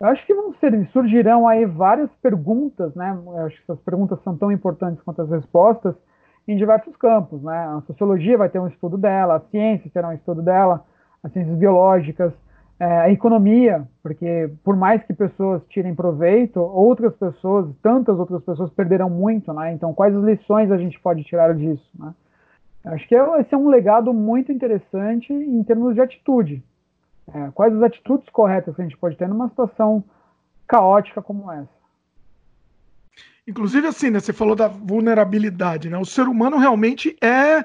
[0.00, 3.16] Eu acho que vão ser, surgirão aí várias perguntas, né?
[3.26, 5.94] Eu acho que essas perguntas são tão importantes quanto as respostas
[6.46, 7.42] em diversos campos.
[7.42, 7.56] Né?
[7.56, 10.84] A sociologia vai ter um estudo dela, a ciência terá um estudo dela,
[11.22, 12.32] as ciências biológicas,
[12.78, 18.70] é, a economia, porque por mais que pessoas tirem proveito, outras pessoas, tantas outras pessoas
[18.72, 19.72] perderão muito, né?
[19.72, 22.12] Então, quais as lições a gente pode tirar disso, né?
[22.84, 26.62] Acho que esse é um legado muito interessante em termos de atitude.
[27.32, 30.04] É, quais as atitudes corretas que a gente pode ter numa situação
[30.66, 31.73] caótica como essa?
[33.46, 34.20] Inclusive, assim, né?
[34.20, 35.98] Você falou da vulnerabilidade, né?
[35.98, 37.64] O ser humano realmente é.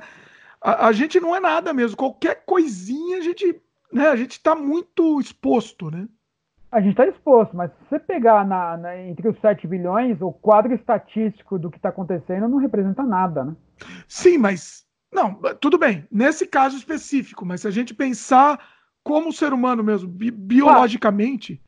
[0.61, 1.95] A, a gente não é nada mesmo.
[1.95, 3.61] Qualquer coisinha a gente.
[3.91, 6.07] Né, a gente está muito exposto, né?
[6.71, 10.31] A gente está exposto, mas se você pegar na, na, entre os 7 bilhões, o
[10.31, 13.55] quadro estatístico do que está acontecendo não representa nada, né?
[14.07, 14.85] Sim, mas.
[15.11, 18.59] Não, tudo bem, nesse caso específico, mas se a gente pensar
[19.03, 21.59] como ser humano mesmo, bi biologicamente.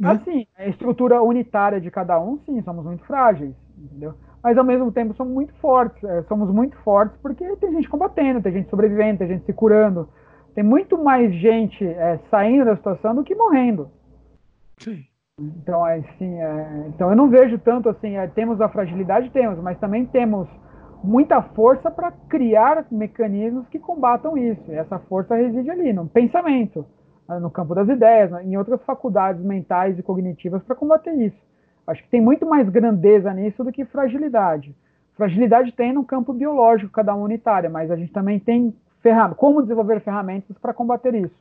[0.00, 0.12] Né?
[0.12, 4.14] Assim, a estrutura unitária de cada um, sim, somos muito frágeis, entendeu?
[4.42, 6.02] Mas ao mesmo tempo somos muito fortes.
[6.02, 10.08] É, somos muito fortes porque tem gente combatendo, tem gente sobrevivendo, tem gente se curando.
[10.54, 13.90] Tem muito mais gente é, saindo da situação do que morrendo.
[14.78, 15.04] Sim.
[15.38, 19.78] Então, assim, é, então eu não vejo tanto assim, é, temos a fragilidade, temos, mas
[19.78, 20.48] também temos
[21.04, 24.62] muita força para criar mecanismos que combatam isso.
[24.68, 26.86] E essa força reside ali, no pensamento
[27.38, 31.38] no campo das ideias, em outras faculdades mentais e cognitivas para combater isso.
[31.86, 34.74] Acho que tem muito mais grandeza nisso do que fragilidade.
[35.16, 39.62] Fragilidade tem no campo biológico, cada um unitária, mas a gente também tem ferramentas, como
[39.62, 41.34] desenvolver ferramentas para combater isso.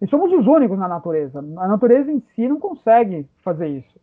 [0.00, 1.38] E somos os únicos na natureza.
[1.38, 4.00] A natureza em si não consegue fazer isso.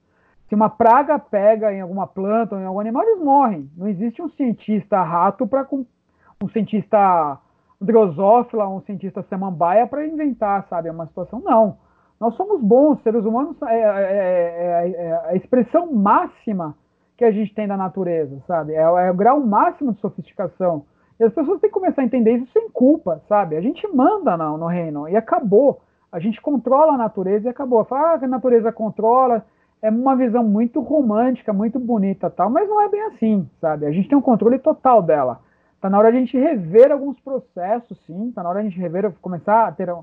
[0.49, 3.69] Se uma praga pega em alguma planta ou em algum animal, eles morrem.
[3.77, 7.39] Não existe um cientista rato para um cientista
[7.83, 11.41] drosófila, um cientista samambaia para inventar, sabe, uma situação.
[11.43, 11.77] Não.
[12.19, 16.75] Nós somos bons, seres humanos é, é, é, é, a expressão máxima
[17.17, 18.73] que a gente tem da natureza, sabe?
[18.73, 20.85] É, o grau máximo de sofisticação.
[21.19, 23.55] E as pessoas têm que começar a entender isso sem culpa, sabe?
[23.55, 25.81] A gente manda no, no reino e acabou.
[26.11, 27.83] A gente controla a natureza e acabou.
[27.85, 29.45] Fala, ah, a natureza controla.
[29.81, 33.85] É uma visão muito romântica, muito bonita tal, mas não é bem assim, sabe?
[33.85, 35.41] A gente tem um controle total dela.
[35.83, 38.31] Tá na hora de a gente rever alguns processos, sim.
[38.31, 39.93] Tá na hora de a gente rever, começar a ter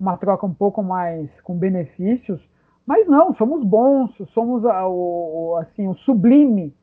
[0.00, 2.40] uma troca um pouco mais com benefícios.
[2.84, 6.74] Mas não, somos bons, somos o, assim, o sublime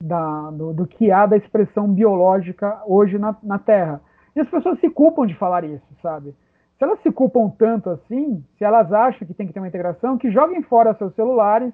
[0.00, 4.00] da, do, do, que há da expressão biológica hoje na, na Terra.
[4.34, 6.34] E as pessoas se culpam de falar isso, sabe?
[6.78, 10.18] Se elas se culpam tanto assim, se elas acham que tem que ter uma integração,
[10.18, 11.72] que joguem fora seus celulares,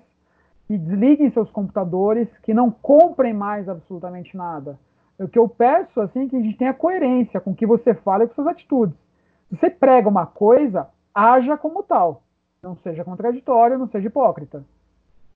[0.67, 4.79] que desliguem seus computadores, que não comprem mais absolutamente nada.
[5.19, 7.93] O que eu peço assim é que a gente tenha coerência com o que você
[7.93, 8.97] fala e com suas atitudes.
[9.49, 12.23] Se você prega uma coisa, haja como tal.
[12.63, 14.65] Não seja contraditório, não seja hipócrita.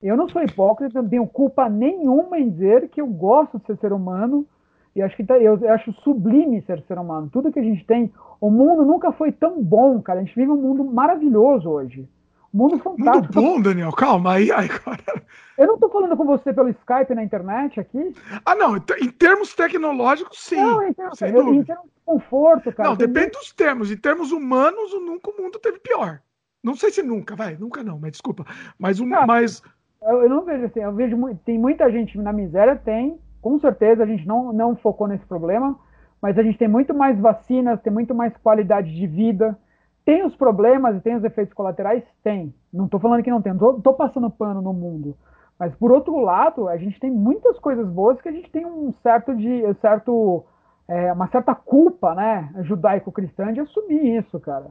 [0.03, 3.77] Eu não sou hipócrita, não tenho culpa nenhuma em dizer que eu gosto de ser
[3.79, 4.47] ser humano
[4.95, 7.31] e acho que tá, eu, acho sublime ser ser humano.
[7.33, 10.21] Tudo que a gente tem, o mundo nunca foi tão bom, cara.
[10.21, 12.07] A gente vive um mundo maravilhoso hoje.
[12.53, 13.35] Mundo fantástico.
[13.35, 13.93] Mundo bom, Daniel.
[13.93, 15.23] Calma aí, aí agora.
[15.57, 18.15] Eu não estou falando com você pelo Skype na internet aqui.
[18.45, 18.77] Ah, não.
[18.77, 20.57] Em termos tecnológicos, sim.
[20.57, 22.91] Não, em termos, eu, em termos de conforto, cara.
[22.91, 23.91] Não, depende dos termos.
[23.91, 26.20] Em termos humanos, nunca o mundo teve pior.
[26.62, 28.47] Não sei se nunca, vai, nunca não, mas desculpa.
[28.79, 29.62] Mas um, ah, mas
[30.01, 34.05] eu, eu, não vejo assim, eu vejo tem muita gente na miséria, tem, com certeza
[34.05, 35.77] a gente não, não focou nesse problema,
[36.20, 39.59] mas a gente tem muito mais vacinas, tem muito mais qualidade de vida.
[40.05, 42.03] Tem os problemas e tem os efeitos colaterais?
[42.23, 42.53] Tem.
[42.73, 45.16] Não estou falando que não tem, estou passando pano no mundo.
[45.59, 48.93] Mas por outro lado, a gente tem muitas coisas boas que a gente tem um
[49.03, 50.45] certo de certo
[50.89, 54.66] é, uma certa culpa, né, judaico-cristã de assumir isso, cara.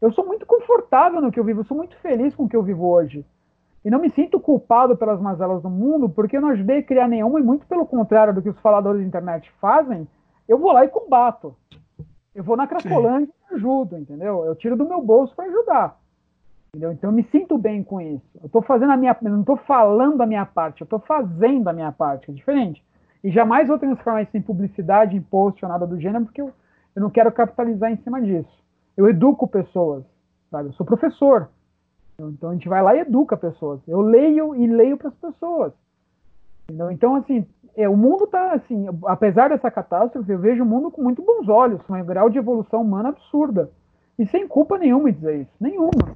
[0.00, 2.56] Eu sou muito confortável no que eu vivo, eu sou muito feliz com o que
[2.56, 3.24] eu vivo hoje.
[3.84, 7.08] E não me sinto culpado pelas mazelas do mundo, porque eu não ajudei a criar
[7.08, 10.08] nenhuma, e muito pelo contrário do que os faladores de internet fazem,
[10.48, 11.54] eu vou lá e combato.
[12.34, 14.44] Eu vou na Cracolândia e ajudo, entendeu?
[14.44, 15.98] Eu tiro do meu bolso para ajudar.
[16.68, 16.92] Entendeu?
[16.92, 18.24] Então eu me sinto bem com isso.
[18.40, 21.68] Eu estou fazendo a minha, eu não estou falando a minha parte, eu estou fazendo
[21.68, 22.84] a minha parte, é diferente.
[23.22, 26.52] E jamais vou transformar isso em publicidade, em post ou nada do gênero, porque eu,
[26.94, 28.60] eu não quero capitalizar em cima disso
[29.00, 30.04] eu educo pessoas,
[30.50, 30.68] sabe?
[30.68, 31.48] Eu sou professor.
[32.18, 33.80] Então a gente vai lá e educa pessoas.
[33.88, 35.72] Eu leio e leio para as pessoas.
[36.70, 36.90] Entendeu?
[36.90, 37.44] Então, assim,
[37.76, 41.48] é, o mundo está assim, apesar dessa catástrofe, eu vejo o mundo com muito bons
[41.48, 43.70] olhos, com um grau de evolução humana absurda.
[44.18, 45.52] E sem culpa nenhuma em dizer isso.
[45.60, 46.14] Nenhuma.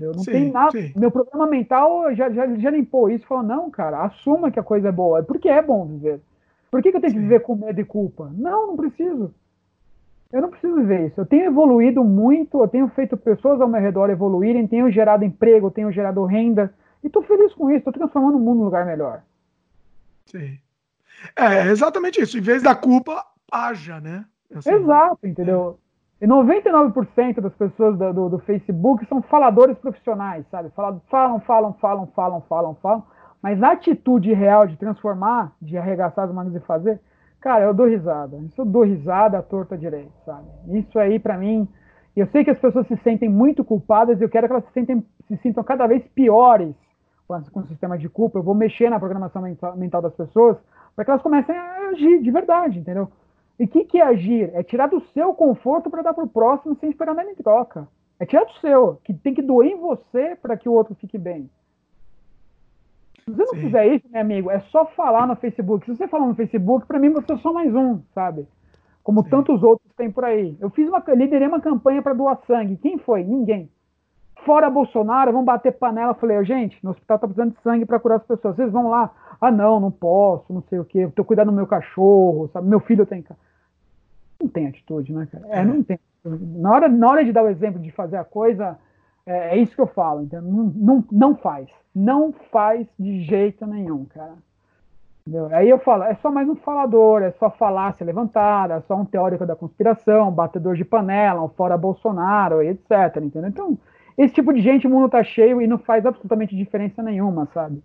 [0.00, 0.70] Eu não sim, tem nada.
[0.70, 0.92] Sim.
[0.96, 3.26] Meu problema mental já, já, já limpou isso.
[3.26, 5.22] Falou, não, cara, assuma que a coisa é boa.
[5.22, 6.20] Porque é bom viver.
[6.70, 7.18] Por que, que eu tenho sim.
[7.18, 8.30] que viver com medo e culpa?
[8.34, 9.32] Não, não preciso.
[10.32, 11.20] Eu não preciso ver isso.
[11.20, 15.70] Eu tenho evoluído muito, eu tenho feito pessoas ao meu redor evoluírem, tenho gerado emprego,
[15.70, 16.72] tenho gerado renda,
[17.02, 19.22] e estou feliz com isso, estou transformando o mundo num lugar melhor.
[20.30, 20.58] Sim.
[21.36, 22.38] É, exatamente isso.
[22.38, 24.24] Em vez da culpa, haja, né?
[24.54, 25.78] Assim, Exato, entendeu?
[26.20, 30.70] E 99% das pessoas do, do, do, Facebook são faladores profissionais, sabe?
[30.74, 33.06] Falam, falam, falam, falam, falam, falam, falam,
[33.42, 37.00] mas a atitude real de transformar, de arregaçar as mangas e fazer,
[37.40, 38.36] Cara, eu dou risada.
[38.38, 40.46] Isso eu dou risada à torta direita, sabe?
[40.78, 41.68] Isso aí, para mim,
[42.16, 44.72] eu sei que as pessoas se sentem muito culpadas e eu quero que elas se,
[44.72, 46.74] sentem, se sintam cada vez piores
[47.28, 48.38] com, o sistema de culpa.
[48.38, 50.56] Eu vou mexer na programação mental, mental das pessoas
[50.96, 53.08] para que elas comecem a agir de verdade, entendeu?
[53.58, 54.50] E o que, que é agir?
[54.54, 57.86] É tirar do seu conforto para dar para o próximo sem esperar nada em troca.
[58.18, 61.18] É tirar do seu, que tem que doer em você para que o outro fique
[61.18, 61.48] bem.
[63.24, 63.66] Se você não Sim.
[63.66, 65.84] fizer isso, meu amigo, é só falar no Facebook.
[65.84, 68.48] Se você falar no Facebook, para mim você é só mais um, sabe?
[69.04, 69.30] Como Sim.
[69.30, 70.56] tantos outros tem por aí.
[70.60, 72.76] Eu fiz uma, liderei uma campanha para doar sangue.
[72.76, 73.22] Quem foi?
[73.22, 73.70] Ninguém.
[74.48, 76.12] Fora Bolsonaro, vão bater panela.
[76.12, 78.56] Eu falei, gente, no hospital tá precisando de sangue para curar as pessoas.
[78.56, 79.10] Vocês vão lá?
[79.38, 81.06] Ah, não, não posso, não sei o quê.
[81.14, 82.66] Tô cuidando do meu cachorro, sabe?
[82.66, 83.22] Meu filho tem.
[84.40, 85.44] Não tem atitude, né, cara?
[85.50, 85.98] É, não tem.
[86.24, 88.78] Na hora, na hora de dar o exemplo de fazer a coisa,
[89.26, 90.22] é, é isso que eu falo.
[90.22, 91.68] Então, não, não, não faz.
[91.94, 94.32] Não faz de jeito nenhum, cara.
[95.26, 95.50] Entendeu?
[95.52, 99.04] Aí eu falo, é só mais um falador, é só falácia levantada, é só um
[99.04, 103.18] teórico da conspiração, batedor de panela, um fora Bolsonaro, etc.
[103.22, 103.50] Entendeu?
[103.50, 103.78] Então,
[104.18, 107.82] esse tipo de gente o mundo tá cheio e não faz absolutamente diferença nenhuma, sabe?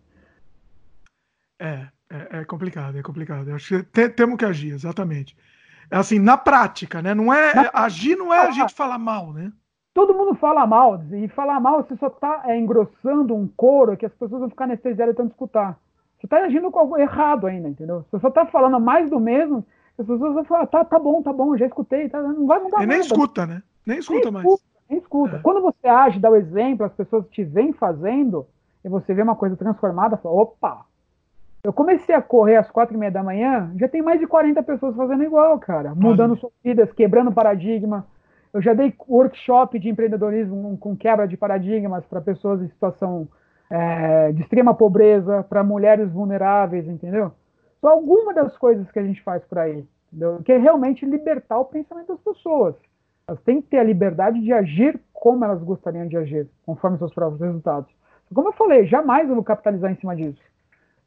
[1.60, 3.50] É, é, é complicado, é complicado.
[3.50, 5.38] Eu acho que temos que agir, exatamente.
[5.90, 7.14] É assim, na prática, né?
[7.14, 9.52] Não é, agir não é a gente falar mal, né?
[9.94, 14.06] todo mundo fala mal, e falar mal você só está é, engrossando um coro que
[14.06, 15.78] as pessoas vão ficar anestesiadas tanto escutar.
[16.18, 18.06] Você está agindo com algo errado ainda, entendeu?
[18.10, 19.66] Você só está falando mais do mesmo,
[19.98, 22.82] as pessoas vão falar, tá, tá bom, tá bom, já escutei, tá, não vai mudar
[22.82, 23.62] e nem escuta, né?
[23.86, 24.46] Nem escuta nem mais.
[24.46, 25.40] Escuta, escuta.
[25.44, 28.45] Quando você age, dá o exemplo, as pessoas te vêm fazendo,
[28.84, 30.86] e você vê uma coisa transformada, fala, opa,
[31.64, 34.61] eu comecei a correr às quatro e meia da manhã, já tem mais de 40
[34.64, 35.95] pessoas fazendo igual, cara.
[35.95, 38.06] Mudando suas vidas, quebrando paradigma.
[38.53, 43.30] Eu já dei workshop de empreendedorismo com quebra de paradigmas para pessoas em situação
[43.70, 47.32] é, de extrema pobreza, para mulheres vulneráveis, entendeu?
[47.80, 50.41] São algumas das coisas que a gente faz por aí, entendeu?
[50.44, 52.76] Que é realmente libertar o pensamento das pessoas.
[53.28, 57.14] Elas têm que ter a liberdade de agir como elas gostariam de agir, conforme seus
[57.14, 57.90] próprios resultados.
[58.34, 60.41] Como eu falei, jamais eu vou capitalizar em cima disso.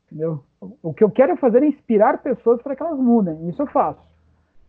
[0.07, 0.43] Entendeu?
[0.83, 3.49] O que eu quero fazer é inspirar pessoas para que elas mudem.
[3.49, 4.01] Isso eu faço.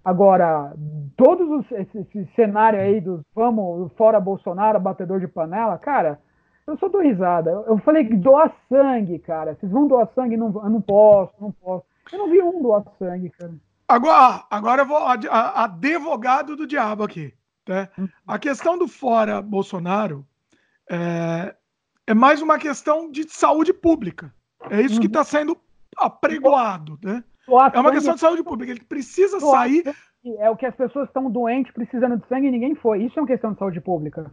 [0.03, 0.73] Agora,
[1.15, 6.19] todos os, esse, esse cenário aí dos vamos fora Bolsonaro, batedor de panela, cara,
[6.65, 7.51] eu só dou risada.
[7.51, 9.55] Eu, eu falei que doar sangue, cara.
[9.55, 10.35] Vocês vão doar sangue?
[10.35, 11.85] Não, eu não posso, não posso.
[12.11, 13.53] Eu não vi um doar sangue, cara.
[13.87, 17.33] Agora, agora eu vou a, advogado do diabo aqui.
[17.67, 17.89] Né?
[18.25, 20.25] A questão do fora Bolsonaro
[20.89, 21.55] é,
[22.05, 24.33] é mais uma questão de saúde pública.
[24.69, 25.25] É isso que está uhum.
[25.25, 25.57] sendo
[25.97, 27.23] apregoado, né?
[27.73, 28.71] É uma questão de saúde pública.
[28.71, 29.83] Ele precisa sair.
[30.39, 33.03] É o que as pessoas estão doentes, precisando de sangue e ninguém foi.
[33.03, 34.29] Isso é uma questão de saúde pública.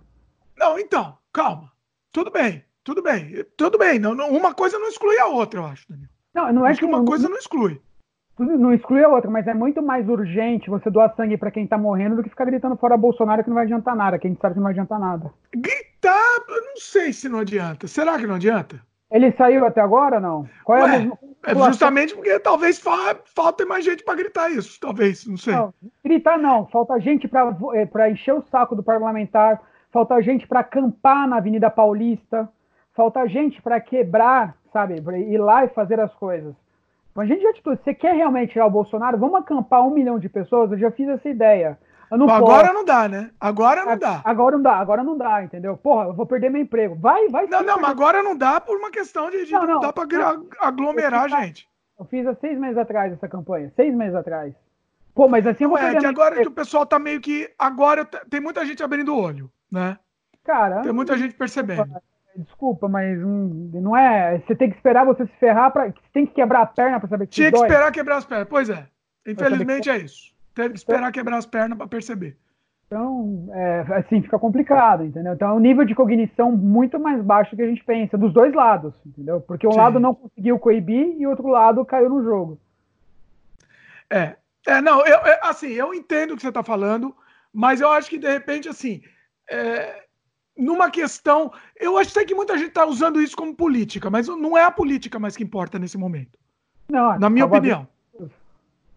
[0.57, 1.71] Não, então, calma.
[2.11, 3.99] Tudo bem, tudo bem, tudo bem.
[3.99, 6.09] Não, não, uma coisa não exclui a outra, eu acho, Daniel.
[6.35, 7.81] Não, não é acho que uma não, coisa não exclui.
[8.39, 11.79] Não exclui a outra, mas é muito mais urgente você doar sangue para quem tá
[11.79, 14.41] morrendo do que ficar gritando fora Bolsonaro que não vai adiantar nada, que a gente
[14.41, 15.33] sabe que não vai adiantar nada.
[15.55, 17.87] Gritar, eu não sei se não adianta.
[17.87, 18.81] Será que não adianta?
[19.11, 20.49] Ele saiu até agora não?
[20.65, 21.11] Qual é, Ué,
[21.47, 25.55] é justamente porque talvez fa falta mais gente para gritar isso, talvez, não sei.
[25.55, 25.73] Não,
[26.05, 29.63] gritar não, falta gente para é, encher o saco do parlamentar,
[29.93, 32.49] falta gente para acampar na Avenida Paulista,
[32.93, 36.64] falta gente para quebrar, sabe, pra ir lá e fazer as coisas.
[37.17, 39.17] A gente já atitude, você quer realmente tirar o Bolsonaro?
[39.17, 40.73] Vamos acampar um milhão de pessoas?
[40.73, 41.79] Eu já fiz essa ideia.
[42.11, 43.31] Não agora não dá, né?
[43.41, 44.21] Agora não dá.
[44.25, 45.77] Agora não dá, agora não dá, entendeu?
[45.77, 46.95] Porra, eu vou perder meu emprego.
[46.97, 47.47] Vai, vai.
[47.47, 50.05] Não, não, mas agora não dá por uma questão de, de não, não, dá pra
[50.61, 51.69] aglomerar a gente.
[51.99, 54.55] Eu fiz há seis meses atrás essa campanha, seis meses atrás.
[55.15, 57.49] Pô, mas assim eu vou É que agora que o pessoal tá meio que.
[57.59, 59.97] Agora tem muita gente abrindo o olho, né?
[60.43, 60.83] Cara.
[60.83, 61.89] Tem muita gente percebendo.
[62.37, 64.39] Desculpa, mas não é.
[64.41, 65.87] Você tem que esperar você se ferrar para.
[65.87, 67.67] Você tem que quebrar a perna para saber que Tinha que dói.
[67.67, 68.49] esperar quebrar as pernas.
[68.49, 68.87] Pois é.
[69.27, 70.35] Infelizmente é isso.
[70.55, 72.37] Teve que esperar quebrar as pernas para perceber.
[72.87, 75.33] Então, é, assim, fica complicado, entendeu?
[75.33, 78.55] Então é um nível de cognição muito mais baixo que a gente pensa, dos dois
[78.55, 79.41] lados, entendeu?
[79.41, 79.79] Porque um Sim.
[79.79, 82.61] lado não conseguiu coibir e o outro lado caiu no jogo.
[84.09, 84.37] É,
[84.67, 87.15] é não, eu, é, assim, eu entendo o que você está falando,
[87.53, 89.03] mas eu acho que, de repente, assim,
[89.51, 90.04] é,
[90.57, 94.65] numa questão, eu acho que muita gente está usando isso como política, mas não é
[94.65, 96.39] a política mais que importa nesse momento.
[96.89, 97.87] Não, na minha opinião.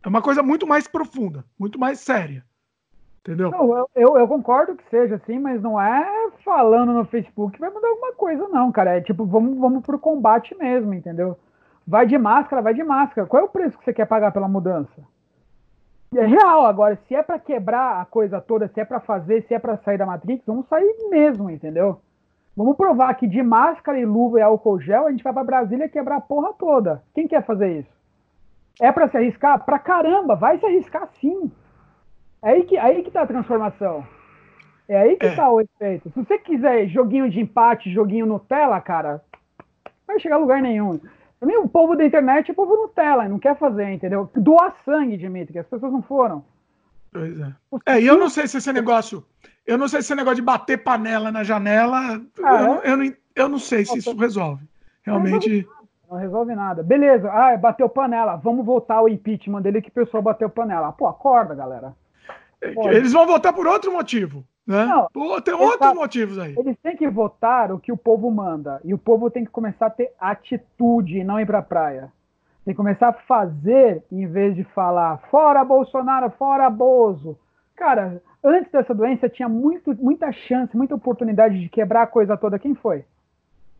[0.03, 2.45] É uma coisa muito mais profunda, muito mais séria.
[3.19, 3.51] Entendeu?
[3.51, 7.59] Não, eu, eu, eu, concordo que seja assim, mas não é falando no Facebook que
[7.59, 8.95] vai mudar alguma coisa, não, cara.
[8.95, 11.37] É tipo, vamos, vamos pro combate mesmo, entendeu?
[11.85, 13.27] Vai de máscara, vai de máscara.
[13.27, 15.03] Qual é o preço que você quer pagar pela mudança?
[16.15, 19.53] É real, agora, se é para quebrar a coisa toda, se é para fazer, se
[19.53, 21.99] é para sair da Matrix, vamos sair mesmo, entendeu?
[22.55, 25.89] Vamos provar que de máscara e luva e álcool gel a gente vai para Brasília
[25.89, 27.03] quebrar a porra toda.
[27.13, 27.97] Quem quer fazer isso?
[28.79, 29.63] É para se arriscar?
[29.63, 31.51] Pra caramba, vai se arriscar sim.
[32.41, 34.03] É aí que, aí que tá a transformação.
[34.87, 35.35] É aí que é.
[35.35, 36.09] tá o efeito.
[36.09, 39.21] Se você quiser joguinho de empate, joguinho Nutella, cara,
[40.07, 40.99] vai chegar a lugar nenhum.
[41.39, 44.29] Também o povo da internet é o povo Nutella, não quer fazer, entendeu?
[44.35, 46.43] Doar sangue, Dimitri, as pessoas não foram.
[47.11, 47.53] Pois é.
[47.85, 49.23] É, e eu não sei se esse negócio.
[49.65, 52.21] Eu não sei se esse negócio de bater panela na janela.
[52.43, 52.91] Ah, eu, é?
[52.91, 54.65] eu, não, eu não sei se isso resolve.
[55.03, 55.67] Realmente.
[56.09, 56.81] Não resolve nada.
[56.81, 58.35] Beleza, ah, bateu panela.
[58.37, 60.91] Vamos voltar ao impeachment dele que o pessoal bateu panela.
[60.91, 61.93] Pô, acorda, galera.
[62.73, 62.95] Pode.
[62.95, 64.43] Eles vão votar por outro motivo.
[64.67, 64.85] Né?
[64.85, 66.53] Não, Pô, tem outros tá, motivos aí.
[66.57, 68.81] Eles têm que votar o que o povo manda.
[68.83, 72.11] E o povo tem que começar a ter atitude e não ir pra praia.
[72.65, 77.39] Tem que começar a fazer em vez de falar fora Bolsonaro, fora Bozo.
[77.77, 82.59] Cara, antes dessa doença tinha muito, muita chance, muita oportunidade de quebrar a coisa toda.
[82.59, 83.05] Quem foi?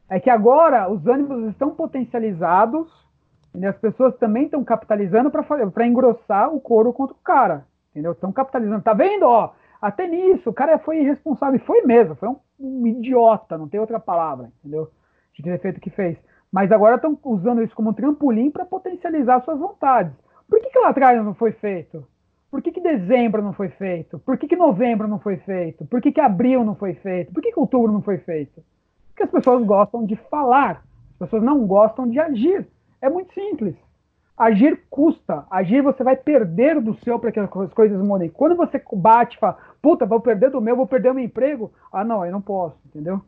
[0.10, 2.88] É que agora os ânimos estão potencializados
[3.54, 7.66] e as pessoas também estão capitalizando para engrossar o couro contra o cara.
[7.92, 8.14] Entendeu?
[8.14, 8.84] Estão capitalizando.
[8.84, 9.24] Tá vendo?
[9.24, 9.52] Ó,
[9.82, 11.60] até nisso, o cara foi irresponsável.
[11.60, 14.90] Foi mesmo, foi um, um idiota, não tem outra palavra, entendeu?
[15.34, 16.18] De ter feito o que fez.
[16.52, 20.14] Mas agora estão usando isso como um trampolim para potencializar suas vontades.
[20.50, 22.06] Por que, que lá atrás não foi feito?
[22.50, 24.18] Por que, que dezembro não foi feito?
[24.20, 25.86] Por que, que novembro não foi feito?
[25.86, 27.34] Por que, que abril não foi feito?
[27.34, 28.64] Por que, que outubro não foi feito?
[29.10, 32.66] Porque as pessoas gostam de falar, as pessoas não gostam de agir.
[33.02, 33.76] É muito simples.
[34.38, 35.46] Agir custa.
[35.50, 38.30] Agir você vai perder do seu para que as coisas mudem.
[38.30, 41.72] Quando você bate e fala, puta, vou perder do meu, vou perder o meu emprego.
[41.92, 43.22] Ah, não, eu não posso, entendeu?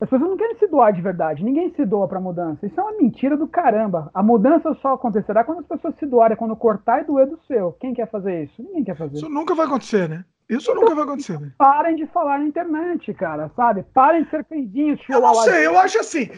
[0.00, 1.44] As pessoas não querem se doar de verdade.
[1.44, 2.66] Ninguém se doa para mudança.
[2.66, 4.10] Isso é uma mentira do caramba.
[4.14, 7.72] A mudança só acontecerá quando as pessoas se doarem, quando cortar e doer do seu.
[7.72, 8.62] Quem quer fazer isso?
[8.62, 9.18] Ninguém quer fazer.
[9.18, 10.24] Isso nunca vai acontecer, né?
[10.48, 11.38] Isso então, nunca vai acontecer.
[11.38, 11.52] Né?
[11.56, 13.84] Parem de falar na internet, cara, sabe?
[13.94, 15.00] Parem de ser queridinhos.
[15.08, 16.30] Eu não sei, eu acho assim.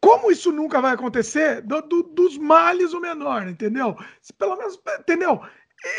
[0.00, 3.96] Como isso nunca vai acontecer, do, do, dos males o menor, entendeu?
[4.38, 5.40] Pelo menos, entendeu?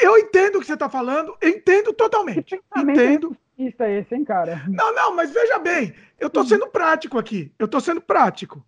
[0.02, 2.62] Eu entendo o que você está falando, entendo totalmente.
[2.78, 3.36] Entendo.
[3.58, 4.64] Isso é esse, hein, cara?
[4.70, 7.54] Não, não, mas veja bem, eu estou sendo prático aqui.
[7.60, 8.66] Eu estou sendo prático.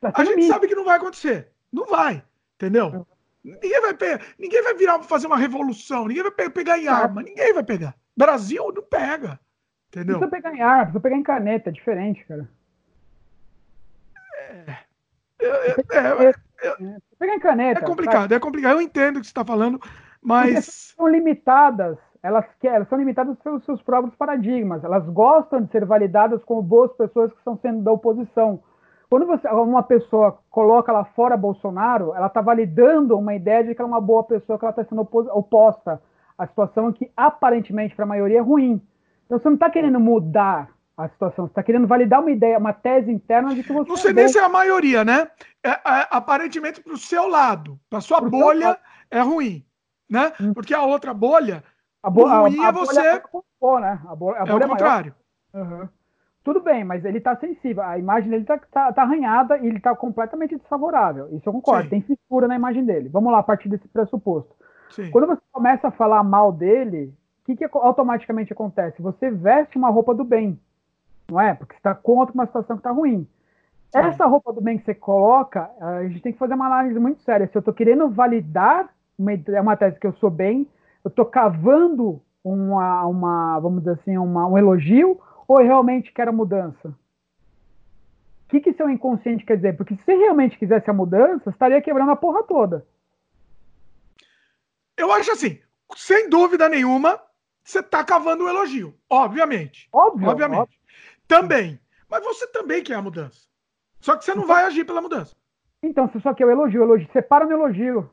[0.00, 1.48] Tá a gente sabe que não vai acontecer.
[1.72, 2.22] Não vai,
[2.54, 3.06] entendeu?
[3.42, 7.52] Ninguém vai pegar, ninguém vai virar fazer uma revolução, ninguém vai pegar em arma, ninguém
[7.52, 7.94] vai pegar.
[8.16, 9.38] Brasil não pega.
[9.88, 10.18] Entendeu?
[10.18, 12.48] Precisa pegar em arma, precisa pegar em caneta, é diferente, cara.
[14.50, 14.86] É.
[15.38, 17.80] É, caneta.
[17.80, 18.72] É complicado, é complicado.
[18.72, 19.80] Eu entendo o que você está falando,
[20.22, 20.94] mas.
[20.96, 24.82] são limitadas, elas, querem, elas são limitadas pelos seus próprios paradigmas.
[24.82, 28.62] Elas gostam de ser validadas como boas pessoas que estão sendo da oposição.
[29.08, 33.80] Quando você, uma pessoa coloca lá fora Bolsonaro, ela está validando uma ideia de que
[33.80, 36.02] ela é uma boa pessoa, que ela está sendo oposta
[36.36, 38.82] à situação que aparentemente para a maioria é ruim.
[39.24, 42.72] Então você não está querendo mudar a situação, você está querendo validar uma ideia, uma
[42.72, 43.88] tese interna de que você.
[43.88, 45.28] Não sei é nem se é a maioria, né?
[45.62, 48.78] É, é, aparentemente para o seu lado, para sua pro bolha
[49.10, 49.66] é ruim
[50.08, 50.32] né?
[50.40, 50.54] Hum.
[50.54, 51.62] Porque a outra bolha,
[52.02, 53.22] a bo ruim a, a é você.
[53.60, 54.00] Bolha é, né?
[54.06, 55.14] a bolha, a bolha é o contrário.
[55.52, 55.88] Uhum.
[56.44, 57.82] Tudo bem, mas ele está sensível.
[57.82, 61.28] A imagem dele está tá, tá arranhada e ele está completamente desfavorável.
[61.34, 61.84] Isso eu concordo.
[61.84, 61.88] Sim.
[61.90, 63.08] Tem fissura na imagem dele.
[63.08, 64.54] Vamos lá, a partir desse pressuposto.
[64.90, 65.10] Sim.
[65.10, 67.12] Quando você começa a falar mal dele,
[67.42, 69.02] o que, que automaticamente acontece?
[69.02, 70.60] Você veste uma roupa do bem,
[71.30, 71.54] não é?
[71.54, 73.26] Porque você está contra uma situação que está ruim.
[73.90, 73.98] Sim.
[73.98, 77.22] Essa roupa do bem que você coloca, a gente tem que fazer uma análise muito
[77.22, 77.46] séria.
[77.46, 78.88] Se eu estou querendo validar
[79.18, 80.68] uma, é uma tese que eu sou bem,
[81.04, 86.30] eu estou cavando uma, uma, vamos dizer assim, uma, um elogio, ou eu realmente quero
[86.30, 86.88] a mudança?
[86.88, 89.76] O que, que seu inconsciente quer dizer?
[89.76, 92.86] Porque se você realmente quisesse a mudança, estaria quebrando a porra toda.
[94.96, 95.58] Eu acho assim,
[95.96, 97.20] sem dúvida nenhuma,
[97.62, 98.94] você está cavando um elogio.
[99.10, 99.88] Obviamente.
[99.92, 100.28] Óbvio.
[100.28, 100.60] Obviamente.
[100.60, 100.75] Óbvio.
[101.26, 101.78] Também.
[102.08, 103.46] Mas você também quer a mudança.
[104.00, 105.34] Só que você não então, vai agir pela mudança.
[105.82, 107.08] Então, você só quer o elogio, o elogio.
[107.12, 108.10] Separa no elogio.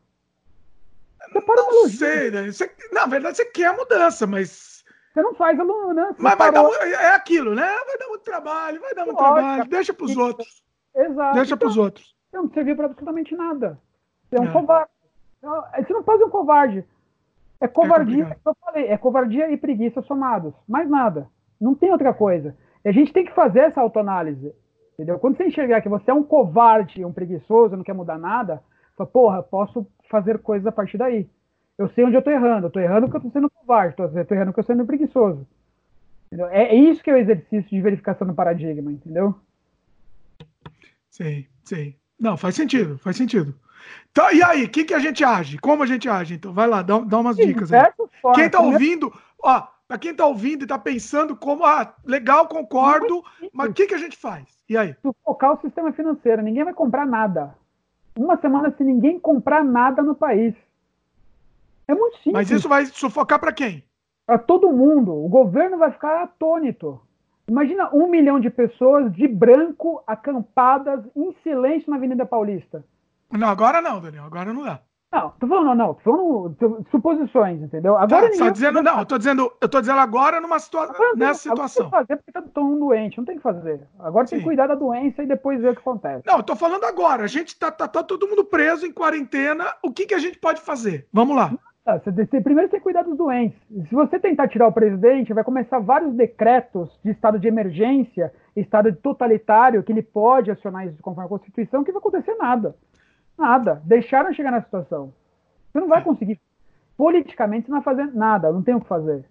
[1.31, 1.97] Separa não elogio.
[1.97, 2.51] sei, né?
[2.51, 4.83] Você, na verdade, você quer a mudança, mas.
[5.13, 6.15] Você não faz a mudança.
[6.17, 7.67] Mas vai dar, é aquilo, né?
[7.85, 9.69] Vai dar muito trabalho, vai dar muito Lógico, trabalho.
[9.69, 10.63] Deixa para os outros.
[10.95, 11.35] Exato.
[11.35, 12.15] Deixa então, para os outros.
[12.33, 13.79] Não serviu para absolutamente nada.
[14.29, 14.51] Você é um é.
[14.51, 14.91] covarde.
[15.77, 16.85] Você não pode um covarde.
[17.61, 20.53] É covardia, é eu falei, é covardia e preguiça somados.
[20.67, 21.29] Mais nada.
[21.61, 22.57] Não tem outra coisa.
[22.83, 24.53] E a gente tem que fazer essa autoanálise.
[24.93, 25.17] Entendeu?
[25.17, 28.61] Quando você enxergar que você é um covarde, um preguiçoso, não quer mudar nada,
[28.95, 31.27] fala, porra, posso fazer coisas a partir daí.
[31.77, 32.65] Eu sei onde eu estou errando.
[32.65, 33.95] Eu estou errando porque eu estou sendo covarde.
[33.97, 35.47] Eu estou errando porque eu estou sendo preguiçoso.
[36.27, 36.47] Entendeu?
[36.49, 39.35] É, é isso que é o exercício de verificação do paradigma, entendeu?
[41.09, 41.95] Sim, sim.
[42.19, 43.53] Não, faz sentido, faz sentido.
[44.11, 45.57] Então, e aí, o que, que a gente age?
[45.57, 46.35] Como a gente age?
[46.35, 47.91] Então, vai lá, dá, dá umas dicas aí.
[48.35, 53.23] Quem está ouvindo, ó, para quem está ouvindo e está pensando como, ah, legal, concordo,
[53.53, 54.43] mas o que, que a gente faz?
[54.67, 54.95] E aí?
[55.03, 57.55] Sufocar o sistema financeiro, ninguém vai comprar nada
[58.17, 60.55] uma semana sem ninguém comprar nada no país.
[61.87, 62.33] É muito simples.
[62.33, 63.83] Mas isso vai sufocar para quem?
[64.25, 65.13] Para todo mundo.
[65.13, 66.99] O governo vai ficar atônito.
[67.47, 72.83] Imagina um milhão de pessoas de branco acampadas em silêncio na Avenida Paulista.
[73.31, 74.25] Não, agora não, Daniel.
[74.25, 74.79] Agora não dá.
[75.13, 77.95] Não, tô falando, não, tô falando suposições, entendeu?
[77.95, 81.85] Agora tá, dizendo, não, eu tô dizendo, eu tô dizendo agora numa situação, nessa situação.
[81.85, 83.81] Agora tem que fazer porque tá todo mundo doente, não tem que fazer.
[83.99, 84.31] Agora Sim.
[84.31, 86.23] tem que cuidar da doença e depois ver o que acontece.
[86.25, 89.65] Não, eu tô falando agora, a gente tá, tá, tá todo mundo preso em quarentena,
[89.83, 91.05] o que que a gente pode fazer?
[91.13, 91.51] Vamos lá.
[91.85, 93.59] Ah, você, primeiro tem que cuidar dos doentes.
[93.87, 98.91] Se você tentar tirar o presidente, vai começar vários decretos de estado de emergência, estado
[98.95, 102.73] totalitário, que ele pode acionar isso conforme a Constituição, que não vai acontecer nada.
[103.37, 103.81] Nada.
[103.85, 105.13] Deixaram chegar na situação.
[105.71, 106.03] Você não vai é.
[106.03, 106.39] conseguir.
[106.95, 109.25] Politicamente, você não vai fazer nada, não tem o que fazer.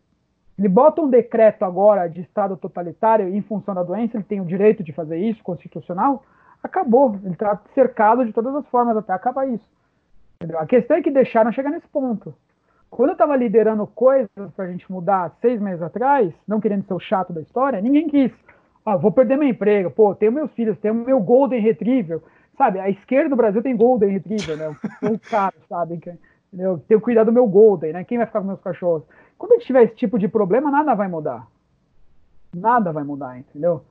[0.59, 4.45] Ele bota um decreto agora de Estado totalitário em função da doença, ele tem o
[4.45, 6.25] direito de fazer isso, constitucional,
[6.63, 7.17] acabou.
[7.23, 9.65] Ele está cercado de todas as formas até acabar isso.
[10.37, 10.59] Entendeu?
[10.59, 12.35] A questão é que deixaram chegar nesse ponto.
[12.91, 16.93] Quando eu estava liderando coisas para a gente mudar seis meses atrás, não querendo ser
[16.93, 18.33] o chato da história, ninguém quis.
[18.85, 22.21] Ah, vou perder meu emprego, pô, tenho meus filhos, tenho meu Golden Retriever.
[22.63, 24.77] Sabe, a esquerda do Brasil tem Golden Retriever, né?
[25.03, 26.01] Um cara, sabe?
[26.57, 28.05] Eu tenho que cuidar do meu Golden, né?
[28.05, 29.03] Quem vai ficar com meus cachorros?
[29.37, 31.49] Quando a gente tiver esse tipo de problema, nada vai mudar.
[32.55, 33.85] Nada vai mudar, entendeu?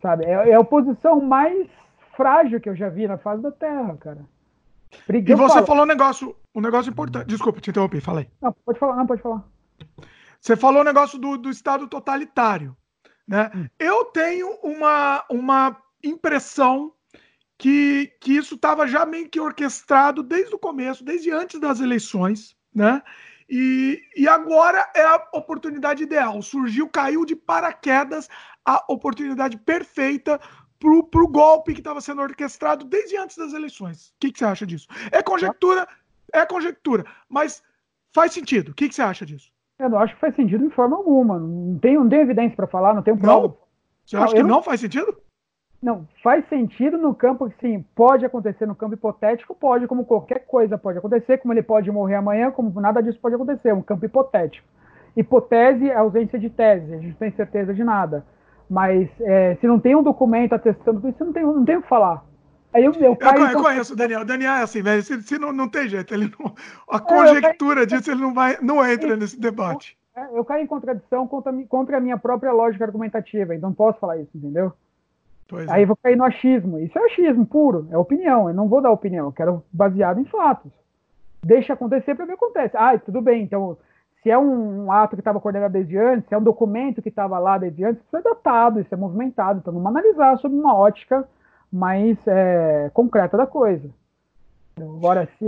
[0.00, 0.24] Sabe?
[0.24, 1.68] É, é a oposição mais
[2.16, 4.24] frágil que eu já vi na face da Terra, cara.
[5.08, 5.66] e você falo...
[5.66, 7.28] falou um negócio, um negócio importante.
[7.28, 8.28] Desculpa, te interrompi, falei.
[8.40, 9.44] Não, pode falar, não, pode falar.
[10.40, 12.76] Você falou o um negócio do, do Estado totalitário.
[13.28, 13.48] Né?
[13.54, 13.66] Hum.
[13.78, 16.92] Eu tenho uma, uma impressão
[17.58, 22.56] que, que isso estava já meio que orquestrado desde o começo, desde antes das eleições,
[22.74, 23.02] né?
[23.48, 26.40] E, e agora é a oportunidade ideal.
[26.40, 28.28] Surgiu, caiu de paraquedas
[28.64, 30.40] a oportunidade perfeita
[30.78, 34.08] para o golpe que estava sendo orquestrado desde antes das eleições.
[34.08, 34.88] O que, que, você acha disso?
[35.10, 35.86] É conjectura,
[36.32, 37.62] é conjectura, mas
[38.12, 38.70] faz sentido.
[38.70, 39.52] O que, que, você acha disso?
[39.78, 41.38] Eu não acho que faz sentido de forma alguma.
[41.38, 43.48] Não tem, não tem evidência para falar, não tem prova.
[43.48, 43.58] Não?
[44.04, 45.16] Você acha que não, não faz sentido?
[45.82, 50.46] Não, faz sentido no campo que sim, pode acontecer no campo hipotético, pode, como qualquer
[50.46, 54.04] coisa pode acontecer, como ele pode morrer amanhã, como nada disso pode acontecer, um campo
[54.04, 54.66] hipotético.
[55.16, 58.24] Hipótese é ausência de tese, a gente não tem certeza de nada.
[58.70, 61.88] Mas é, se não tem um documento atestando isso, não tem, não tem o que
[61.88, 62.24] falar.
[62.72, 63.62] Aí eu, eu, caio, eu, então...
[63.62, 64.22] conheço o Daniel.
[64.22, 65.02] O Daniel é assim, velho.
[65.02, 66.54] Se, se não, não tem jeito, ele não,
[66.88, 69.98] a conjectura disso, ele não, vai, não entra nesse debate.
[70.16, 73.98] É, eu caio em contradição contra, contra a minha própria lógica argumentativa, então não posso
[73.98, 74.72] falar isso, entendeu?
[75.52, 75.86] Pois Aí é.
[75.86, 76.78] vou cair no achismo.
[76.78, 78.48] Isso é achismo puro, é opinião.
[78.48, 80.72] Eu não vou dar opinião, eu quero baseado em fatos.
[81.44, 82.74] Deixa acontecer para ver o que acontece.
[82.74, 83.76] Ah, tudo bem, então
[84.22, 87.10] se é um, um ato que estava coordenado desde antes, se é um documento que
[87.10, 89.58] estava lá desde antes, isso é datado, isso é movimentado.
[89.58, 91.28] Então vamos analisar sob uma ótica
[91.70, 93.90] mais é, concreta da coisa.
[94.78, 95.44] Agora, se.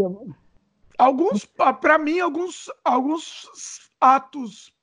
[0.99, 1.47] Alguns,
[1.81, 4.74] para mim, alguns, alguns atos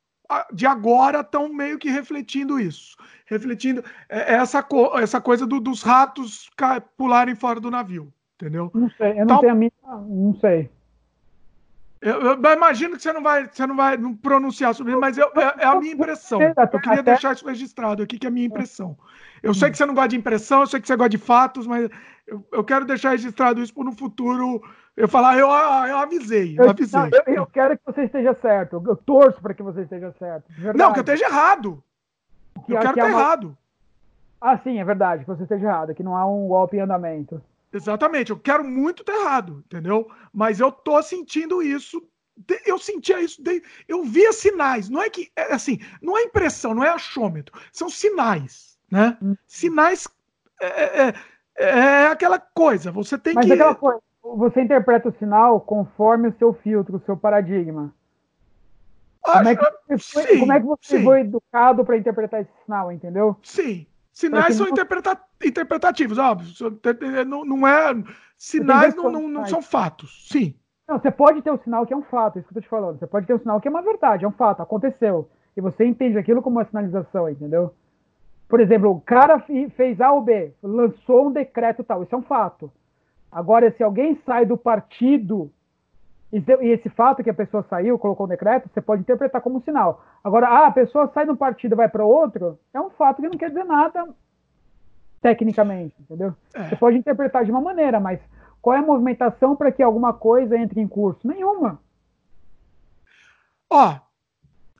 [0.53, 2.95] de agora estão meio que refletindo isso.
[3.25, 6.49] Refletindo é, é essa, co essa coisa do, dos ratos
[6.97, 8.13] pularem fora do navio.
[8.35, 8.71] Entendeu?
[8.73, 9.71] Não sei, eu não então, tenho a minha.
[9.83, 10.69] Não sei.
[12.01, 15.31] Eu, eu, imagino que você não vai, você não vai pronunciar sobre isso, mas eu,
[15.35, 16.41] é, é, a minha impressão.
[16.41, 18.97] Eu queria deixar isso registrado aqui, que é a minha impressão.
[19.43, 21.67] Eu sei que você não gosta de impressão, eu sei que você gosta de fatos,
[21.67, 21.87] mas
[22.25, 24.63] eu, eu quero deixar registrado isso para no futuro
[24.97, 26.99] eu falar, eu, eu avisei, eu avisei.
[26.99, 30.45] Não, eu, eu, quero que você esteja certo, eu torço para que você esteja certo.
[30.75, 31.83] Não, que eu esteja errado.
[32.65, 33.19] Que, eu quero estar uma...
[33.19, 33.57] errado.
[34.39, 37.41] Ah, sim, é verdade, que você esteja errado, que não há um golpe em andamento.
[37.73, 40.09] Exatamente, eu quero muito estar errado, entendeu?
[40.33, 42.05] Mas eu tô sentindo isso.
[42.65, 43.41] Eu sentia isso,
[43.87, 44.89] eu via sinais.
[44.89, 49.17] Não é que, é assim, não é impressão, não é achômetro, são sinais, né?
[49.21, 49.35] Hum.
[49.45, 50.07] Sinais
[50.59, 51.13] é, é,
[51.57, 52.91] é, é, aquela coisa.
[52.91, 53.53] Você tem Mas que.
[53.53, 57.93] Aquela coisa, você interpreta o sinal conforme o seu filtro, o seu paradigma.
[59.21, 61.03] Como, é que você foi, sim, como é que você sim.
[61.03, 63.37] foi educado para interpretar esse sinal, entendeu?
[63.43, 66.51] Sim, Sinais são interpreta interpretativos, óbvio.
[67.27, 67.93] Não, não é.
[68.37, 70.27] Sinais não, não, não, são fatos.
[70.29, 70.55] Sim.
[70.87, 72.69] Não, você pode ter um sinal que é um fato, isso que eu tô te
[72.69, 72.99] falando.
[72.99, 75.29] Você pode ter um sinal que é uma verdade, é um fato, aconteceu.
[75.55, 77.73] E você entende aquilo como uma sinalização, entendeu?
[78.49, 79.39] Por exemplo, o cara
[79.75, 82.71] fez A ou B, lançou um decreto tal, isso é um fato.
[83.31, 85.49] Agora, se alguém sai do partido
[86.31, 89.61] e esse fato que a pessoa saiu, colocou um decreto, você pode interpretar como um
[89.61, 90.03] sinal.
[90.23, 93.21] Agora, ah, a pessoa sai de um partido e vai para outro, é um fato
[93.21, 94.07] que não quer dizer nada
[95.21, 96.33] tecnicamente, entendeu?
[96.53, 96.69] É.
[96.69, 98.19] Você pode interpretar de uma maneira, mas
[98.61, 101.27] qual é a movimentação para que alguma coisa entre em curso?
[101.27, 101.79] Nenhuma.
[103.69, 103.97] Ó,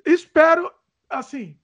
[0.06, 0.72] espero,
[1.10, 1.56] assim,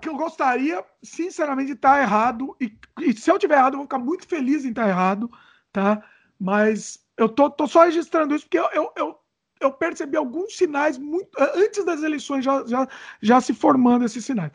[0.00, 3.86] que eu gostaria, sinceramente, de estar errado, e, e se eu tiver errado, eu vou
[3.86, 5.30] ficar muito feliz em estar errado,
[5.72, 6.02] tá?
[6.38, 9.18] Mas eu tô, tô só registrando isso porque eu, eu, eu,
[9.60, 12.88] eu, percebi alguns sinais muito antes das eleições já, já,
[13.20, 14.52] já se formando esses sinais.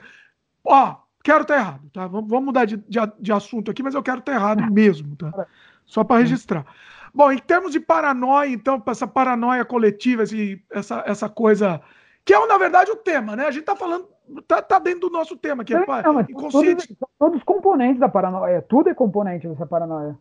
[0.63, 2.07] Ó, quero estar errado, tá?
[2.07, 5.45] Vamos, vamos mudar de, de, de, assunto aqui, mas eu quero estar errado mesmo, tá?
[5.85, 6.65] Só para registrar.
[7.13, 11.81] Bom, em termos de paranoia, então, essa paranoia coletiva, esse, essa, essa coisa.
[12.25, 13.45] Que é, na verdade, o tema, né?
[13.45, 14.07] A gente tá falando.
[14.47, 15.75] Tá, tá dentro do nosso tema aqui.
[15.75, 16.87] É, não, inconsciente.
[16.95, 18.61] Todos, todos os componentes da paranoia.
[18.61, 20.17] Tudo é componente dessa paranoia.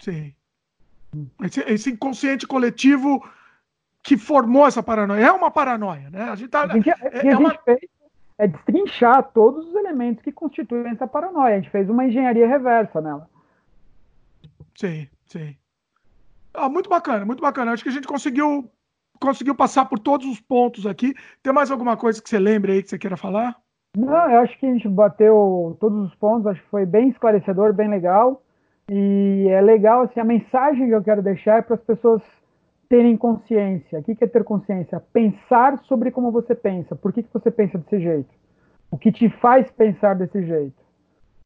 [0.00, 0.34] Sim.
[1.42, 3.22] Esse, esse, inconsciente coletivo
[4.02, 5.26] que formou essa paranoia.
[5.26, 6.22] É uma paranoia, né?
[6.22, 7.54] A gente tá, a gente, é, é, é, uma...
[7.58, 7.80] fez
[8.38, 11.54] é destrinchar todos os elementos que constituem essa paranoia.
[11.54, 13.28] A gente fez uma engenharia reversa nela.
[14.74, 15.54] Sim, sim.
[16.54, 17.72] Ah, muito bacana, muito bacana.
[17.72, 18.68] Acho que a gente conseguiu
[19.20, 21.14] conseguiu passar por todos os pontos aqui.
[21.40, 23.56] Tem mais alguma coisa que você lembre aí que você queira falar?
[23.96, 27.72] Não, eu acho que a gente bateu todos os pontos, acho que foi bem esclarecedor,
[27.72, 28.42] bem legal.
[28.94, 32.22] E é legal, assim, a mensagem que eu quero deixar é para as pessoas
[32.90, 33.98] terem consciência.
[33.98, 35.00] O que é ter consciência?
[35.10, 36.94] Pensar sobre como você pensa.
[36.94, 38.28] Por que, que você pensa desse jeito?
[38.90, 40.76] O que te faz pensar desse jeito?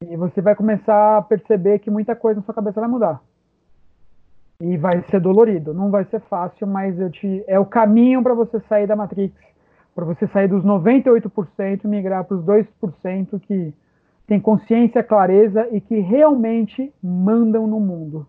[0.01, 3.21] E você vai começar a perceber que muita coisa na sua cabeça vai mudar.
[4.59, 8.33] E vai ser dolorido, não vai ser fácil, mas eu te é o caminho para
[8.33, 9.33] você sair da Matrix,
[9.95, 13.73] para você sair dos 98% e migrar para os 2% que
[14.27, 18.27] tem consciência, clareza e que realmente mandam no mundo.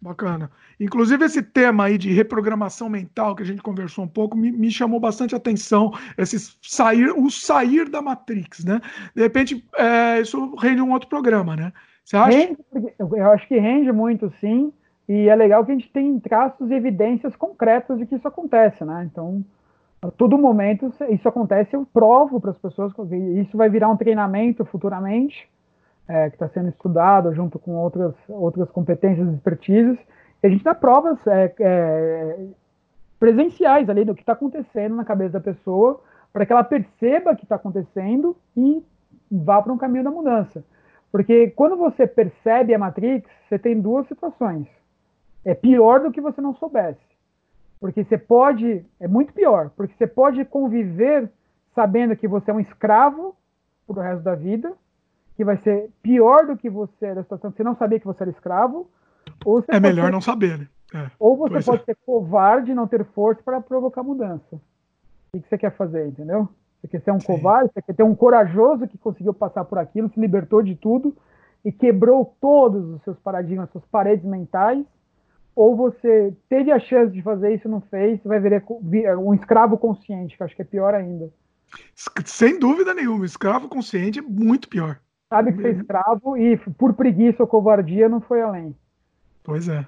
[0.00, 0.50] Bacana.
[0.78, 4.70] Inclusive, esse tema aí de reprogramação mental que a gente conversou um pouco me, me,
[4.70, 5.92] chamou bastante atenção.
[6.16, 8.80] Esse sair, o sair da Matrix, né?
[9.14, 11.72] De repente, é, isso rende um outro programa, né?
[12.02, 12.38] Você acha?
[12.38, 12.58] Rende,
[12.98, 14.72] eu acho que rende muito, sim.
[15.06, 18.82] E é legal que a gente tem traços e evidências concretas de que isso acontece,
[18.84, 19.06] né?
[19.10, 19.44] Então,
[20.02, 22.92] a todo momento isso acontece, eu provo para as pessoas,
[23.36, 25.48] isso vai virar um treinamento futuramente
[26.08, 29.98] é, que está sendo estudado junto com outras, outras competências e expertises,
[30.42, 32.46] e a gente dá provas é, é,
[33.18, 36.00] presenciais ali do que está acontecendo na cabeça da pessoa,
[36.32, 38.82] para que ela perceba que está acontecendo e
[39.30, 40.64] vá para um caminho da mudança.
[41.12, 44.66] Porque quando você percebe a Matrix, você tem duas situações.
[45.44, 47.09] É pior do que você não soubesse.
[47.80, 51.30] Porque você pode, é muito pior, porque você pode conviver
[51.74, 53.34] sabendo que você é um escravo
[53.86, 54.72] pro resto da vida,
[55.36, 58.30] que vai ser pior do que você da situação você não sabia que você era
[58.30, 58.90] escravo.
[59.44, 60.68] Ou é melhor ser, não saber, né?
[60.94, 61.84] É, ou você pode é.
[61.86, 64.60] ser covarde, não ter força para provocar mudança.
[65.32, 66.48] O que você quer fazer, entendeu?
[66.80, 67.26] Você quer ser um Sim.
[67.26, 71.16] covarde, você quer ter um corajoso que conseguiu passar por aquilo, se libertou de tudo
[71.64, 74.84] e quebrou todos os seus paradigmas, suas paredes mentais,
[75.60, 78.64] ou você teve a chance de fazer isso e não fez, você vai ver
[79.18, 81.30] um escravo consciente, que eu acho que é pior ainda.
[82.24, 84.98] Sem dúvida nenhuma, escravo consciente é muito pior
[85.30, 88.76] sabe que foi escravo e por preguiça ou covardia não foi além.
[89.44, 89.86] Pois é.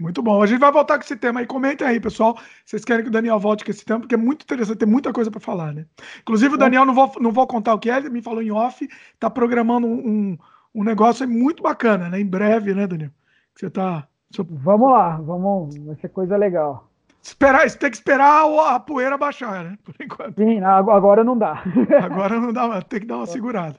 [0.00, 0.42] Muito bom.
[0.42, 1.46] A gente vai voltar com esse tema aí.
[1.46, 2.36] Comentem aí, pessoal.
[2.64, 5.12] Vocês querem que o Daniel volte com esse tema, porque é muito interessante, tem muita
[5.12, 5.86] coisa para falar, né?
[6.20, 8.50] Inclusive, o Daniel, não vou, não vou contar o que é, ele me falou em
[8.50, 8.88] off,
[9.20, 10.36] tá programando um,
[10.74, 12.20] um negócio muito bacana, né?
[12.20, 13.10] Em breve, né, Daniel?
[13.54, 14.08] Você tá.
[14.38, 15.76] Vamos lá, vamos.
[15.78, 16.88] Vai ser coisa legal.
[17.22, 18.44] Esperar, tem que esperar
[18.74, 19.78] a poeira baixar, né?
[19.84, 20.36] Por enquanto.
[20.36, 21.62] Sim, agora não dá.
[22.02, 23.76] agora não dá, tem que dar uma segurada.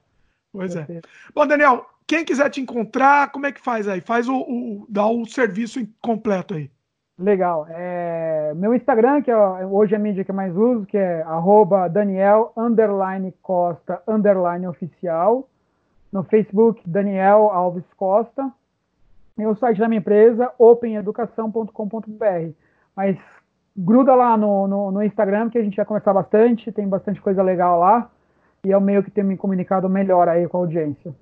[0.51, 1.01] Pois é.
[1.35, 3.99] Bom, Daniel, quem quiser te encontrar, como é que faz aí?
[3.99, 6.69] Faz o, o dá o serviço completo aí.
[7.17, 7.67] Legal.
[7.69, 9.35] É, meu Instagram, que é,
[9.65, 12.53] hoje é a mídia que eu mais uso, que é arroba Daniel
[13.41, 14.01] Costa
[14.69, 15.47] oficial.
[16.11, 18.51] No Facebook, Daniel Alves Costa.
[19.38, 22.51] E o site da minha empresa, openeducação.com.br.
[22.95, 23.18] Mas
[23.76, 27.41] gruda lá no, no, no Instagram, que a gente vai conversar bastante, tem bastante coisa
[27.41, 28.10] legal lá
[28.65, 31.14] e é o meio que tem me comunicado melhor aí com a audiência.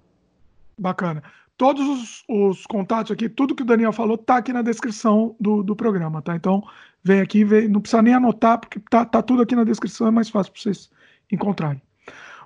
[0.78, 1.24] Bacana.
[1.58, 5.64] Todos os, os contatos aqui, tudo que o Daniel falou, tá aqui na descrição do,
[5.64, 6.36] do programa, tá?
[6.36, 6.64] Então,
[7.04, 10.12] vem aqui, vem, não precisa nem anotar, porque tá, tá tudo aqui na descrição, é
[10.12, 10.90] mais fácil para vocês
[11.32, 11.82] encontrarem.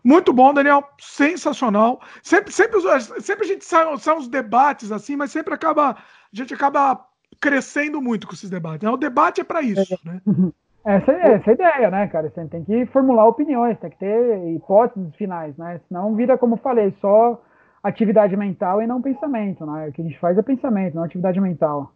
[0.05, 1.99] Muito bom, Daniel, sensacional.
[2.21, 2.79] Sempre, sempre,
[3.21, 5.97] sempre a gente sai, sai uns debates assim, mas sempre acaba, a
[6.31, 7.03] gente acaba
[7.41, 8.83] crescendo muito com esses debates.
[8.83, 8.93] Né?
[8.93, 10.09] O debate é para isso, é.
[10.09, 10.21] né?
[10.85, 12.29] Essa, essa é a ideia, né, cara?
[12.29, 15.81] Você tem que formular opiniões, tem que ter hipóteses finais, né?
[15.87, 17.41] Senão vira, como eu falei, só
[17.81, 19.87] atividade mental e não pensamento, né?
[19.87, 21.91] O que a gente faz é pensamento, não atividade mental.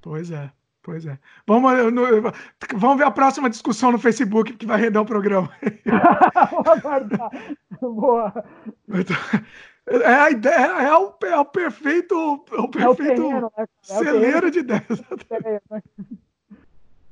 [0.00, 0.50] Pois é,
[0.82, 1.18] pois é.
[1.46, 1.72] Vamos,
[2.74, 5.50] vamos ver a próxima discussão no Facebook que vai render o programa.
[6.50, 7.30] Vou aguardar.
[7.80, 8.44] Boa.
[9.86, 12.14] É a ideia, é o, é o perfeito,
[12.52, 13.64] é o perfeito é o terreno, né?
[13.64, 15.00] é celeiro de ideias.
[15.70, 15.82] Né?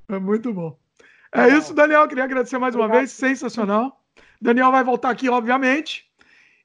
[0.08, 0.76] É muito bom.
[1.32, 2.08] É isso, Daniel.
[2.08, 3.02] Queria agradecer mais uma Obrigado.
[3.02, 3.12] vez.
[3.12, 4.02] Sensacional.
[4.40, 6.10] Daniel vai voltar aqui, obviamente.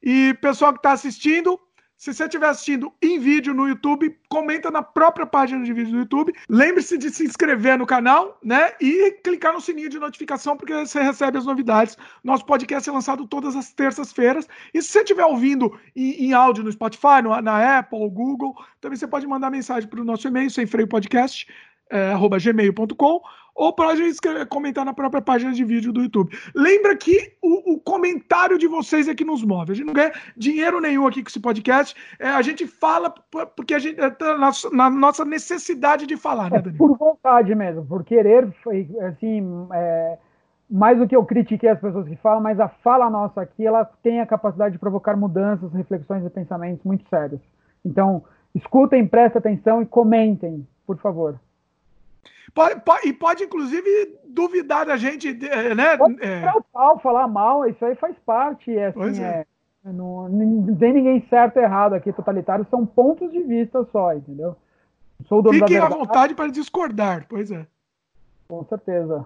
[0.02, 1.60] E pessoal que está assistindo,
[1.98, 6.00] se você estiver assistindo em vídeo no YouTube, comenta na própria página de vídeo do
[6.00, 6.34] YouTube.
[6.50, 8.74] Lembre-se de se inscrever no canal, né?
[8.82, 11.98] E clicar no sininho de notificação, porque você recebe as novidades.
[12.22, 14.48] Nosso podcast é lançado todas as terças-feiras.
[14.74, 18.98] E se você estiver ouvindo em, em, áudio no Spotify, no, na Apple, Google, também
[18.98, 21.48] você pode mandar mensagem para o nosso e-mail, sem freio podcast,
[21.90, 22.12] é,
[22.42, 23.22] gmail.com
[23.56, 26.38] ou pode escrever, comentar na própria página de vídeo do YouTube.
[26.54, 29.72] Lembra que o, o, comentário de vocês é que nos move.
[29.72, 31.96] A gente não ganha dinheiro nenhum aqui com esse podcast.
[32.20, 33.10] É, a gente fala
[33.56, 36.78] porque a gente está na, na, nossa necessidade de falar, né, é, Daniel?
[36.78, 38.54] por vontade mesmo, por querer,
[39.08, 40.18] assim, é,
[40.70, 43.86] mais do que eu critiquei as pessoas que falam, mas a fala nossa aqui, ela
[44.04, 47.42] tem a capacidade de provocar mudanças, reflexões e pensamentos muito sérios.
[47.86, 48.24] Então,
[48.54, 51.40] escutem, prestem atenção e comentem, por favor.
[52.54, 55.34] Pode, pode, e pode, inclusive, duvidar da gente,
[55.76, 55.98] né?
[55.98, 56.50] Pode é...
[56.56, 58.76] o pau, falar mal, isso aí faz parte.
[58.76, 59.46] É, assim, é.
[59.86, 64.14] É, não, não tem ninguém certo ou errado aqui, totalitário, são pontos de vista só,
[64.14, 64.56] entendeu?
[65.28, 67.66] Sou Fiquem à vontade para discordar, pois é.
[68.48, 69.26] Com certeza.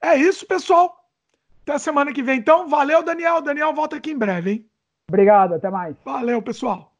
[0.00, 1.04] É isso, pessoal.
[1.62, 2.68] Até semana que vem, então.
[2.68, 3.42] Valeu, Daniel.
[3.42, 4.66] Daniel volta aqui em breve, hein?
[5.08, 5.96] Obrigado, até mais.
[6.04, 6.92] Valeu, pessoal.